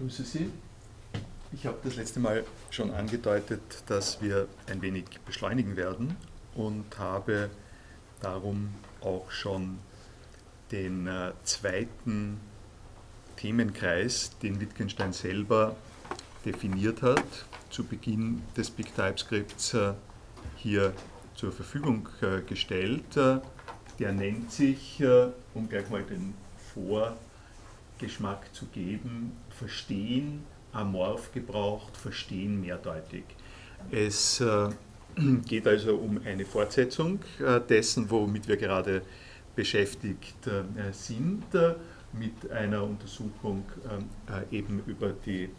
[0.00, 0.50] begrüße Sie.
[1.52, 6.16] Ich habe das letzte Mal schon angedeutet, dass wir ein wenig beschleunigen werden
[6.54, 7.50] und habe
[8.22, 8.70] darum
[9.02, 9.78] auch schon
[10.70, 12.40] den äh, zweiten
[13.36, 15.76] Themenkreis, den Wittgenstein selber
[16.46, 19.92] definiert hat, zu Beginn des Big TypeScripts äh,
[20.56, 20.94] hier
[21.34, 23.18] zur Verfügung äh, gestellt.
[23.18, 23.40] Äh,
[23.98, 25.02] der nennt sich,
[25.52, 26.32] um gleich mal den
[28.00, 33.24] Vorgeschmack zu geben, Verstehen amorph gebraucht, Verstehen mehrdeutig.
[33.90, 34.42] Es
[35.46, 37.20] geht also um eine Fortsetzung
[37.68, 39.02] dessen, womit wir gerade
[39.54, 40.48] beschäftigt
[40.92, 41.44] sind,
[42.12, 43.64] mit einer Untersuchung
[44.50, 45.50] eben über die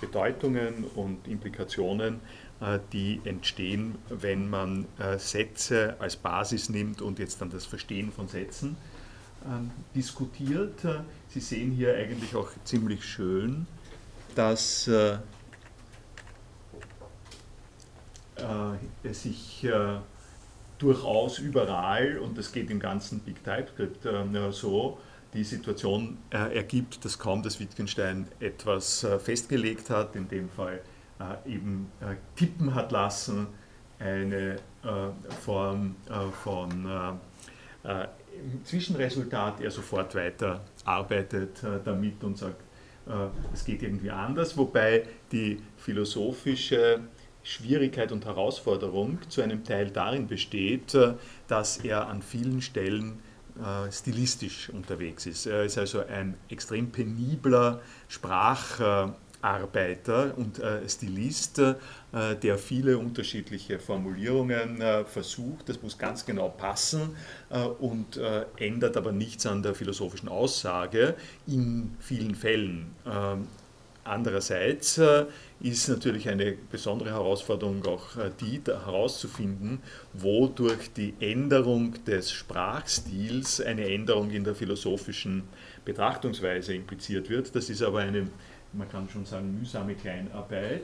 [0.00, 2.20] Bedeutungen und Implikationen
[2.60, 8.10] äh, die entstehen, wenn man äh, Sätze als Basis nimmt und jetzt dann das Verstehen
[8.10, 8.76] von Sätzen
[9.94, 10.84] diskutiert.
[10.84, 13.66] Äh, Sie sehen hier eigentlich auch ziemlich schön,
[14.34, 14.88] dass
[19.02, 19.66] es sich
[20.78, 24.06] durchaus überall, und das geht im ganzen Big TypeScript
[24.52, 24.98] so,
[25.34, 30.80] die Situation ergibt, dass kaum das Wittgenstein etwas festgelegt hat, in dem Fall
[31.20, 33.48] äh, eben äh, tippen hat lassen,
[33.98, 34.60] eine äh,
[35.44, 35.96] Form
[36.44, 37.18] von
[38.64, 42.62] Zwischenresultat, er sofort weiter arbeitet damit und sagt,
[43.52, 47.00] es geht irgendwie anders, wobei die philosophische
[47.42, 50.96] Schwierigkeit und Herausforderung zu einem Teil darin besteht,
[51.46, 53.20] dass er an vielen Stellen
[53.90, 55.46] stilistisch unterwegs ist.
[55.46, 61.74] Er ist also ein extrem penibler Sprach- Arbeiter und äh, Stilist, äh,
[62.12, 65.68] der viele unterschiedliche Formulierungen äh, versucht.
[65.68, 67.16] Das muss ganz genau passen
[67.50, 71.14] äh, und äh, ändert aber nichts an der philosophischen Aussage
[71.46, 72.94] in vielen Fällen.
[73.06, 73.46] Ähm,
[74.04, 75.26] andererseits äh,
[75.60, 79.80] ist natürlich eine besondere Herausforderung auch die herauszufinden,
[80.14, 85.42] wo durch die Änderung des Sprachstils eine Änderung in der philosophischen
[85.84, 87.54] Betrachtungsweise impliziert wird.
[87.54, 88.28] Das ist aber eine
[88.72, 90.82] man kann schon sagen, mühsame Kleinarbeit.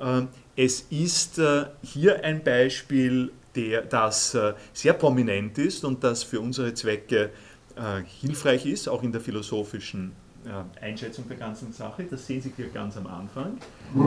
[0.00, 6.22] Ähm, es ist äh, hier ein Beispiel, der, das äh, sehr prominent ist und das
[6.22, 7.30] für unsere Zwecke
[7.76, 10.12] äh, hilfreich ist, auch in der philosophischen
[10.80, 12.04] Einschätzung der ganzen Sache.
[12.04, 13.58] Das sehen Sie hier ganz am Anfang.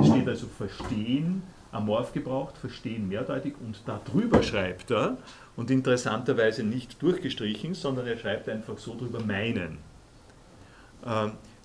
[0.02, 5.18] Es steht also Verstehen, amorph gebraucht, Verstehen mehrdeutig und darüber schreibt er,
[5.58, 9.80] und interessanterweise nicht durchgestrichen, sondern er schreibt einfach so drüber meinen.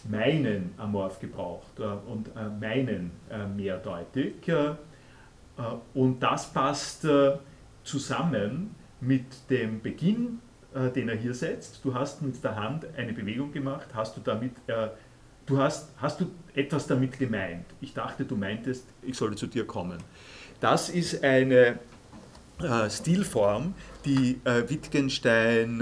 [0.09, 4.35] Meinen amorph gebraucht äh, und äh, meinen äh, mehrdeutig.
[5.95, 7.07] Und das passt
[7.85, 10.41] zusammen mit dem Beginn,
[10.97, 11.85] den er hier setzt.
[11.85, 14.51] Du hast mit der Hand eine Bewegung gemacht, hast du damit,
[15.47, 16.27] du hast, hast du
[16.57, 17.67] etwas damit gemeint.
[17.81, 19.99] Ich dachte, du meintest, ich solle zu dir kommen.
[20.59, 21.79] Das ist eine
[22.91, 25.81] Stilform, die Wittgenstein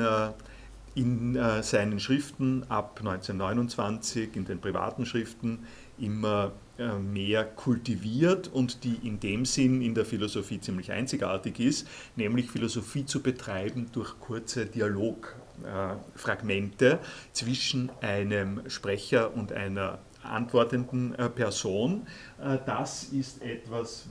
[0.94, 5.60] in äh, seinen Schriften ab 1929, in den privaten Schriften,
[5.98, 11.86] immer äh, mehr kultiviert und die in dem Sinn in der Philosophie ziemlich einzigartig ist,
[12.16, 16.98] nämlich Philosophie zu betreiben durch kurze Dialogfragmente äh,
[17.32, 22.08] zwischen einem Sprecher und einer antwortenden äh, Person.
[22.40, 24.08] Äh, das ist etwas,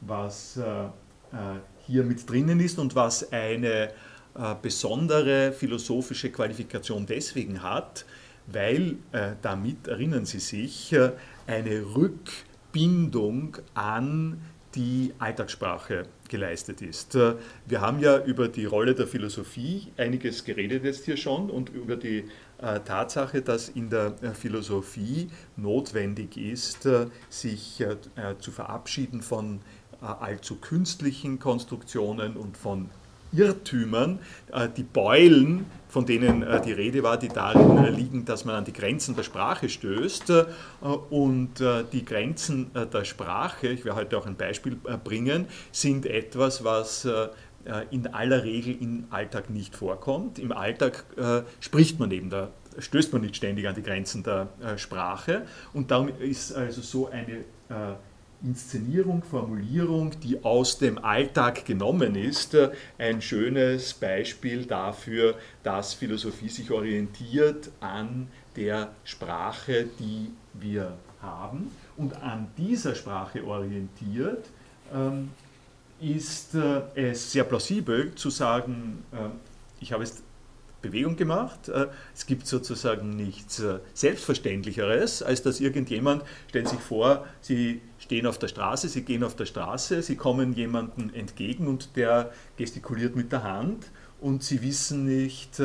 [0.00, 0.60] was
[1.86, 3.90] hier mit drinnen ist und was eine
[4.60, 8.04] besondere philosophische Qualifikation deswegen hat,
[8.46, 11.12] weil äh, damit, erinnern Sie sich, äh,
[11.46, 14.40] eine Rückbindung an
[14.74, 17.16] die Alltagssprache geleistet ist.
[17.66, 21.96] Wir haben ja über die Rolle der Philosophie einiges geredet jetzt hier schon und über
[21.96, 22.24] die
[22.58, 26.86] Tatsache, dass in der Philosophie notwendig ist,
[27.30, 27.82] sich
[28.38, 29.60] zu verabschieden von
[30.02, 32.90] allzu künstlichen Konstruktionen und von
[33.36, 34.18] Irrtümern,
[34.52, 38.56] äh, die Beulen, von denen äh, die Rede war, die darin äh, liegen, dass man
[38.56, 40.32] an die Grenzen der Sprache stößt.
[41.10, 41.54] Und
[41.92, 47.08] die Grenzen der Sprache, ich werde heute auch ein Beispiel bringen, sind etwas, was
[47.90, 50.38] in aller Regel im Alltag nicht vorkommt.
[50.38, 51.04] Im Alltag
[51.60, 55.46] spricht man eben da stößt man nicht ständig an die Grenzen der Sprache.
[55.72, 57.44] Und darum ist also so eine
[58.42, 66.48] Inszenierung, Formulierung, die aus dem Alltag genommen ist, äh, ein schönes Beispiel dafür, dass Philosophie
[66.48, 71.70] sich orientiert an der Sprache, die wir haben.
[71.96, 74.44] Und an dieser Sprache orientiert
[74.94, 75.30] ähm,
[76.00, 79.16] ist äh, es sehr plausibel zu sagen, äh,
[79.80, 80.22] ich habe es
[80.82, 81.70] Bewegung gemacht.
[82.14, 83.60] Es gibt sozusagen nichts
[83.94, 89.36] Selbstverständlicheres, als dass irgendjemand, stellen sich vor, Sie stehen auf der Straße, Sie gehen auf
[89.36, 95.04] der Straße, Sie kommen jemandem entgegen und der gestikuliert mit der Hand und Sie wissen
[95.04, 95.60] nicht,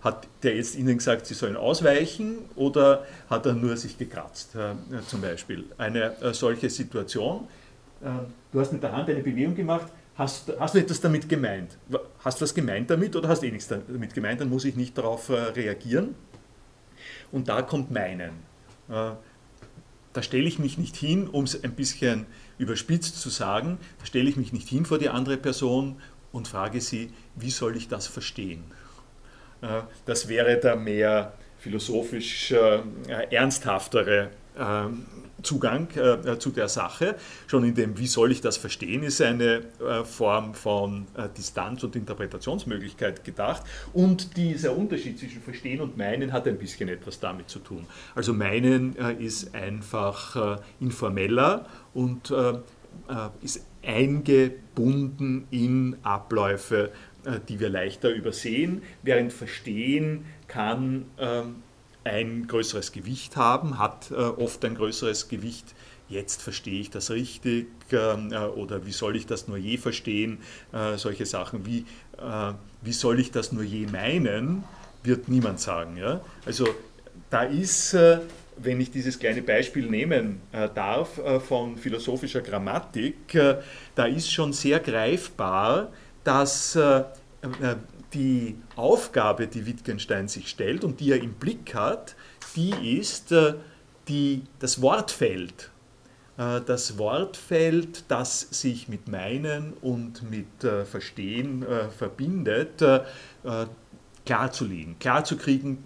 [0.00, 4.74] hat der jetzt Ihnen gesagt, Sie sollen ausweichen oder hat er nur sich gekratzt, äh,
[5.06, 5.64] zum Beispiel?
[5.76, 7.48] Eine äh, solche Situation.
[8.00, 8.10] Äh,
[8.52, 11.76] du hast mit der Hand eine Bewegung gemacht, hast, hast du etwas damit gemeint?
[12.24, 14.40] Hast du was gemeint damit oder hast du eh nichts damit gemeint?
[14.40, 16.14] Dann muss ich nicht darauf äh, reagieren.
[17.32, 18.30] Und da kommt meinen.
[18.88, 19.10] Äh,
[20.12, 22.26] da stelle ich mich nicht hin, um es ein bisschen
[22.58, 26.00] überspitzt zu sagen, da stelle ich mich nicht hin vor die andere Person
[26.32, 28.64] und frage sie, wie soll ich das verstehen?
[29.62, 32.80] Äh, das wäre der mehr philosophisch äh,
[33.30, 34.30] ernsthaftere
[35.42, 37.14] Zugang äh, zu der Sache.
[37.46, 39.62] Schon in dem, wie soll ich das verstehen, ist eine
[40.04, 41.06] Form von
[41.36, 43.62] Distanz- und Interpretationsmöglichkeit gedacht.
[43.92, 47.86] Und dieser Unterschied zwischen Verstehen und Meinen hat ein bisschen etwas damit zu tun.
[48.14, 52.34] Also Meinen ist einfach informeller und
[53.42, 56.90] ist eingebunden in Abläufe
[57.28, 61.56] äh, die wir leichter übersehen, während Verstehen kann ähm,
[62.08, 65.74] ein größeres Gewicht haben, hat äh, oft ein größeres Gewicht.
[66.08, 70.38] Jetzt verstehe ich das richtig ähm, äh, oder wie soll ich das nur je verstehen?
[70.96, 71.84] Solche Sachen wie,
[72.82, 74.64] wie soll ich das nur je meinen,
[75.02, 75.98] wird niemand sagen.
[76.44, 76.66] Also
[77.30, 77.96] da ist,
[78.56, 80.40] wenn ich dieses kleine Beispiel nehmen
[80.74, 83.38] darf von philosophischer Grammatik,
[83.94, 85.92] da ist schon sehr greifbar,
[86.24, 87.04] dass äh,
[87.62, 87.76] äh,
[88.14, 92.16] die Aufgabe, die Wittgenstein sich stellt und die er im Blick hat,
[92.56, 93.54] die ist äh,
[94.08, 95.70] die, das Wortfeld.
[96.36, 100.46] Das Wortfeld, das sich mit Meinen und mit
[100.88, 101.66] Verstehen
[101.98, 102.80] verbindet,
[104.24, 105.78] klarzulegen, klarzukriegen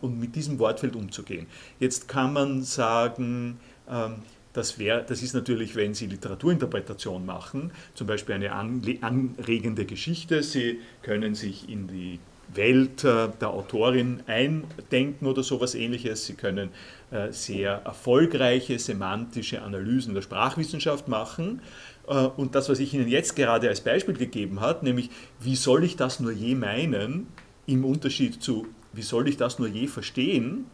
[0.00, 1.46] und mit diesem Wortfeld umzugehen.
[1.78, 4.16] Jetzt kann man sagen, ähm,
[4.52, 10.42] das, wär, das ist natürlich, wenn Sie Literaturinterpretation machen, zum Beispiel eine anregende Geschichte.
[10.42, 12.18] Sie können sich in die
[12.54, 16.26] Welt äh, der Autorin eindenken oder sowas ähnliches.
[16.26, 16.70] Sie können
[17.10, 21.62] äh, sehr erfolgreiche semantische Analysen der Sprachwissenschaft machen.
[22.08, 25.10] Äh, und das, was ich Ihnen jetzt gerade als Beispiel gegeben habe, nämlich
[25.40, 27.28] wie soll ich das nur je meinen,
[27.66, 30.66] im Unterschied zu wie soll ich das nur je verstehen,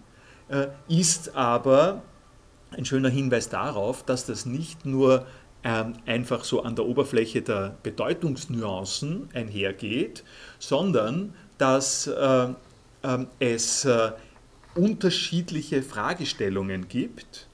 [0.88, 2.02] ist aber
[2.76, 5.26] ein schöner Hinweis darauf, dass das nicht nur
[5.64, 10.24] ähm, einfach so an der Oberfläche der Bedeutungsnuancen einhergeht,
[10.58, 12.48] sondern dass äh,
[13.02, 14.12] äh, es äh,
[14.74, 17.48] unterschiedliche Fragestellungen gibt,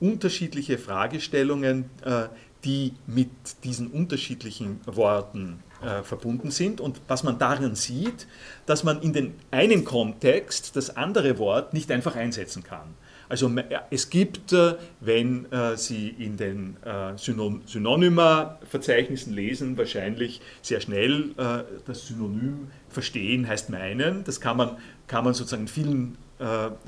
[0.00, 2.28] unterschiedliche Fragestellungen, äh,
[2.64, 3.30] die mit
[3.64, 8.26] diesen unterschiedlichen Worten äh, verbunden sind und was man darin sieht,
[8.66, 12.94] dass man in den einen Kontext das andere Wort nicht einfach einsetzen kann.
[13.28, 13.50] Also
[13.90, 21.34] es gibt, äh, wenn äh, Sie in den äh, Synonyma-Verzeichnissen lesen, wahrscheinlich sehr schnell
[21.86, 24.22] das Synonym verstehen heißt meinen.
[24.24, 24.76] Das kann man,
[25.06, 26.18] kann man sozusagen in vielen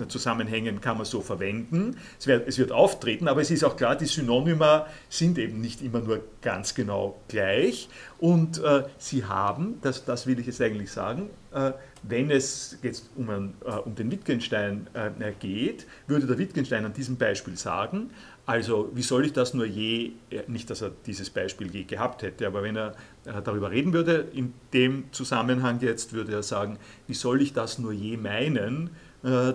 [0.06, 1.96] Zusammenhängen kann man so verwenden.
[2.20, 5.82] Es wird, es wird auftreten, aber es ist auch klar, die Synonyma sind eben nicht
[5.82, 7.88] immer nur ganz genau gleich.
[8.18, 13.10] Und äh, sie haben, das, das will ich jetzt eigentlich sagen, äh, wenn es jetzt
[13.16, 18.10] um, ein, äh, um den Wittgenstein äh, geht, würde der Wittgenstein an diesem Beispiel sagen,
[18.46, 22.22] also wie soll ich das nur je, äh, nicht dass er dieses Beispiel je gehabt
[22.22, 26.78] hätte, aber wenn er äh, darüber reden würde, in dem Zusammenhang jetzt würde er sagen,
[27.06, 28.90] wie soll ich das nur je meinen,
[29.22, 29.52] äh,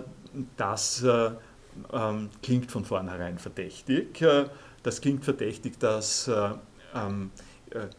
[0.56, 1.02] das
[1.92, 4.22] ähm, klingt von vornherein verdächtig.
[4.82, 6.30] das klingt verdächtig, dass
[6.94, 7.30] ähm,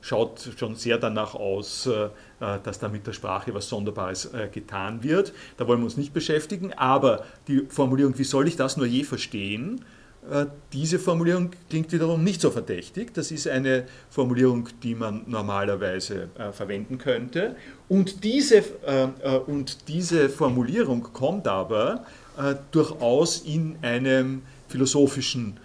[0.02, 2.10] schaut schon sehr danach aus, äh,
[2.40, 5.34] dass da mit der Sprache was Sonderbares äh, getan wird.
[5.58, 9.04] Da wollen wir uns nicht beschäftigen, aber die Formulierung, wie soll ich das nur je
[9.04, 9.84] verstehen,
[10.30, 13.14] äh, diese Formulierung klingt wiederum nicht so verdächtig.
[13.14, 17.56] Das ist eine Formulierung, die man normalerweise verwenden könnte.
[17.88, 18.64] Und diese,
[19.46, 22.04] und diese Formulierung kommt aber
[22.72, 25.60] durchaus in einem philosophischen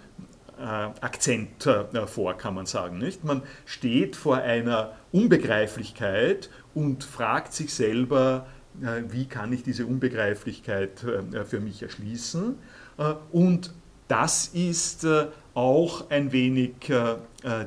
[1.01, 1.67] Akzent
[2.05, 3.03] vor, kann man sagen.
[3.23, 8.47] Man steht vor einer Unbegreiflichkeit und fragt sich selber,
[8.81, 12.55] äh, wie kann ich diese Unbegreiflichkeit äh, für mich erschließen.
[12.97, 13.73] Äh, und
[14.07, 15.07] das ist
[15.55, 16.73] auch ein wenig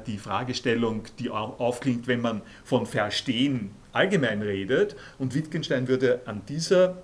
[0.07, 4.97] die Fragestellung, die aufklingt, wenn man von Verstehen allgemein redet.
[5.19, 6.99] Und Wittgenstein würde an dieser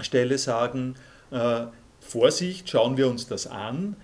[0.00, 0.94] Stelle sagen,
[2.00, 3.96] Vorsicht, schauen wir uns das an,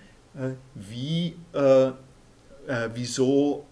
[0.75, 1.35] wie,
[2.93, 3.65] wieso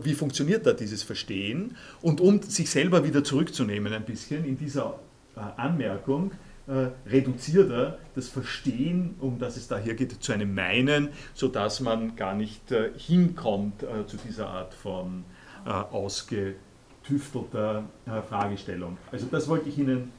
[0.00, 1.76] wie funktioniert da dieses Verstehen?
[2.02, 4.98] Und um sich selber wieder zurückzunehmen ein bisschen in dieser
[5.36, 6.32] äh, Anmerkung,
[6.66, 11.80] äh, reduziert er das Verstehen, um das es da hier geht, zu einem Meinen, sodass
[11.80, 15.24] man gar nicht äh, hinkommt zu dieser Art von
[15.64, 17.84] ausgetüftelter
[18.28, 18.98] Fragestellung.
[19.10, 20.12] Also das wollte ich Ihnen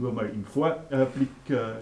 [0.00, 1.28] nur mal im Vorblick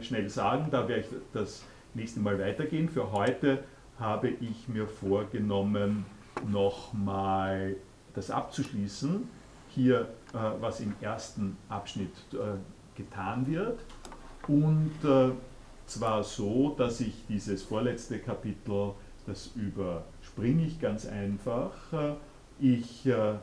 [0.00, 1.62] schnell sagen, da werde ich das
[1.94, 2.88] nächste Mal weitergehen.
[2.88, 3.62] Für heute
[4.00, 6.04] habe ich mir vorgenommen,
[6.46, 7.76] nochmal
[8.14, 9.28] das abzuschließen.
[9.68, 12.12] Hier, was im ersten Abschnitt
[12.96, 13.78] getan wird.
[14.48, 15.30] Und äh,
[15.86, 18.92] zwar so, dass ich dieses vorletzte Kapitel,
[19.26, 21.72] das überspringe ich ganz einfach.
[21.92, 22.14] Äh,
[22.58, 23.36] ich äh, äh,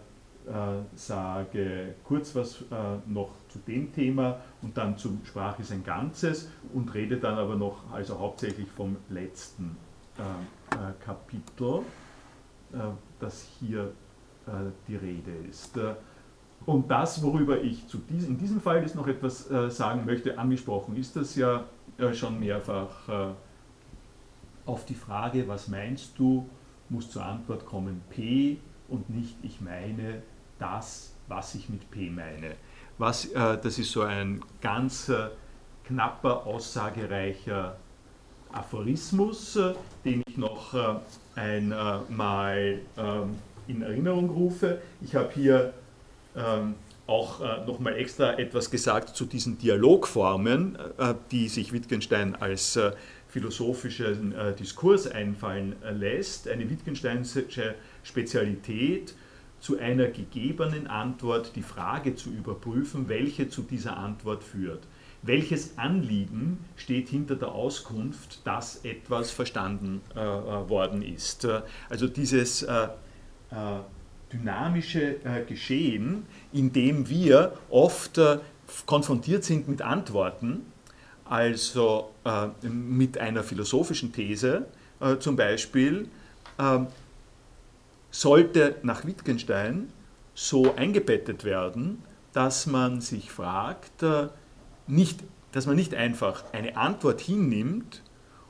[0.95, 2.65] sage kurz was äh,
[3.05, 7.55] noch zu dem Thema und dann zum Sprache ist ein Ganzes und rede dann aber
[7.55, 9.77] noch also hauptsächlich vom letzten
[10.17, 11.81] äh, Kapitel,
[13.19, 13.91] das hier
[14.87, 15.79] die Rede ist.
[16.65, 20.95] Und das, worüber ich diesem, in diesem Fall jetzt noch etwas äh, sagen möchte, angesprochen
[20.95, 21.65] ist das ja
[21.97, 23.09] äh, schon mehrfach.
[23.09, 23.33] Äh,
[24.65, 26.47] auf die Frage, was meinst du,
[26.87, 30.21] muss zur Antwort kommen P und nicht ich meine
[30.57, 32.55] das, was ich mit P meine.
[32.97, 35.29] Was, äh, das ist so ein ganz äh,
[35.83, 37.75] knapper, aussagereicher
[38.53, 39.73] Aphorismus, äh,
[40.05, 40.73] den ich noch
[41.35, 43.35] einmal ähm,
[43.67, 44.81] in Erinnerung rufe.
[45.01, 45.73] Ich habe hier
[46.35, 46.75] ähm,
[47.07, 52.91] auch äh, nochmal extra etwas gesagt zu diesen Dialogformen, äh, die sich Wittgenstein als äh,
[53.27, 56.47] philosophischen äh, Diskurs einfallen äh, lässt.
[56.47, 59.15] Eine Wittgensteinische Spezialität,
[59.59, 64.83] zu einer gegebenen Antwort die Frage zu überprüfen, welche zu dieser Antwort führt.
[65.23, 71.47] Welches Anliegen steht hinter der Auskunft, dass etwas verstanden äh, worden ist?
[71.89, 72.65] Also dieses
[74.33, 78.39] dynamische äh, Geschehen, in dem wir oft äh,
[78.85, 80.65] konfrontiert sind mit Antworten,
[81.25, 84.65] also äh, mit einer philosophischen These
[84.99, 86.07] äh, zum Beispiel,
[88.11, 89.89] sollte nach Wittgenstein
[90.35, 94.27] so eingebettet werden, dass man sich fragt, äh,
[94.87, 98.01] nicht, dass man nicht einfach eine Antwort hinnimmt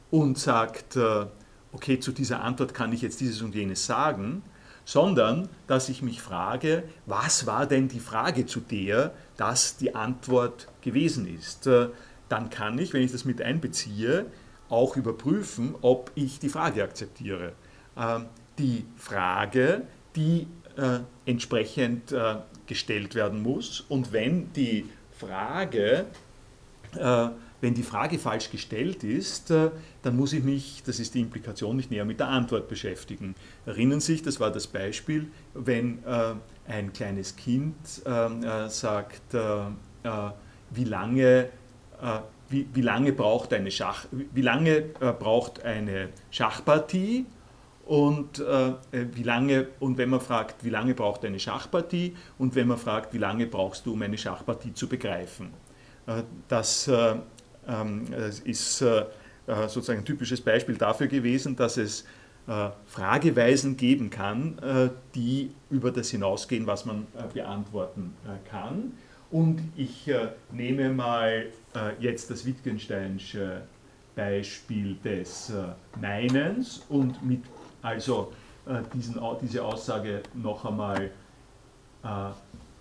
[0.09, 1.25] und sagt, äh,
[1.71, 4.43] okay, zu dieser Antwort kann ich jetzt dieses und jenes sagen,
[4.85, 10.67] sondern dass ich mich frage, was war denn die Frage, zu der das die Antwort
[10.81, 11.67] gewesen ist.
[11.67, 11.89] Äh,
[12.29, 14.25] dann kann ich, wenn ich das mit einbeziehe,
[14.69, 17.53] auch überprüfen, ob ich die Frage akzeptiere.
[17.97, 18.25] Ähm,
[18.57, 19.83] die Frage,
[20.15, 20.47] die
[20.77, 22.15] äh, entsprechend
[22.65, 24.89] gestellt werden muss und wenn die
[25.25, 26.05] Frage
[27.63, 31.77] wenn die Frage falsch gestellt ist, äh, dann muss ich mich, das ist die Implikation,
[31.77, 33.35] nicht näher mit der Antwort beschäftigen.
[33.65, 36.33] Erinnern Sie sich, das war das Beispiel, wenn äh,
[36.67, 37.73] ein kleines Kind
[38.05, 39.21] ähm, äh, sagt,
[40.71, 41.49] wie lange,
[42.49, 47.25] wie, wie lange braucht eine Schach, wie lange braucht eine Schachpartie
[47.85, 52.67] und äh, wie lange und wenn man fragt, wie lange braucht eine Schachpartie und wenn
[52.67, 55.49] man fragt, wie lange brauchst du, um eine Schachpartie zu begreifen.
[56.07, 57.15] Äh, das äh,
[57.67, 59.05] ähm, es ist äh,
[59.47, 62.05] äh, sozusagen ein typisches Beispiel dafür gewesen, dass es
[62.47, 64.59] äh, Frageweisen geben kann,
[65.15, 68.13] die über das hinausgehen, was man beantworten
[68.49, 68.91] kann.
[69.31, 70.11] Und ich
[70.51, 71.45] nehme mal
[71.99, 73.61] jetzt das Wittgensteinsche
[74.13, 75.53] Beispiel des
[75.99, 77.43] Meinens und mit
[77.83, 78.33] also
[78.93, 81.11] diesen, diese Aussage noch einmal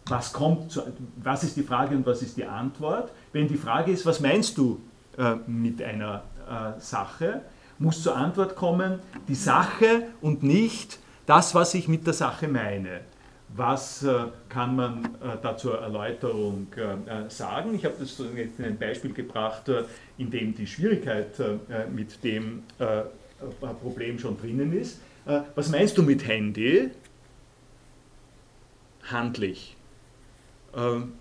[0.06, 0.82] was kommt,
[1.22, 3.12] was ist die Frage und was ist die Antwort.
[3.32, 4.80] Wenn die Frage ist, was meinst du
[5.16, 7.42] äh, mit einer äh, Sache,
[7.78, 13.00] muss zur Antwort kommen, die Sache und nicht das, was ich mit der Sache meine.
[13.54, 17.74] Was äh, kann man äh, da zur Erläuterung äh, sagen?
[17.74, 19.84] Ich habe das jetzt in ein Beispiel gebracht, äh,
[20.18, 21.40] in dem die Schwierigkeit
[21.92, 22.62] mit dem
[23.80, 25.00] Problem schon drinnen ist.
[25.54, 26.90] was meinst du mit Handy?
[29.04, 29.76] Handlich.
[30.74, 31.12] Ähm,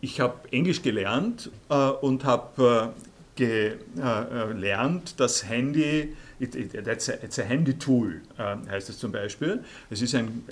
[0.00, 2.92] ich habe Englisch gelernt äh, und habe
[3.38, 9.64] äh, gelernt, dass Handy, it, it, it's, a, handy tool, äh, heißt es zum Beispiel.
[9.88, 10.42] Es ist ein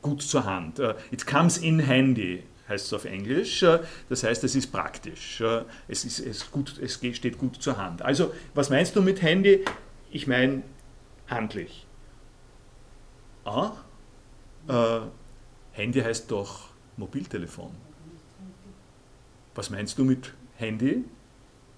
[0.00, 0.80] gut zur Hand.
[1.12, 3.64] it comes in handy, heißt es auf Englisch.
[4.08, 5.40] Das heißt, es ist praktisch.
[5.86, 8.02] Es, ist, es, gut, es steht gut zur Hand.
[8.02, 9.64] Also, was meinst du mit Handy?
[10.12, 10.62] Ich meine
[11.26, 11.86] handlich.
[13.44, 13.72] Ah,
[14.68, 15.00] äh,
[15.72, 17.70] Handy heißt doch Mobiltelefon.
[19.54, 21.04] Was meinst du mit Handy?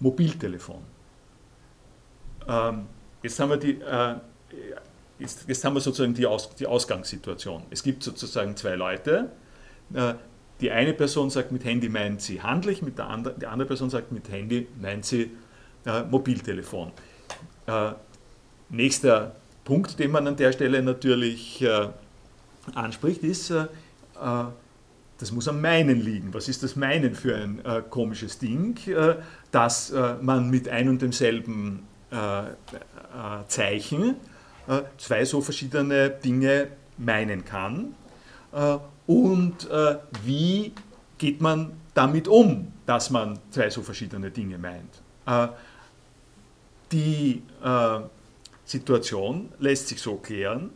[0.00, 0.82] Mobiltelefon.
[2.48, 2.86] Ähm,
[3.22, 4.16] jetzt haben wir die, äh,
[5.20, 7.62] jetzt, jetzt haben wir sozusagen die, Aus, die Ausgangssituation.
[7.70, 9.30] Es gibt sozusagen zwei Leute.
[9.94, 10.14] Äh,
[10.60, 13.90] die eine Person sagt, mit Handy meint sie handlich, mit der andere, die andere Person
[13.90, 15.30] sagt, mit Handy meint sie
[15.86, 16.92] äh, Mobiltelefon.
[18.76, 21.88] Nächster Punkt, den man an der Stelle natürlich äh,
[22.74, 23.64] anspricht, ist, äh,
[24.20, 24.44] äh,
[25.18, 26.34] das muss am Meinen liegen.
[26.34, 29.16] Was ist das Meinen für ein äh, komisches Ding, äh,
[29.52, 31.86] dass äh, man mit ein und demselben
[33.48, 34.14] Zeichen
[34.98, 37.96] zwei so verschiedene Dinge meinen kann?
[39.08, 39.68] und
[40.22, 40.70] wie
[41.18, 45.50] geht man damit um, dass man zwei so verschiedene Dinge meint?
[46.92, 47.42] die
[48.64, 50.70] Situation lässt sich so klären,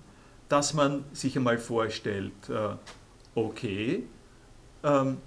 [0.49, 2.33] dass man sich einmal vorstellt,
[3.35, 4.05] okay,
[4.83, 5.19] ähm,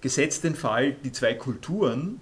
[0.00, 2.20] gesetzt den Fall, die zwei Kulturen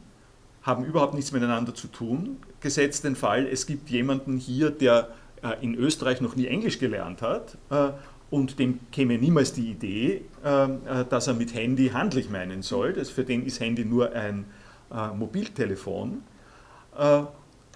[0.63, 2.39] haben überhaupt nichts miteinander zu tun.
[2.61, 5.11] Gesetzt den Fall, es gibt jemanden hier, der
[5.43, 7.91] äh, in Österreich noch nie Englisch gelernt hat äh,
[8.31, 13.05] und dem käme niemals die Idee, äh, dass er mit Handy handlich meinen soll.
[13.05, 14.47] Für den ist Handy nur ein
[14.91, 16.23] äh, Mobiltelefon.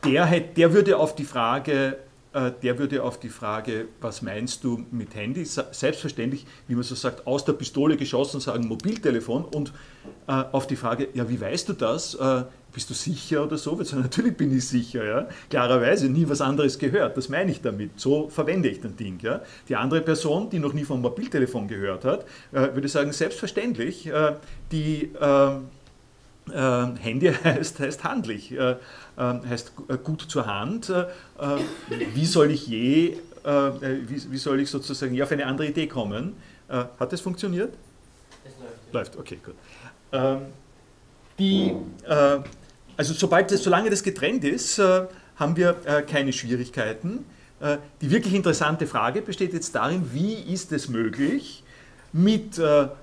[0.05, 1.99] Der, der würde auf die Frage
[2.39, 6.95] äh, der würde auf die Frage, was meinst du mit Handy, selbstverständlich, wie man so
[6.95, 9.73] sagt, aus der Pistole geschossen sagen Mobiltelefon und
[10.27, 12.15] äh, auf die Frage, ja, wie weißt du das?
[12.15, 13.83] Äh, bist du sicher oder so?
[13.83, 15.29] Sagen, natürlich bin ich sicher, ja.
[15.49, 17.17] Klarerweise, nie was anderes gehört.
[17.17, 17.99] Das meine ich damit.
[17.99, 19.41] So verwende ich das Ding, ja.
[19.71, 24.11] Die andere Person, die noch nie vom Mobiltelefon gehört hat, würde sagen, selbstverständlich,
[24.71, 25.78] die ähm, äh,
[26.51, 28.55] Handy heißt, heißt handlich.
[29.19, 30.91] Ähm, heißt äh, gut zur Hand.
[30.91, 31.07] Äh,
[32.15, 33.71] wie soll ich je, äh,
[34.07, 36.37] wie, wie soll ich sozusagen je auf eine andere Idee kommen?
[36.69, 37.73] Hat das funktioniert?
[38.45, 38.53] Es
[38.93, 39.15] läuft.
[39.15, 39.55] Läuft, okay, gut.
[40.13, 40.41] Ähm,
[41.39, 41.75] die,
[42.97, 45.75] also sobald das, solange das getrennt ist, haben wir
[46.07, 47.25] keine Schwierigkeiten.
[48.03, 51.63] Die wirklich interessante Frage besteht jetzt darin, wie ist es möglich,
[52.19, 52.61] mit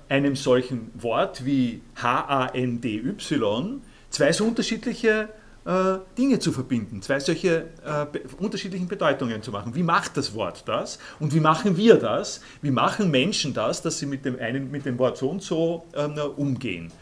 [0.08, 3.80] einem solchen Wort wie H-A-N-D-Y
[4.10, 5.28] zwei so unterschiedliche
[5.66, 8.06] äh, Dinge zu verbinden, zwei solche äh,
[8.38, 9.74] unterschiedlichen Bedeutungen zu machen.
[9.74, 12.40] Wie macht das Wort das und wie machen wir das?
[12.62, 15.84] Wie machen Menschen das, dass sie mit dem, einen, mit dem Wort so und so
[15.94, 16.92] ähm, umgehen?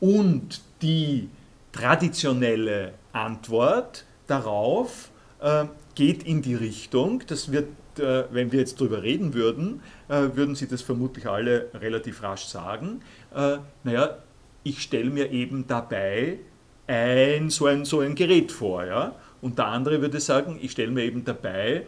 [0.00, 1.28] Und die
[1.72, 5.64] traditionelle Antwort darauf äh,
[5.94, 7.68] geht in die Richtung, das wird
[8.00, 12.44] äh, wenn wir jetzt darüber reden würden, äh, würden Sie das vermutlich alle relativ rasch
[12.44, 13.02] sagen.
[13.34, 14.18] Äh, naja,
[14.62, 16.38] ich stelle mir eben dabei
[16.86, 18.84] ein, so, ein, so ein Gerät vor.
[18.84, 19.14] Ja?
[19.40, 21.86] Und der andere würde sagen, ich stelle mir eben dabei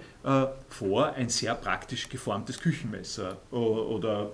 [0.69, 4.31] vor ein sehr praktisch geformtes Küchenmesser oder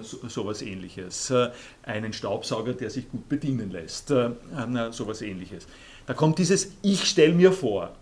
[0.00, 1.30] so, sowas ähnliches.
[1.30, 1.50] Äh,
[1.82, 5.68] einen Staubsauger, der sich gut bedienen lässt, sowas ähnliches.
[6.06, 7.92] Da kommt dieses Ich stelle mir vor.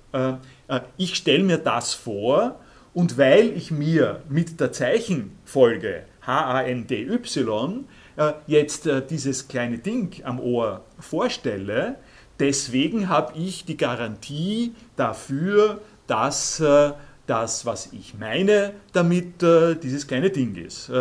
[0.97, 2.61] Ich stelle mir das vor
[2.97, 7.85] und weil ich mir mit der Zeichenfolge H-A-N-D-Y
[8.17, 11.97] äh, jetzt äh, dieses kleine Ding am Ohr vorstelle,
[12.41, 16.95] deswegen habe ich die Garantie dafür, dass äh,
[17.27, 20.93] das, was ich meine, damit dieses kleine Ding ist.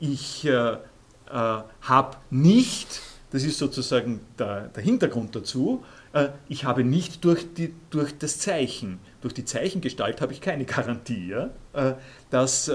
[0.00, 0.48] Ich
[1.82, 5.84] habe nicht, das ist sozusagen der, der Hintergrund dazu,
[6.48, 11.28] ich habe nicht durch, die, durch das Zeichen, durch die Zeichengestalt habe ich keine Garantie.
[11.28, 11.50] Ja?
[12.30, 12.70] Dass,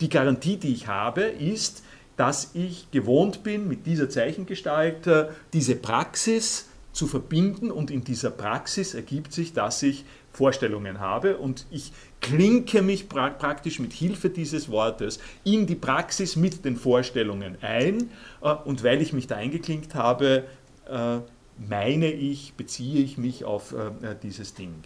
[0.00, 1.82] die Garantie, die ich habe, ist,
[2.20, 8.30] dass ich gewohnt bin, mit dieser Zeichengestalt äh, diese Praxis zu verbinden und in dieser
[8.30, 14.28] Praxis ergibt sich, dass ich Vorstellungen habe und ich klinke mich pra praktisch mit Hilfe
[14.28, 18.10] dieses Wortes in die Praxis mit den Vorstellungen ein
[18.42, 20.44] äh, und weil ich mich da eingeklinkt habe,
[20.90, 21.20] äh,
[21.68, 23.74] meine ich, beziehe ich mich auf
[24.22, 24.82] dieses Ding.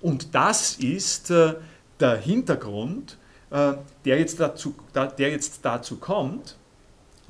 [0.00, 3.16] und das ist der Hintergrund,
[3.50, 6.56] äh, der jetzt dazu, der jetzt dazu kommt,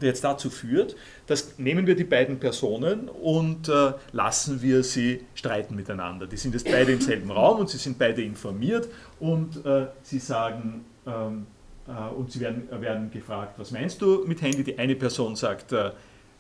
[0.01, 5.25] der jetzt dazu führt, dass nehmen wir die beiden Personen und äh, lassen wir sie
[5.35, 6.27] streiten miteinander.
[6.27, 8.89] Die sind jetzt beide im selben Raum und sie sind beide informiert
[9.21, 11.47] und äh, sie sagen, ähm,
[11.87, 14.65] äh, und sie werden, werden gefragt, was meinst du mit Handy?
[14.65, 15.91] Die eine Person sagt äh,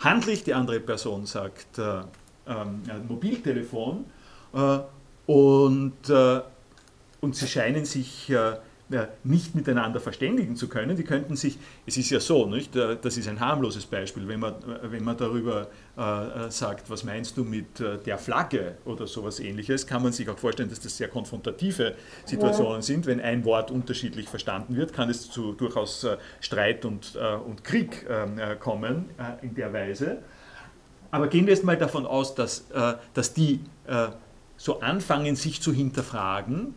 [0.00, 2.02] handlich, die andere Person sagt äh,
[3.08, 4.04] Mobiltelefon
[5.26, 6.10] und,
[7.20, 8.30] und sie scheinen sich
[9.24, 10.96] nicht miteinander verständigen zu können.
[10.96, 12.76] Die könnten sich, es ist ja so, nicht?
[12.76, 17.36] Äh, das ist ein harmloses Beispiel, wenn man, wenn man darüber äh, sagt, was meinst
[17.36, 20.96] du mit äh, der Flagge oder sowas ähnliches, kann man sich auch vorstellen, dass das
[20.96, 22.82] sehr konfrontative Situationen ja.
[22.82, 23.06] sind.
[23.06, 27.64] Wenn ein Wort unterschiedlich verstanden wird, kann es zu durchaus äh, Streit und, äh, und
[27.64, 29.06] Krieg ähm, äh, kommen
[29.42, 30.18] in der Weise.
[31.14, 32.64] Aber gehen wir jetzt mal davon aus, dass,
[33.14, 33.60] dass die
[34.56, 36.74] so anfangen, sich zu hinterfragen,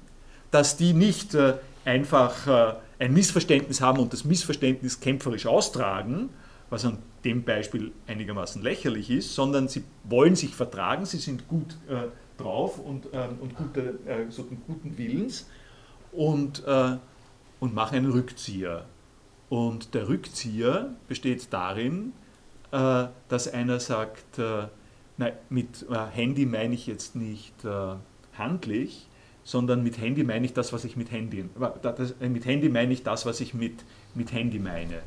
[0.51, 6.29] dass die nicht äh, einfach äh, ein Missverständnis haben und das Missverständnis kämpferisch austragen,
[6.69, 11.77] was an dem Beispiel einigermaßen lächerlich ist, sondern sie wollen sich vertragen, sie sind gut
[11.87, 12.07] äh,
[12.41, 15.47] drauf und, ähm, und gute, äh, so guten Willens
[16.11, 16.97] und, äh,
[17.59, 18.85] und machen einen Rückzieher.
[19.49, 22.26] Und der Rückzieher besteht darin, äh,
[22.71, 24.67] dass einer sagt, äh,
[25.17, 27.53] nein, mit äh, Handy meine ich jetzt nicht
[28.37, 29.07] handlich,
[29.43, 31.45] sondern mit Handy meine ich das, was ich mit Handy,
[31.81, 34.99] das, mit Handy meine ich das, was ich mit, mit Handy meine.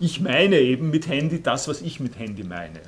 [0.00, 2.80] Ich meine eben mit Handy das, was ich mit Handy meine.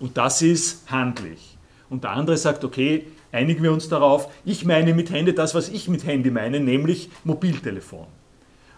[0.00, 1.56] Und das ist handlich.
[1.90, 5.68] Und der andere sagt, okay, einigen wir uns darauf, ich meine mit Handy das, was
[5.68, 8.06] ich mit Handy meine, nämlich Mobiltelefon.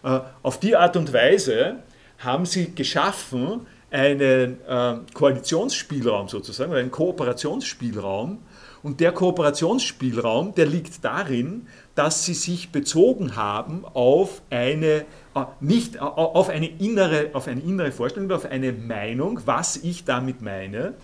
[0.05, 1.77] Äh, auf die Art und Weise
[2.19, 8.39] haben sie geschaffen einen äh, Koalitionsspielraum sozusagen, einen Kooperationsspielraum.
[8.83, 16.01] Und der Kooperationsspielraum, der liegt darin, dass sie sich bezogen haben auf eine, äh, nicht,
[16.01, 20.95] auf eine, innere, auf eine innere Vorstellung, auf eine Meinung, was ich damit meine.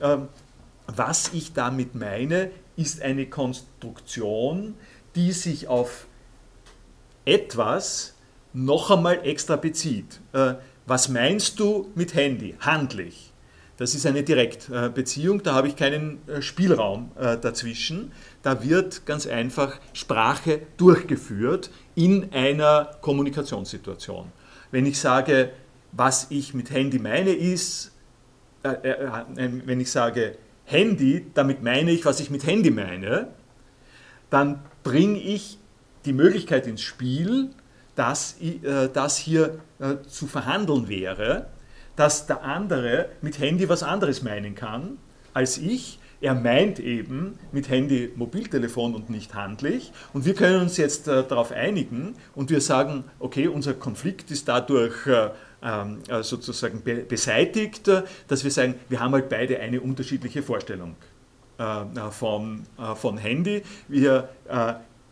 [0.00, 0.28] Ähm,
[0.86, 4.74] was ich damit meine, ist eine Konstruktion,
[5.14, 6.06] die sich auf
[7.24, 8.14] etwas
[8.52, 10.20] noch einmal extra bezieht.
[10.32, 10.54] Äh,
[10.86, 12.54] was meinst du mit Handy?
[12.60, 13.32] Handlich.
[13.78, 18.12] Das ist eine Direktbeziehung, da habe ich keinen äh, Spielraum äh, dazwischen.
[18.42, 24.30] Da wird ganz einfach Sprache durchgeführt in einer Kommunikationssituation.
[24.70, 25.50] Wenn ich sage,
[25.92, 27.92] was ich mit Handy meine, ist,
[28.62, 33.28] wenn ich sage Handy, damit meine ich, was ich mit Handy meine,
[34.30, 35.58] dann bringe ich
[36.04, 37.50] die Möglichkeit ins Spiel,
[37.94, 41.46] dass, äh, dass hier äh, zu verhandeln wäre,
[41.96, 44.98] dass der andere mit Handy was anderes meinen kann
[45.34, 45.98] als ich.
[46.20, 49.92] Er meint eben mit Handy Mobiltelefon und nicht handlich.
[50.12, 54.46] Und wir können uns jetzt äh, darauf einigen und wir sagen, okay, unser Konflikt ist
[54.46, 55.30] dadurch äh,
[55.64, 57.90] ähm, äh, sozusagen be beseitigt,
[58.28, 60.96] dass wir sagen, wir haben halt beide eine unterschiedliche Vorstellung
[62.10, 62.64] von,
[62.96, 63.62] von Handy.
[63.86, 64.28] Wir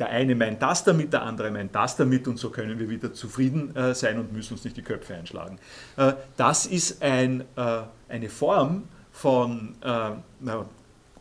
[0.00, 3.12] der eine meint das damit, der andere meint das damit und so können wir wieder
[3.12, 5.58] zufrieden äh, sein und müssen uns nicht die Köpfe einschlagen.
[5.96, 9.74] Äh, das ist ein, äh, eine Form von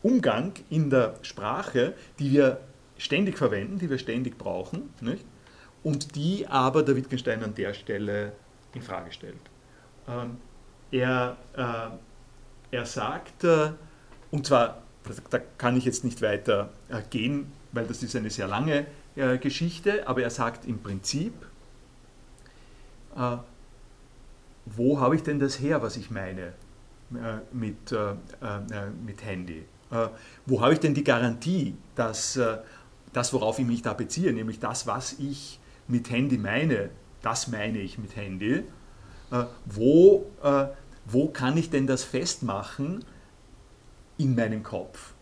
[0.02, 2.60] Umgang in der Sprache, die wir
[2.98, 5.26] ständig verwenden, die wir ständig brauchen nicht?
[5.84, 8.32] und die aber der Wittgenstein an der Stelle
[8.74, 9.36] in Frage stellt.
[10.08, 10.38] Ähm,
[10.92, 11.36] er,
[12.72, 13.44] er sagt,
[14.32, 14.82] und zwar,
[15.30, 16.70] da kann ich jetzt nicht weiter
[17.10, 21.34] gehen, weil das ist eine sehr lange äh, Geschichte, aber er sagt im Prinzip,
[23.16, 23.38] äh,
[24.66, 26.54] wo habe ich denn das her, was ich meine
[27.12, 29.64] äh, mit, äh, äh, mit Handy?
[29.92, 30.08] Äh,
[30.46, 32.40] wo habe ich denn die Garantie, dass
[33.12, 36.92] das, worauf ich mich da beziehe, nämlich das, was ich mit Handy meine,
[37.24, 38.64] das meine ich mit Handy,
[39.66, 40.28] wo,
[41.06, 43.04] wo kann ich denn das festmachen
[44.18, 45.14] in meinem Kopf?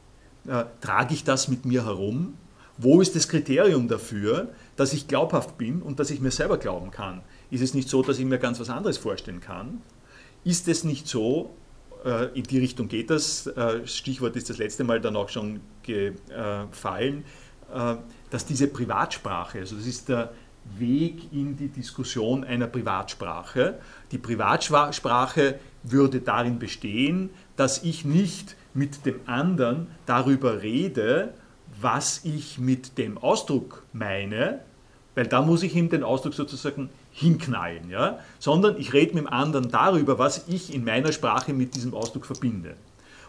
[0.48, 2.36] Äh, trage ich das mit mir herum?
[2.78, 6.92] Wo ist das Kriterium dafür, dass ich glaubhaft bin und dass ich mir selber glauben
[6.92, 7.22] kann?
[7.50, 9.82] Ist es nicht so, dass ich mir ganz was anderes vorstellen kann?
[10.44, 11.56] Ist es nicht so,
[12.06, 15.60] äh, in die Richtung geht das, äh, Stichwort ist das letzte Mal dann auch schon
[15.84, 17.24] gefallen,
[17.74, 17.96] äh,
[18.30, 20.32] dass diese Privatsprache, also das ist der
[20.78, 23.80] Weg in die Diskussion einer Privatsprache.
[24.12, 31.34] Die Privatsprache würde darin bestehen, dass ich nicht mit dem anderen darüber rede,
[31.82, 34.62] was ich mit dem Ausdruck meine,
[35.16, 38.20] weil da muss ich ihm den Ausdruck sozusagen hinknallen, ja?
[38.38, 42.28] sondern ich rede mit dem anderen darüber, was ich in meiner Sprache mit diesem Ausdruck
[42.28, 42.76] verbinde.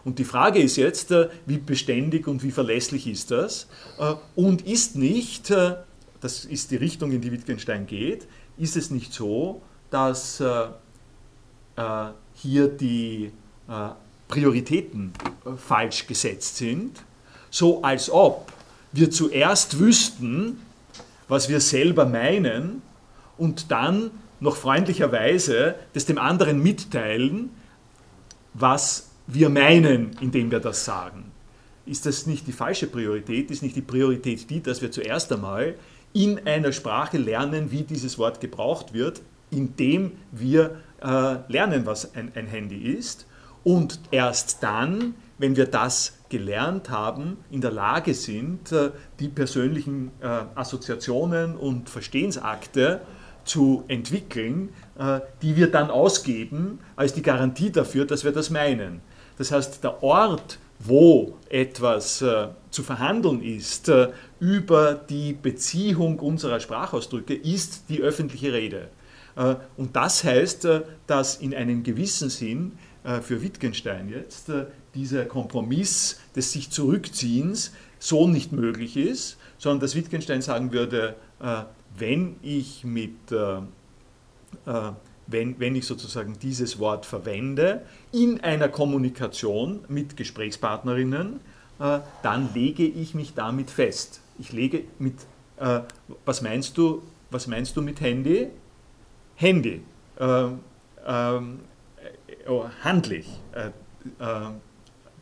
[0.05, 3.67] Und die Frage ist jetzt, äh, wie beständig und wie verlässlich ist das?
[3.97, 5.75] Äh, und ist nicht, äh,
[6.21, 10.43] das ist die Richtung, in die Wittgenstein geht, ist es nicht so, dass
[12.33, 13.31] hier die
[14.29, 15.11] Prioritäten
[15.45, 17.03] äh, falsch gesetzt sind,
[17.49, 18.53] so als ob
[18.93, 20.61] wir zuerst wüssten,
[21.27, 22.81] was wir selber meinen
[23.37, 27.49] und dann noch freundlicherweise das dem anderen mitteilen,
[28.53, 31.31] was wir meinen, indem wir das sagen.
[31.85, 33.51] Ist das nicht die falsche Priorität?
[33.51, 35.75] Ist nicht die Priorität die, dass wir zuerst einmal
[36.13, 42.31] in einer Sprache lernen, wie dieses Wort gebraucht wird, indem wir äh, lernen, was ein,
[42.35, 43.25] ein Handy ist
[43.63, 50.11] und erst dann, wenn wir das gelernt haben, in der Lage sind, äh, die persönlichen
[50.21, 53.01] äh, Assoziationen und Verstehensakte
[53.43, 59.01] zu entwickeln, äh, die wir dann ausgeben als die Garantie dafür, dass wir das meinen.
[59.37, 62.23] Das heißt, der Ort, wo etwas
[62.71, 63.91] zu verhandeln ist,
[64.39, 68.89] über die Beziehung unserer Sprachausdrücke ist die öffentliche Rede.
[69.77, 70.67] Und das heißt,
[71.07, 72.73] dass in einem gewissen Sinn
[73.21, 74.51] für Wittgenstein jetzt
[74.93, 81.15] dieser Kompromiss des sich Zurückziehens so nicht möglich ist, sondern dass Wittgenstein sagen würde,
[81.97, 83.13] wenn ich mit
[85.31, 91.39] wenn ich sozusagen dieses Wort verwende in einer Kommunikation mit Gesprächspartnerinnen,
[91.77, 94.21] dann lege ich mich damit fest.
[94.39, 95.15] Ich lege mit,
[96.25, 98.47] was meinst du, was meinst du mit Handy?
[99.35, 99.81] Handy,
[100.19, 100.59] ähm,
[101.05, 101.59] ähm,
[102.47, 103.27] oh, handlich.
[103.53, 103.67] Äh,
[104.19, 104.51] äh,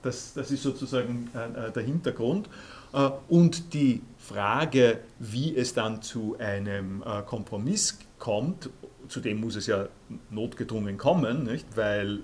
[0.02, 2.50] das, das ist sozusagen äh, äh, der Hintergrund.
[2.94, 8.70] Äh, und die Frage, wie es dann zu einem äh, Kompromiss kommt,
[9.08, 9.88] zu dem muss es ja
[10.30, 11.66] notgedrungen kommen, nicht?
[11.78, 12.20] Weil,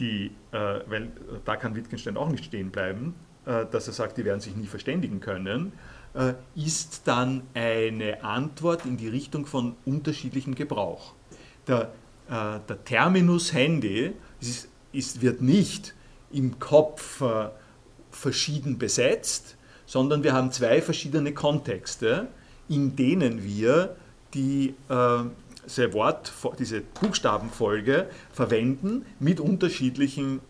[0.00, 1.12] die, weil
[1.44, 5.20] da kann Wittgenstein auch nicht stehen bleiben, dass er sagt, die werden sich nie verständigen
[5.20, 5.72] können.
[6.14, 11.14] Äh, ist dann eine Antwort in die Richtung von unterschiedlichem Gebrauch.
[11.66, 11.86] Der, äh,
[12.28, 15.94] der Terminus Handy ist, ist, wird nicht
[16.30, 17.48] im Kopf äh,
[18.10, 22.28] verschieden besetzt, sondern wir haben zwei verschiedene Kontexte,
[22.68, 23.96] in denen wir
[24.34, 24.74] die,
[25.66, 30.40] diese, Wort, diese Buchstabenfolge verwenden mit unterschiedlichen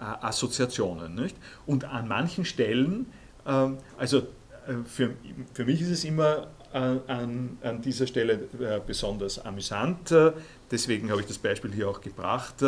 [0.00, 1.14] Assoziationen.
[1.14, 1.36] Nicht?
[1.66, 3.04] Und an manchen Stellen,
[3.44, 4.26] also
[4.66, 5.10] äh, für,
[5.52, 10.14] für mich ist es immer an, an, an dieser Stelle äh, besonders amüsant.
[10.70, 12.64] Deswegen habe ich das Beispiel hier auch gebracht,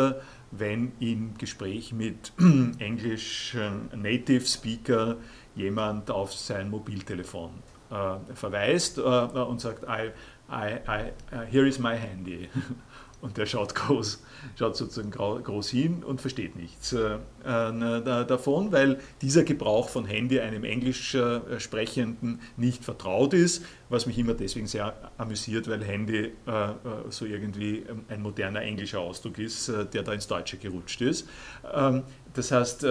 [0.51, 2.33] wenn im Gespräch mit
[2.79, 3.55] Englisch
[3.95, 5.17] Native Speaker
[5.55, 7.51] jemand auf sein Mobiltelefon
[7.89, 10.11] äh, verweist und sagt, I,
[10.51, 11.11] I, I,
[11.49, 12.49] here is my handy.
[13.23, 14.21] Und der schaut groß,
[14.59, 20.65] schaut sozusagen groß hin und versteht nichts äh, davon, weil dieser Gebrauch von Handy einem
[20.65, 26.51] Englisch äh, sprechenden nicht vertraut ist, was mich immer deswegen sehr amüsiert, weil Handy äh,
[26.51, 26.73] äh
[27.11, 31.29] so irgendwie ein moderner englischer Ausdruck ist, der da ins Deutsche gerutscht ist.
[31.73, 32.85] Ähm, das heißt,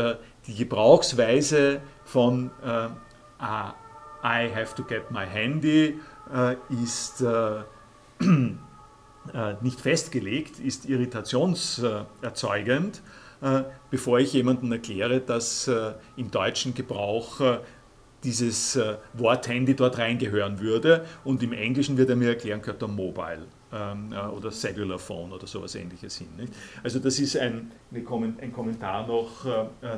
[0.47, 2.51] die Gebrauchsweise von
[3.38, 5.99] I have to get my handy
[6.71, 7.23] ist
[9.61, 13.03] nicht festgelegt, ist irritationserzeugend,
[13.41, 17.41] äh, bevor ich jemandem erkläre, dass äh, im deutschen Gebrauch
[18.23, 18.79] dieses
[19.15, 23.47] Wort Handy dort reingehören würde und im Englischen wird er mir erklären, gehört der Mobile
[23.73, 26.29] ähm, oder Cellular Phone oder sowas ähnliches hin.
[26.85, 29.45] Also das ist ein, ein Kommentar noch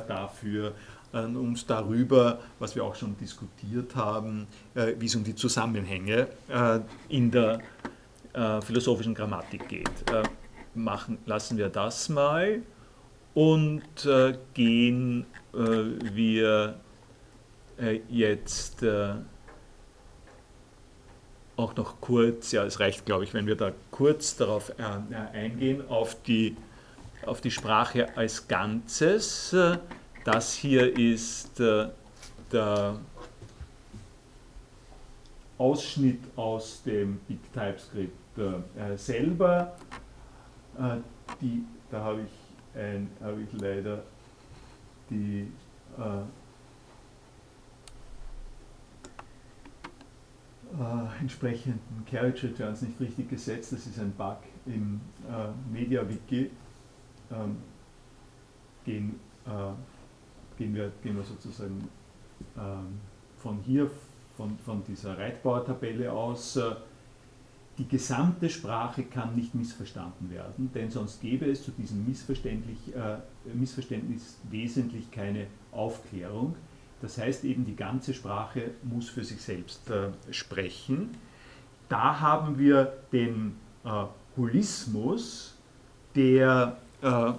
[0.07, 0.73] dafür,
[1.13, 6.29] und darüber, was wir auch schon diskutiert haben, wie es um die Zusammenhänge
[7.09, 7.59] in der
[8.35, 10.11] äh, philosophischen Grammatik geht.
[10.11, 10.23] Äh,
[10.73, 12.61] machen, lassen wir das mal
[13.33, 15.57] und äh, gehen äh,
[16.13, 16.79] wir
[18.09, 18.85] jetzt
[21.57, 24.71] auch noch kurz, ja es reicht glaube ich, wenn wir da kurz darauf
[25.33, 26.55] eingehen, auf die,
[27.25, 29.53] auf die Sprache als Ganzes.
[30.23, 32.95] Das hier ist der
[35.57, 39.75] Ausschnitt aus dem Big TypeScript äh, selber.
[40.77, 40.97] Äh,
[41.41, 44.03] die, da habe ich, ein, hab ich leider
[45.09, 45.51] die
[45.97, 46.21] äh,
[50.81, 53.71] äh, entsprechenden Carriage Returns nicht richtig gesetzt.
[53.71, 56.51] Das ist ein Bug im äh, MediaWiki.
[57.31, 57.57] Ähm,
[58.83, 59.19] gehen,
[60.57, 61.89] gehen, wir, gehen wir sozusagen
[62.55, 62.99] ähm,
[63.37, 63.89] von hier,
[64.37, 66.59] von, von dieser Reitbauer-Tabelle aus.
[67.77, 73.17] Die gesamte Sprache kann nicht missverstanden werden, denn sonst gäbe es zu diesem Missverständlich, äh,
[73.53, 76.55] Missverständnis wesentlich keine Aufklärung.
[77.01, 81.09] Das heißt eben, die ganze Sprache muss für sich selbst äh, sprechen.
[81.89, 84.05] Da haben wir den äh,
[84.37, 85.55] Holismus,
[86.15, 87.33] der, äh,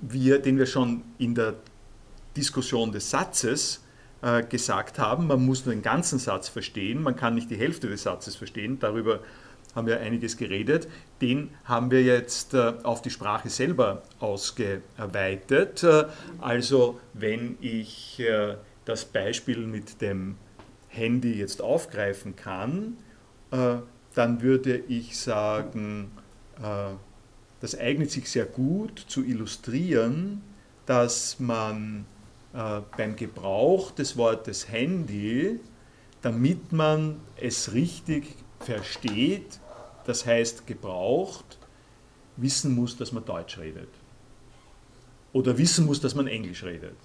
[0.00, 1.54] wir, den wir schon in der
[2.36, 3.84] Diskussion des Satzes
[4.20, 5.28] äh, gesagt haben.
[5.28, 8.78] Man muss nur den ganzen Satz verstehen, man kann nicht die Hälfte des Satzes verstehen.
[8.80, 9.20] Darüber
[9.76, 10.88] haben wir einiges geredet.
[11.20, 15.84] Den haben wir jetzt äh, auf die Sprache selber ausgeweitet.
[15.84, 16.06] Äh,
[16.40, 20.36] also wenn ich äh, das Beispiel mit dem
[20.88, 22.96] Handy jetzt aufgreifen kann,
[23.50, 26.10] dann würde ich sagen,
[27.60, 30.40] das eignet sich sehr gut zu illustrieren,
[30.86, 32.06] dass man
[32.52, 35.60] beim Gebrauch des Wortes Handy,
[36.22, 39.60] damit man es richtig versteht,
[40.06, 41.58] das heißt gebraucht,
[42.36, 43.88] wissen muss, dass man Deutsch redet.
[45.32, 46.96] Oder wissen muss, dass man Englisch redet.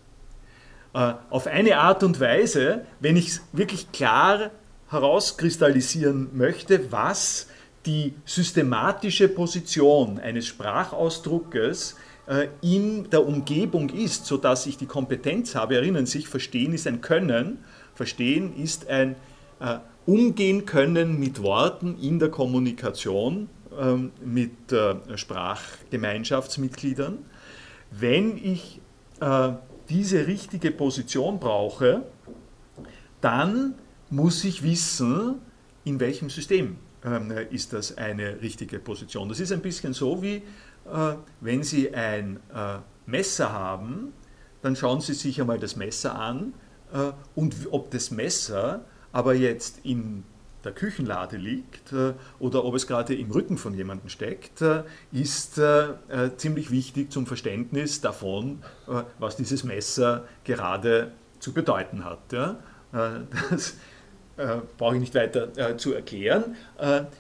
[0.94, 4.52] Äh, auf eine Art und Weise, wenn ich es wirklich klar
[4.90, 7.48] herauskristallisieren möchte, was
[7.86, 11.96] die systematische Position eines Sprachausdruckes
[12.28, 15.76] äh, in der Umgebung ist, sodass ich die Kompetenz habe.
[15.76, 17.64] Erinnern sich, Verstehen ist ein Können,
[17.96, 19.16] Verstehen ist ein
[19.62, 27.20] äh, Umgehen können mit Worten in der Kommunikation ähm, mit äh, Sprachgemeinschaftsmitgliedern.
[27.92, 28.82] Wenn ich
[29.20, 29.52] äh,
[29.90, 32.04] diese richtige Position brauche,
[33.22, 33.76] dann
[34.10, 35.36] muss ich wissen,
[35.84, 39.30] in welchem System ähm, ist das eine richtige Position.
[39.30, 40.42] Das ist ein bisschen so wie, äh,
[41.40, 44.14] wenn Sie ein äh, Messer haben,
[44.62, 46.54] dann schauen Sie sich einmal das Messer an
[46.94, 50.24] äh, und ob das Messer aber jetzt in
[50.64, 55.58] der Küchenlade liegt äh, oder ob es gerade im Rücken von jemandem steckt, äh, ist
[55.58, 55.94] äh,
[56.38, 58.64] ziemlich wichtig zum Verständnis davon,
[59.20, 62.20] was dieses Messer gerade zu bedeuten hat.
[62.92, 63.76] Das
[64.78, 66.56] brauche ich nicht weiter zu erklären.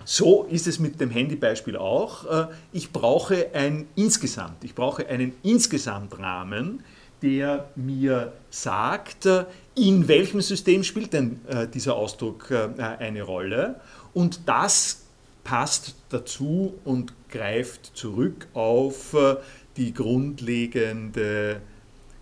[0.05, 2.49] So ist es mit dem Handybeispiel auch.
[2.71, 6.83] Ich brauche ein Insgesamt, ich brauche einen Insgesamtrahmen,
[7.21, 9.27] der mir sagt,
[9.75, 13.79] in welchem System spielt denn äh, dieser Ausdruck äh, eine Rolle.
[14.13, 15.03] Und das
[15.43, 19.37] passt dazu und greift zurück auf äh,
[19.77, 21.61] die grundlegende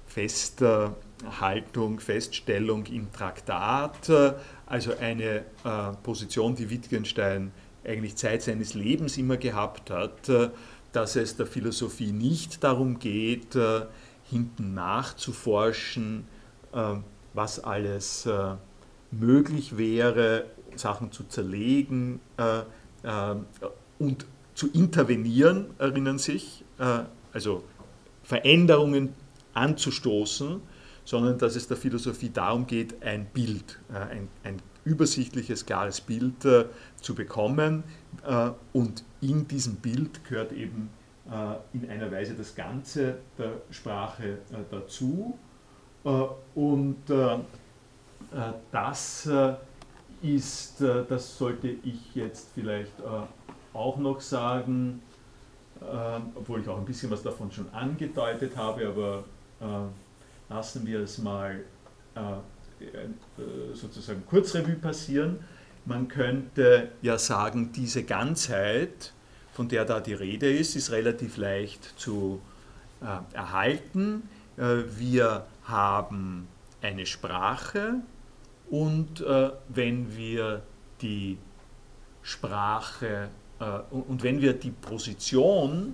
[0.05, 4.12] Festhaltung, Feststellung im Traktat,
[4.67, 5.45] also eine
[6.03, 7.51] Position, die Wittgenstein
[7.83, 10.29] eigentlich Zeit seines Lebens immer gehabt hat,
[10.91, 13.55] dass es der Philosophie nicht darum geht,
[14.29, 16.25] hinten nachzuforschen,
[17.33, 18.55] was alles äh,
[19.11, 22.59] möglich wäre, Sachen zu zerlegen äh,
[23.03, 23.35] äh,
[23.97, 26.65] und zu intervenieren, erinnern sich,
[27.31, 27.63] also
[28.23, 29.13] Veränderungen
[29.53, 30.59] anzustoßen,
[31.05, 36.45] sondern dass es der Philosophie darum geht, ein Bild, ein, ein übersichtliches, klares Bild
[36.99, 37.85] zu bekommen.
[38.73, 40.89] und in diesem Bild gehört eben
[41.73, 44.39] in einer Weise das Ganze der Sprache
[44.71, 45.37] dazu
[46.03, 46.09] äh,
[46.55, 47.39] und äh, äh,
[48.71, 49.29] das
[50.21, 52.91] ist, das sollte ich jetzt vielleicht
[53.73, 55.01] auch noch sagen,
[56.35, 59.23] obwohl ich auch ein bisschen was davon schon angedeutet habe, aber
[60.49, 61.63] lassen wir es mal
[63.73, 65.39] sozusagen Kurzrevue passieren.
[65.85, 69.13] Man könnte ja sagen, diese Ganzheit,
[69.59, 72.39] von der da die Rede ist, ist relativ leicht zu
[73.33, 74.23] erhalten.
[74.55, 76.47] Wir haben
[76.81, 77.95] eine Sprache
[78.69, 80.61] und äh, wenn wir
[81.01, 81.37] die
[82.21, 83.27] Sprache
[83.59, 85.93] äh, und wenn wir die Position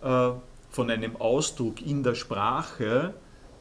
[0.00, 0.30] äh,
[0.70, 3.14] von einem Ausdruck in der Sprache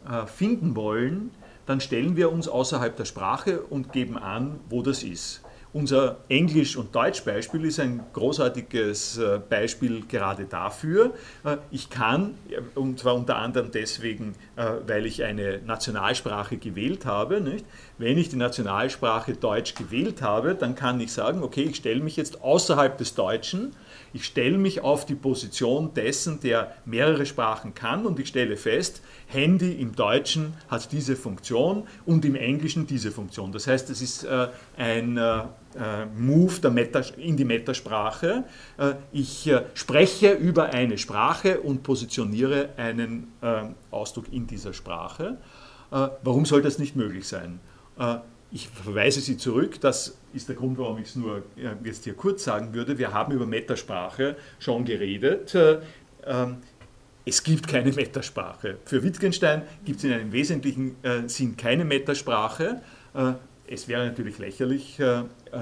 [0.07, 1.31] äh, finden wollen,
[1.65, 5.41] dann stellen wir uns außerhalb der Sprache und geben an, wo das ist.
[5.73, 11.15] Unser Englisch- und Deutsch-Beispiel ist ein großartiges äh, Beispiel gerade dafür.
[11.43, 12.35] Äh, ich kann,
[12.75, 17.65] und zwar unter anderem deswegen, äh, weil ich eine Nationalsprache gewählt habe, nicht?
[17.97, 22.17] wenn ich die Nationalsprache Deutsch gewählt habe, dann kann ich sagen, okay, ich stelle mich
[22.17, 23.75] jetzt außerhalb des Deutschen
[24.13, 29.01] ich stelle mich auf die Position dessen, der mehrere Sprachen kann und ich stelle fest,
[29.27, 33.51] Handy im Deutschen hat diese Funktion und im Englischen diese Funktion.
[33.51, 38.43] Das heißt, es ist äh, ein äh, äh Move Meta, in die Metasprache.
[38.77, 45.37] Äh, ich äh, spreche über eine Sprache und positioniere einen äh, Ausdruck in dieser Sprache.
[46.23, 47.59] warum soll das nicht möglich sein?
[48.55, 51.41] Ich verweise Sie zurück, das ist der Grund, warum ich es nur
[51.83, 52.99] jetzt hier kurz sagen würde.
[52.99, 55.55] Wir haben über Metasprache schon geredet.
[55.55, 55.79] Äh,
[56.23, 56.57] ähm,
[57.25, 58.77] es gibt keine Metasprache.
[58.85, 62.83] Für Wittgenstein gibt es in einem wesentlichen äh, Sinn keine Metasprache.
[63.15, 63.33] Äh,
[63.65, 64.99] es wäre natürlich lächerlich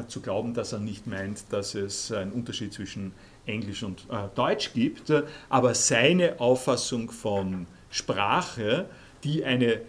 [0.07, 3.13] zu glauben, dass er nicht meint, dass es einen Unterschied zwischen
[3.45, 5.13] Englisch und Deutsch gibt,
[5.49, 8.87] aber seine Auffassung von Sprache,
[9.23, 9.81] die eine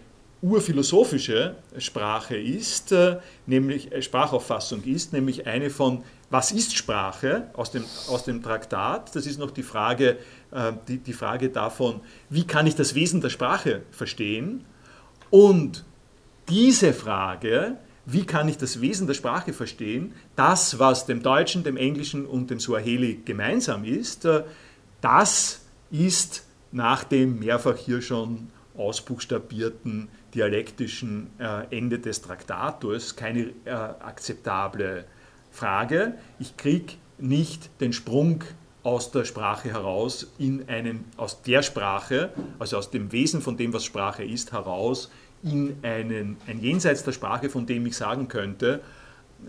[0.43, 3.17] urphilosophische Sprache ist, äh,
[3.47, 9.15] nämlich äh, Sprachauffassung ist, nämlich eine von was ist Sprache aus dem, aus dem Traktat.
[9.15, 10.17] Das ist noch die Frage,
[10.51, 14.65] äh, die, die Frage davon, wie kann ich das Wesen der Sprache verstehen?
[15.29, 15.85] Und
[16.49, 21.77] diese Frage, wie kann ich das Wesen der Sprache verstehen, das, was dem Deutschen, dem
[21.77, 24.27] Englischen und dem Swahili gemeinsam ist,
[24.99, 26.43] das ist
[26.73, 35.05] nach dem mehrfach hier schon ausbuchstabierten dialektischen äh, Ende des Traktators keine äh, akzeptable
[35.51, 36.15] Frage.
[36.39, 38.43] Ich kriege nicht den Sprung
[38.83, 43.71] aus der Sprache heraus in einen, aus der Sprache, also aus dem Wesen von dem,
[43.73, 45.09] was Sprache ist, heraus
[45.43, 48.81] in einen, ein Jenseits der Sprache, von dem ich sagen könnte,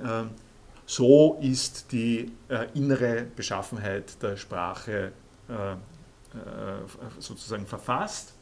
[0.02, 0.24] äh,
[0.86, 5.12] so ist die äh, innere Beschaffenheit der Sprache
[7.18, 8.34] sozusagen verfasst.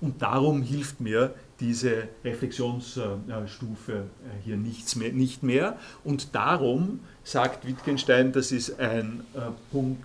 [0.00, 4.04] Und darum hilft mir diese Reflexionsstufe äh,
[4.44, 5.76] hier nichts mehr, nicht mehr.
[6.04, 9.40] Und darum sagt Wittgenstein, das ist ein äh,
[9.72, 10.04] Punkt,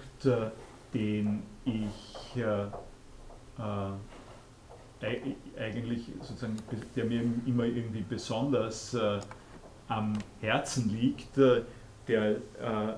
[0.94, 2.42] den ich
[5.60, 6.58] eigentlich sozusagen,
[6.96, 9.20] der mir immer irgendwie besonders äh,
[9.88, 11.62] am Herzen liegt, äh,
[12.08, 12.38] der, äh,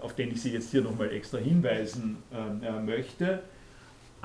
[0.01, 3.43] auf den ich Sie jetzt hier nochmal extra hinweisen äh, möchte.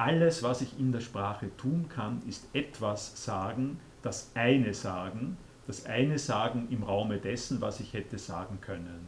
[0.00, 5.36] Alles, was ich in der Sprache tun kann, ist etwas sagen, das eine sagen,
[5.66, 9.06] das eine sagen im Raume dessen, was ich hätte sagen können.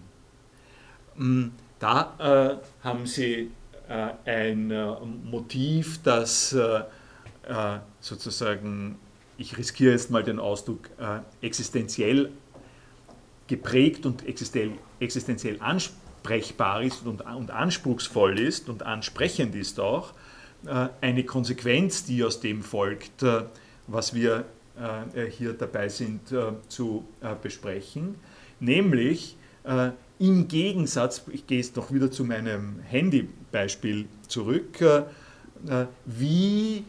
[1.17, 3.51] Mm, da äh, haben Sie
[3.89, 4.69] äh, ein
[5.25, 6.83] Motiv, das äh,
[8.01, 8.99] sozusagen,
[9.39, 12.31] ich riskiere jetzt mal den Ausdruck, äh, existenziell
[13.47, 20.22] geprägt und existenziell ansprechbar ist und, und anspruchsvoll ist und ansprechend ist auch, äh,
[21.01, 23.25] eine Konsequenz, die aus dem folgt,
[23.87, 24.45] was wir
[25.31, 26.21] hier dabei sind
[26.69, 27.05] zu
[27.43, 28.15] besprechen,
[28.61, 29.37] nämlich
[30.19, 34.79] im Gegensatz, ich gehe jetzt noch wieder zu meinem Handybeispiel zurück,
[36.07, 36.85] wie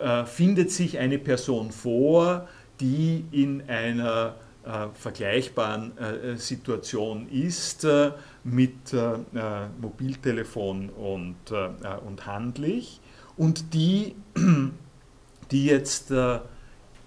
[0.00, 2.48] äh, findet sich eine Person vor,
[2.80, 4.47] die in einer äh,
[4.94, 8.12] vergleichbaren äh, Situation ist äh,
[8.44, 9.18] mit äh,
[9.80, 11.68] Mobiltelefon und, äh,
[12.06, 13.00] und handlich
[13.36, 14.14] und die,
[15.50, 16.12] die jetzt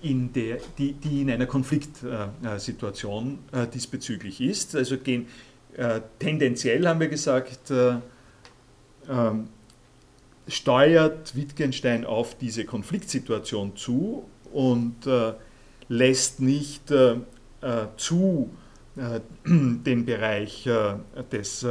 [0.01, 3.39] in, der, die, die in einer Konfliktsituation
[3.73, 4.75] diesbezüglich ist.
[4.75, 5.27] Also gehen,
[6.17, 9.49] tendenziell haben wir gesagt, ähm,
[10.47, 15.33] steuert Wittgenstein auf diese Konfliktsituation zu und äh,
[15.87, 17.19] lässt nicht äh, äh
[17.97, 18.51] zu
[18.97, 20.95] äh, den Bereich äh,
[21.31, 21.65] des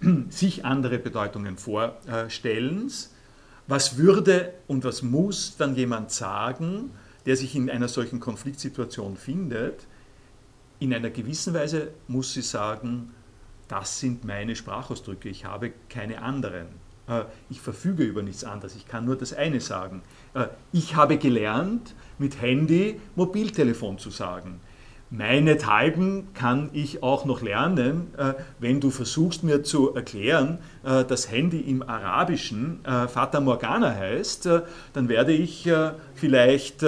[0.28, 3.14] sich andere Bedeutungen vorstellens.
[3.66, 6.90] Was würde und was muss dann jemand sagen,
[7.24, 9.86] der sich in einer solchen Konfliktsituation findet?
[10.80, 13.12] In einer gewissen Weise muss sie sagen,
[13.68, 16.66] das sind meine Sprachausdrücke, ich habe keine anderen.
[17.08, 18.74] Äh, ich verfüge über nichts anderes.
[18.74, 20.02] Ich kann nur das eine sagen.
[20.34, 24.60] Äh, ich habe gelernt, mit Handy Mobiltelefon zu sagen.
[25.14, 31.60] Meinethalben kann ich auch noch lernen, äh, wenn du versuchst mir zu erklären, dass Handy
[31.60, 34.48] im Arabischen Fata Morgana heißt,
[34.94, 35.70] dann werde ich
[36.14, 36.82] vielleicht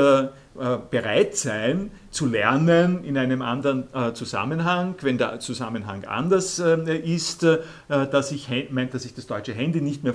[0.57, 6.97] äh, bereit sein zu lernen in einem anderen äh, Zusammenhang, wenn der Zusammenhang anders äh,
[6.97, 7.45] ist,
[7.89, 8.49] dass ich,
[8.93, 10.15] dass ich das deutsche Handy nicht mehr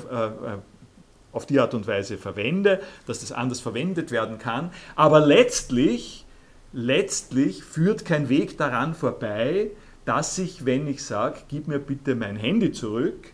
[1.34, 4.72] auf die Art und Weise verwende, dass das anders verwendet werden kann.
[4.96, 6.26] Aber letztlich,
[6.74, 9.72] letztlich führt kein Weg daran vorbei,
[10.06, 13.32] dass ich, wenn ich sage, gib mir bitte mein Handy zurück,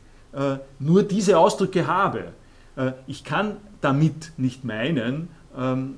[0.80, 2.34] nur diese Ausdrücke habe.
[3.08, 5.96] Ich kann damit nicht meinen, ähm,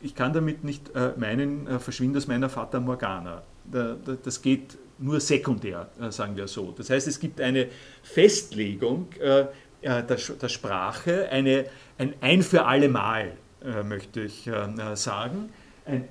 [0.00, 3.42] ich kann damit nicht äh, meinen, äh, verschwinde aus meiner Fata Morgana.
[3.64, 6.72] Da, da, das geht nur sekundär, äh, sagen wir so.
[6.76, 7.68] Das heißt, es gibt eine
[8.02, 9.46] Festlegung äh,
[9.80, 11.66] äh, der, Sprache, eine,
[11.98, 13.32] ein Ein für alle Mal,
[13.64, 14.48] äh, möchte ich
[14.94, 15.50] sagen.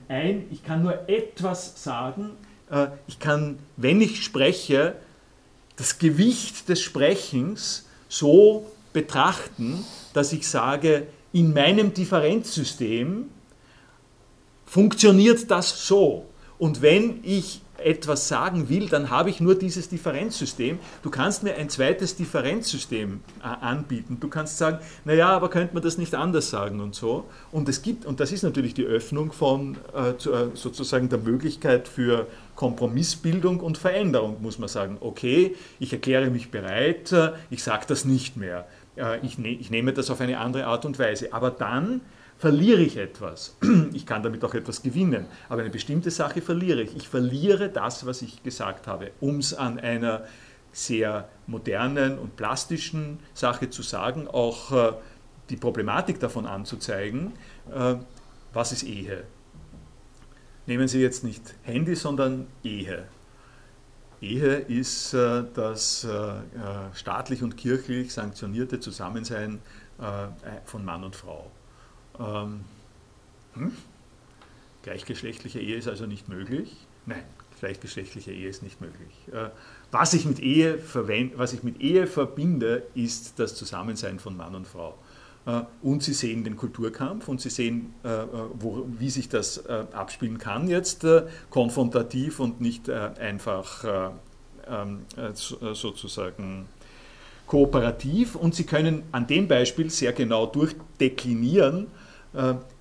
[0.07, 2.31] Ein, ich kann nur etwas sagen.
[3.07, 4.95] ich kann, wenn ich spreche,
[5.75, 13.29] das Gewicht des Sprechens so betrachten, dass ich sage, in meinem Differenzsystem
[14.65, 16.25] funktioniert das so.
[16.57, 20.79] Und wenn ich etwas sagen will, dann habe ich nur dieses Differenzsystem.
[21.03, 24.17] Du kannst mir ein zweites Differenzsystem äh, anbieten.
[24.19, 27.25] Du kannst sagen, naja, aber könnte man das nicht anders sagen und so.
[27.51, 31.87] Und es gibt, und das ist natürlich die Öffnung von äh, äh, sozusagen der Möglichkeit
[31.87, 34.97] für Kompromissbildung und Veränderung, muss man sagen.
[35.01, 37.13] Okay, ich erkläre mich bereit,
[37.49, 38.65] ich sage das nicht mehr.
[39.23, 41.33] Ich, ne, ich nehme das auf eine andere Art und Weise.
[41.33, 41.99] Aber dann
[42.37, 43.55] verliere ich etwas.
[43.93, 46.95] Ich kann damit auch etwas gewinnen, aber eine bestimmte Sache verliere ich.
[46.95, 50.25] Ich verliere das, was ich gesagt habe, um es an einer
[50.75, 54.93] sehr modernen und plastischen Sache zu sagen, auch äh,
[55.49, 57.31] die Problematik davon anzuzeigen,
[57.73, 57.95] äh,
[58.51, 59.23] was ist Ehe.
[60.65, 63.05] Nehmen Sie jetzt nicht Handy, sondern Ehe.
[64.19, 66.07] Ehe ist äh, das
[66.93, 69.59] staatlich und kirchlich sanktionierte Zusammensein
[70.65, 71.51] von Mann und Frau.
[72.19, 72.61] Ähm,
[73.53, 73.71] hm?
[74.83, 76.75] Gleichgeschlechtliche Ehe ist also nicht möglich.
[77.05, 77.23] Nein,
[77.59, 79.13] gleichgeschlechtliche Ehe ist nicht möglich.
[79.31, 79.49] Äh,
[79.91, 80.79] was, ich mit Ehe
[81.35, 84.97] was ich mit Ehe verbinde, ist das Zusammensein von Mann und Frau.
[85.83, 87.93] und sie sehen den Kulturkampf und sie sehen,
[88.53, 91.05] wo, wie sich das abspielen kann jetzt,
[91.51, 93.85] konfrontativ und nicht einfach
[94.67, 95.05] ähm,
[95.73, 96.67] sozusagen
[97.45, 102.04] kooperativ und Sie können an dem Beispiel sehr genau durchdeklinieren, äh,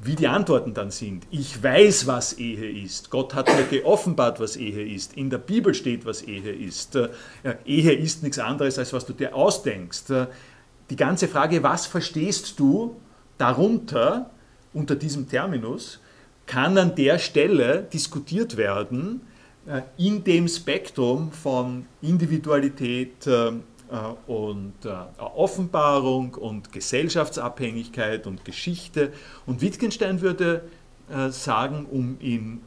[0.01, 1.27] wie die Antworten dann sind.
[1.31, 3.11] Ich weiß, was Ehe ist.
[3.11, 5.17] Gott hat mir geoffenbart, was Ehe ist.
[5.17, 6.97] In der Bibel steht, was Ehe ist.
[6.97, 7.09] Äh,
[7.65, 10.11] Ehe ist nichts anderes, als was du dir ausdenkst.
[10.11, 10.27] Äh,
[10.91, 12.97] die ganze Frage, was verstehst du
[13.39, 14.31] darunter,
[14.73, 16.01] unter diesem Terminus,
[16.47, 19.21] kann an der Stelle diskutiert werden,
[19.97, 23.53] in dem Spektrum von Individualität, äh,
[24.27, 29.13] und äh, Offenbarung und Gesellschaftsabhängigkeit und Geschichte.
[29.47, 30.63] Und Wittgenstein würde
[31.11, 32.61] äh, sagen, um ihn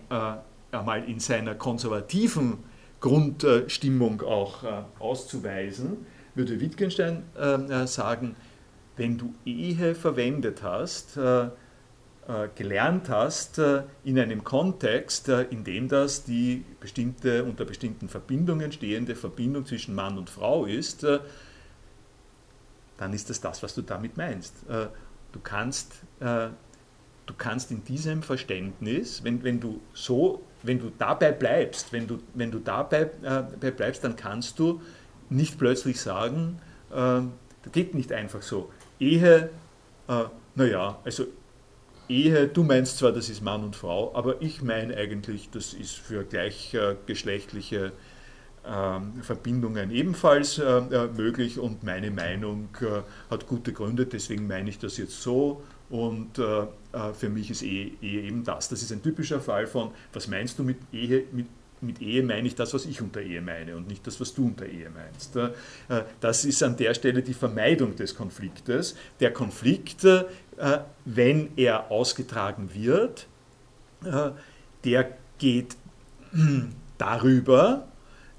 [0.71, 2.57] einmal in seiner konservativen
[2.99, 4.63] Grundstimmung auch
[4.99, 6.05] auszuweisen,
[6.35, 7.23] würde Wittgenstein
[7.85, 8.35] sagen,
[8.97, 11.49] wenn du Ehe verwendet hast, äh,
[12.55, 18.73] gelernt hast äh, in einem Kontext, äh, in dem das die bestimmte, unter bestimmten Verbindungen
[18.73, 21.05] stehende Verbindung zwischen Mann und Frau ist,
[22.97, 24.55] dann ist das das, was du damit meinst.
[24.67, 31.93] Du kannst, du kannst in diesem Verständnis, wenn, wenn du so, wenn du dabei bleibst,
[31.93, 34.81] wenn du, wenn du dabei bleibst, dann kannst du
[35.29, 36.59] nicht plötzlich sagen,
[36.89, 38.71] das geht nicht einfach so.
[38.99, 39.51] Ehe,
[40.55, 41.25] naja, also
[42.09, 45.95] Ehe, du meinst zwar, das ist Mann und Frau, aber ich meine eigentlich, das ist
[45.95, 47.91] für gleichgeschlechtliche
[48.67, 53.01] äh, Verbindungen ebenfalls äh, äh, möglich und meine Meinung äh,
[53.31, 58.43] hat gute Gründe, deswegen meine ich das jetzt so und für mich ist Ehe, eben
[58.43, 58.67] das.
[58.67, 61.23] Das ist ein typischer Fall von, was meinst du mit Ehe?
[61.31, 61.45] Mit,
[61.79, 64.47] mit Ehe meine ich das, was ich unter Ehe meine und nicht das, was du
[64.47, 65.39] unter Ehe meinst.
[66.19, 68.97] Das ist an der Stelle die Vermeidung des Konfliktes.
[69.21, 70.05] Der Konflikt
[71.05, 73.27] wenn er ausgetragen wird,
[74.03, 74.31] äh,
[74.83, 75.75] der geht
[76.97, 77.87] darüber,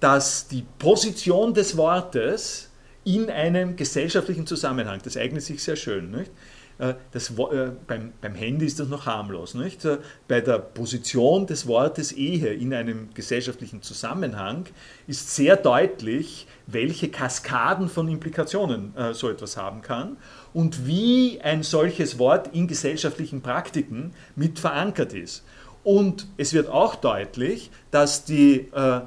[0.00, 2.70] dass die Position des Wortes
[3.04, 6.30] in einem gesellschaftlichen Zusammenhang, das eignet sich sehr schön, nicht?
[6.78, 9.54] Äh, das, äh, beim, beim Handy ist das noch harmlos.
[9.54, 9.84] Nicht?
[9.84, 9.98] Äh,
[10.28, 14.66] bei der Position des Wortes Ehe in einem gesellschaftlichen Zusammenhang
[15.06, 20.18] ist sehr deutlich, welche Kaskaden von Implikationen so etwas haben kann
[20.52, 25.44] und wie ein solches Wort in gesellschaftlichen Praktiken mit verankert ist.
[25.84, 29.00] Und es wird auch deutlich, dass die äh,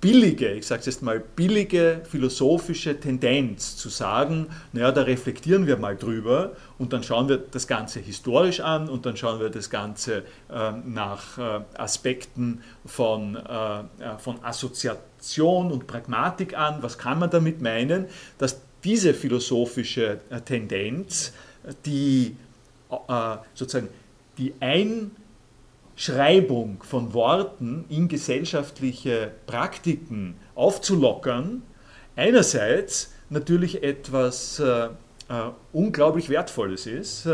[0.00, 5.76] billige, ich sage es jetzt mal, billige philosophische Tendenz zu sagen, naja, da reflektieren wir
[5.76, 9.70] mal drüber und dann schauen wir das Ganze historisch an und dann schauen wir das
[9.70, 13.84] Ganze äh, nach äh, Aspekten von, äh, äh
[14.18, 16.82] von Assoziation und Pragmatik an.
[16.82, 18.06] Was kann man damit meinen?
[18.38, 21.34] Dass diese philosophische äh, Tendenz,
[21.84, 22.34] die
[22.90, 23.90] äh, sozusagen
[24.38, 25.10] die ein
[25.94, 31.60] Schreibung von Worten in gesellschaftliche Praktiken aufzulockern,
[32.16, 34.88] einerseits natürlich etwas äh,
[35.74, 37.28] unglaublich Wertvolles ist.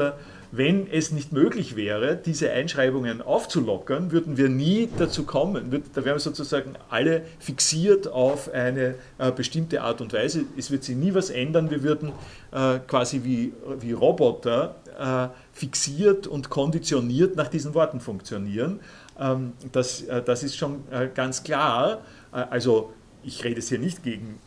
[0.56, 5.82] Wenn es nicht möglich wäre, diese Einschreibungen aufzulockern, würden wir nie dazu kommen.
[5.94, 10.44] Da wären wir sozusagen alle fixiert auf eine äh, bestimmte Art und Weise.
[10.56, 11.72] Es wird sich nie was ändern.
[11.72, 12.12] Wir würden
[12.52, 18.78] äh, quasi wie, wie Roboter äh, fixiert und konditioniert nach diesen Worten funktionieren.
[19.18, 20.84] Ähm, das, das ist schon
[21.14, 22.02] ganz klar.
[22.30, 22.92] Also
[23.24, 24.38] ich rede es hier nicht gegen,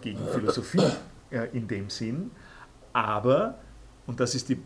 [0.00, 0.82] gegen Philosophie
[1.52, 2.30] in dem Sinn,
[2.92, 3.58] aber,
[4.06, 4.58] und das ist die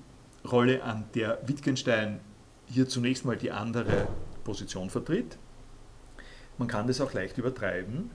[0.48, 2.20] Rolle, an der Wittgenstein
[2.66, 4.08] hier zunächst mal die andere
[4.44, 5.38] Position vertritt,
[6.58, 8.10] man kann das auch leicht übertreiben,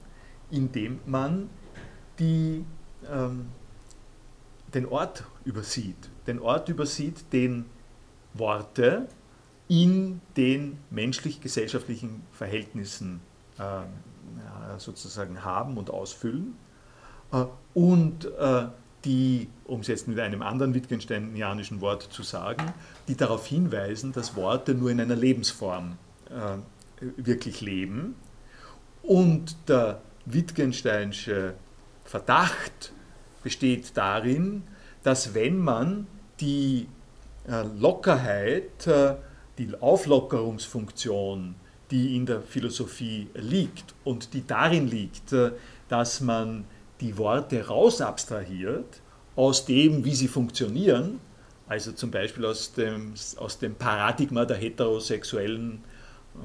[0.51, 1.49] indem man
[2.19, 2.63] die,
[3.11, 3.47] ähm,
[4.73, 6.09] den Ort übersieht.
[6.27, 7.65] Den Ort übersieht, den
[8.33, 9.07] Worte
[9.67, 13.21] in den menschlich-gesellschaftlichen Verhältnissen
[13.57, 13.81] äh,
[14.77, 16.55] sozusagen haben und ausfüllen.
[17.31, 18.67] Äh, und äh,
[19.05, 22.73] die, um es jetzt mit einem anderen Wittgensteinianischen Wort zu sagen,
[23.07, 25.97] die darauf hinweisen, dass Worte nur in einer Lebensform
[26.29, 26.57] äh,
[27.17, 28.15] wirklich leben.
[29.03, 31.53] Und der Wittgensteinsche
[32.03, 32.91] Verdacht
[33.43, 34.63] besteht darin,
[35.03, 36.07] dass wenn man
[36.39, 36.87] die
[37.47, 39.15] äh, Lockerheit, äh,
[39.57, 41.55] die Auflockerungsfunktion,
[41.91, 45.51] die in der Philosophie liegt und die darin liegt, äh,
[45.87, 46.65] dass man
[47.01, 49.01] die Worte rausabstrahiert
[49.35, 51.19] aus dem, wie sie funktionieren,
[51.67, 55.83] also zum Beispiel aus dem, aus dem Paradigma der heterosexuellen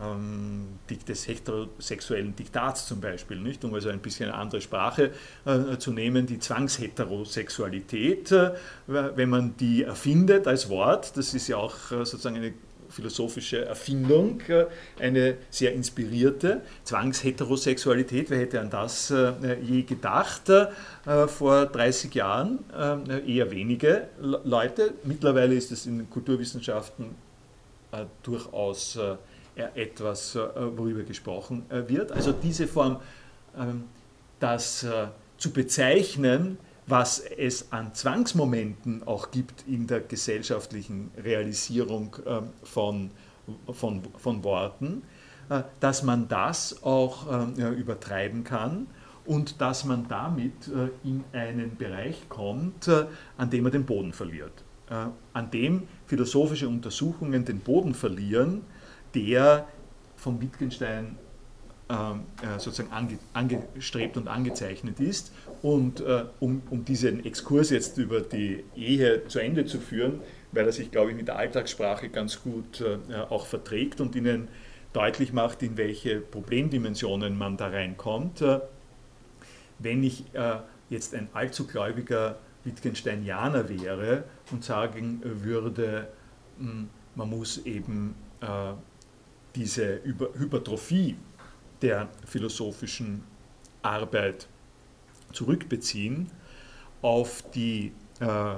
[0.03, 0.79] ähm,
[1.09, 3.65] des heterosexuellen Diktats zum Beispiel, nicht?
[3.65, 5.11] um also ein bisschen eine andere Sprache
[5.45, 8.53] äh, zu nehmen, die Zwangsheterosexualität, äh,
[8.87, 12.55] wenn man die erfindet als Wort, das ist ja auch äh, sozusagen eine
[12.91, 14.67] philosophische Erfindung, äh,
[14.99, 16.63] eine sehr inspirierte.
[16.85, 19.33] Zwangsheterosexualität, wer hätte an das äh,
[19.63, 20.49] je gedacht?
[20.49, 20.67] Äh,
[21.29, 22.59] vor 30 Jahren
[23.27, 24.95] eher wenige Leute.
[25.05, 27.15] Mittlerweile ist es in den Kulturwissenschaften
[28.23, 28.99] durchaus
[29.75, 32.13] etwas, worüber gesprochen wird.
[32.13, 33.01] Also diese Form,
[33.59, 33.85] ähm,
[34.39, 34.87] das
[35.39, 36.59] zu bezeichnen,
[36.91, 43.11] was es an Zwangsmomenten auch gibt in der gesellschaftlichen Realisierung ähm, von,
[43.73, 45.03] von, von Worten,
[45.49, 47.27] äh, dass man das auch
[47.57, 48.89] ähm, übertreiben kann
[49.25, 54.13] und dass man damit äh, in einen Bereich kommt, äh, an dem man den Boden
[54.13, 54.65] verliert,
[55.33, 58.63] an dem philosophische Untersuchungen den Boden verlieren,
[59.15, 59.69] der
[60.17, 61.17] von Wittgenstein
[61.89, 62.25] ähm,
[62.59, 62.91] sozusagen
[63.33, 65.31] angestrebt und angezeichnet ist
[65.63, 70.21] und äh, um, um diesen Exkurs jetzt über die Ehe zu Ende zu führen,
[70.53, 74.49] weil er sich, glaube ich, mit der Alltagssprache ganz gut äh, auch verträgt und Ihnen
[74.93, 78.41] deutlich macht, in welche Problemdimensionen man da reinkommt.
[78.43, 78.61] Äh,
[79.79, 80.57] wenn ich äh,
[80.89, 86.09] jetzt ein allzu gläubiger Wittgensteinianer wäre und sagen würde,
[86.59, 88.47] mh, hm, man muss eben äh,
[89.55, 91.17] diese Hypertrophie
[91.83, 93.25] der philosophischen
[93.83, 94.49] Arbeit
[95.33, 96.31] zurückbeziehen
[97.03, 98.55] auf die äh,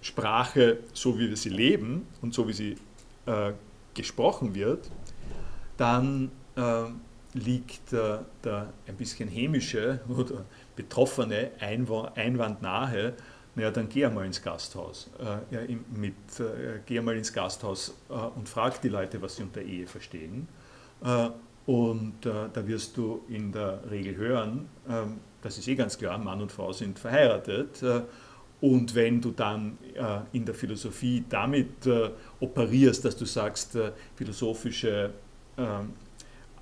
[0.00, 2.76] Sprache, so wie wir sie leben und so wie sie
[3.26, 3.52] äh,
[3.94, 4.90] gesprochen wird,
[5.76, 6.84] dann äh,
[7.34, 8.24] liegt der
[8.86, 10.44] ein bisschen hämische oder
[10.76, 13.14] betroffene Einwand nahe,
[13.58, 15.10] naja, dann geh einmal ins Gasthaus.
[15.18, 19.42] Äh, ja, mit, äh, geh einmal ins Gasthaus äh, und frag die Leute, was sie
[19.42, 20.46] unter Ehe verstehen.
[21.02, 21.30] Äh,
[21.66, 26.18] und äh, da wirst du in der Regel hören, ähm, das ist eh ganz klar,
[26.18, 27.82] Mann und Frau sind verheiratet.
[27.82, 28.02] Äh,
[28.60, 32.10] und wenn du dann äh, in der Philosophie damit äh,
[32.40, 33.78] operierst, dass du sagst,
[34.16, 35.10] philosophische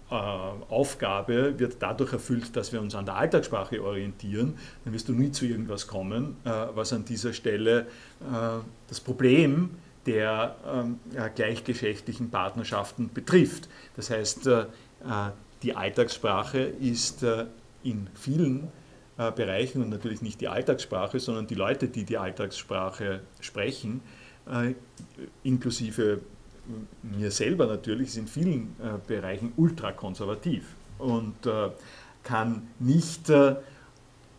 [0.09, 5.33] Aufgabe wird dadurch erfüllt, dass wir uns an der Alltagssprache orientieren, dann wirst du nie
[5.33, 7.87] zu irgendwas kommen, was an dieser Stelle
[8.89, 9.69] das Problem
[10.07, 10.99] der ähm,
[11.35, 13.69] gleichgeschlechtlichen Partnerschaften betrifft.
[13.97, 14.49] Das heißt,
[15.63, 17.23] die Alltagssprache ist
[17.87, 18.69] in vielen
[19.19, 24.01] äh, Bereichen und natürlich nicht die Alltagssprache, sondern die Leute, die die Alltagssprache sprechen,
[24.51, 24.75] äh,
[25.43, 26.21] inklusive
[27.03, 31.71] mir selber natürlich, ist in vielen äh, Bereichen ultrakonservativ und äh,
[32.23, 33.55] kann nicht äh,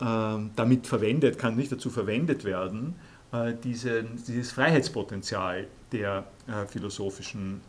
[0.01, 2.95] ähm, damit verwendet, kann nicht dazu verwendet werden,
[3.31, 6.25] äh, diese, dieses Freiheitspotenzial der
[6.67, 7.61] philosophischen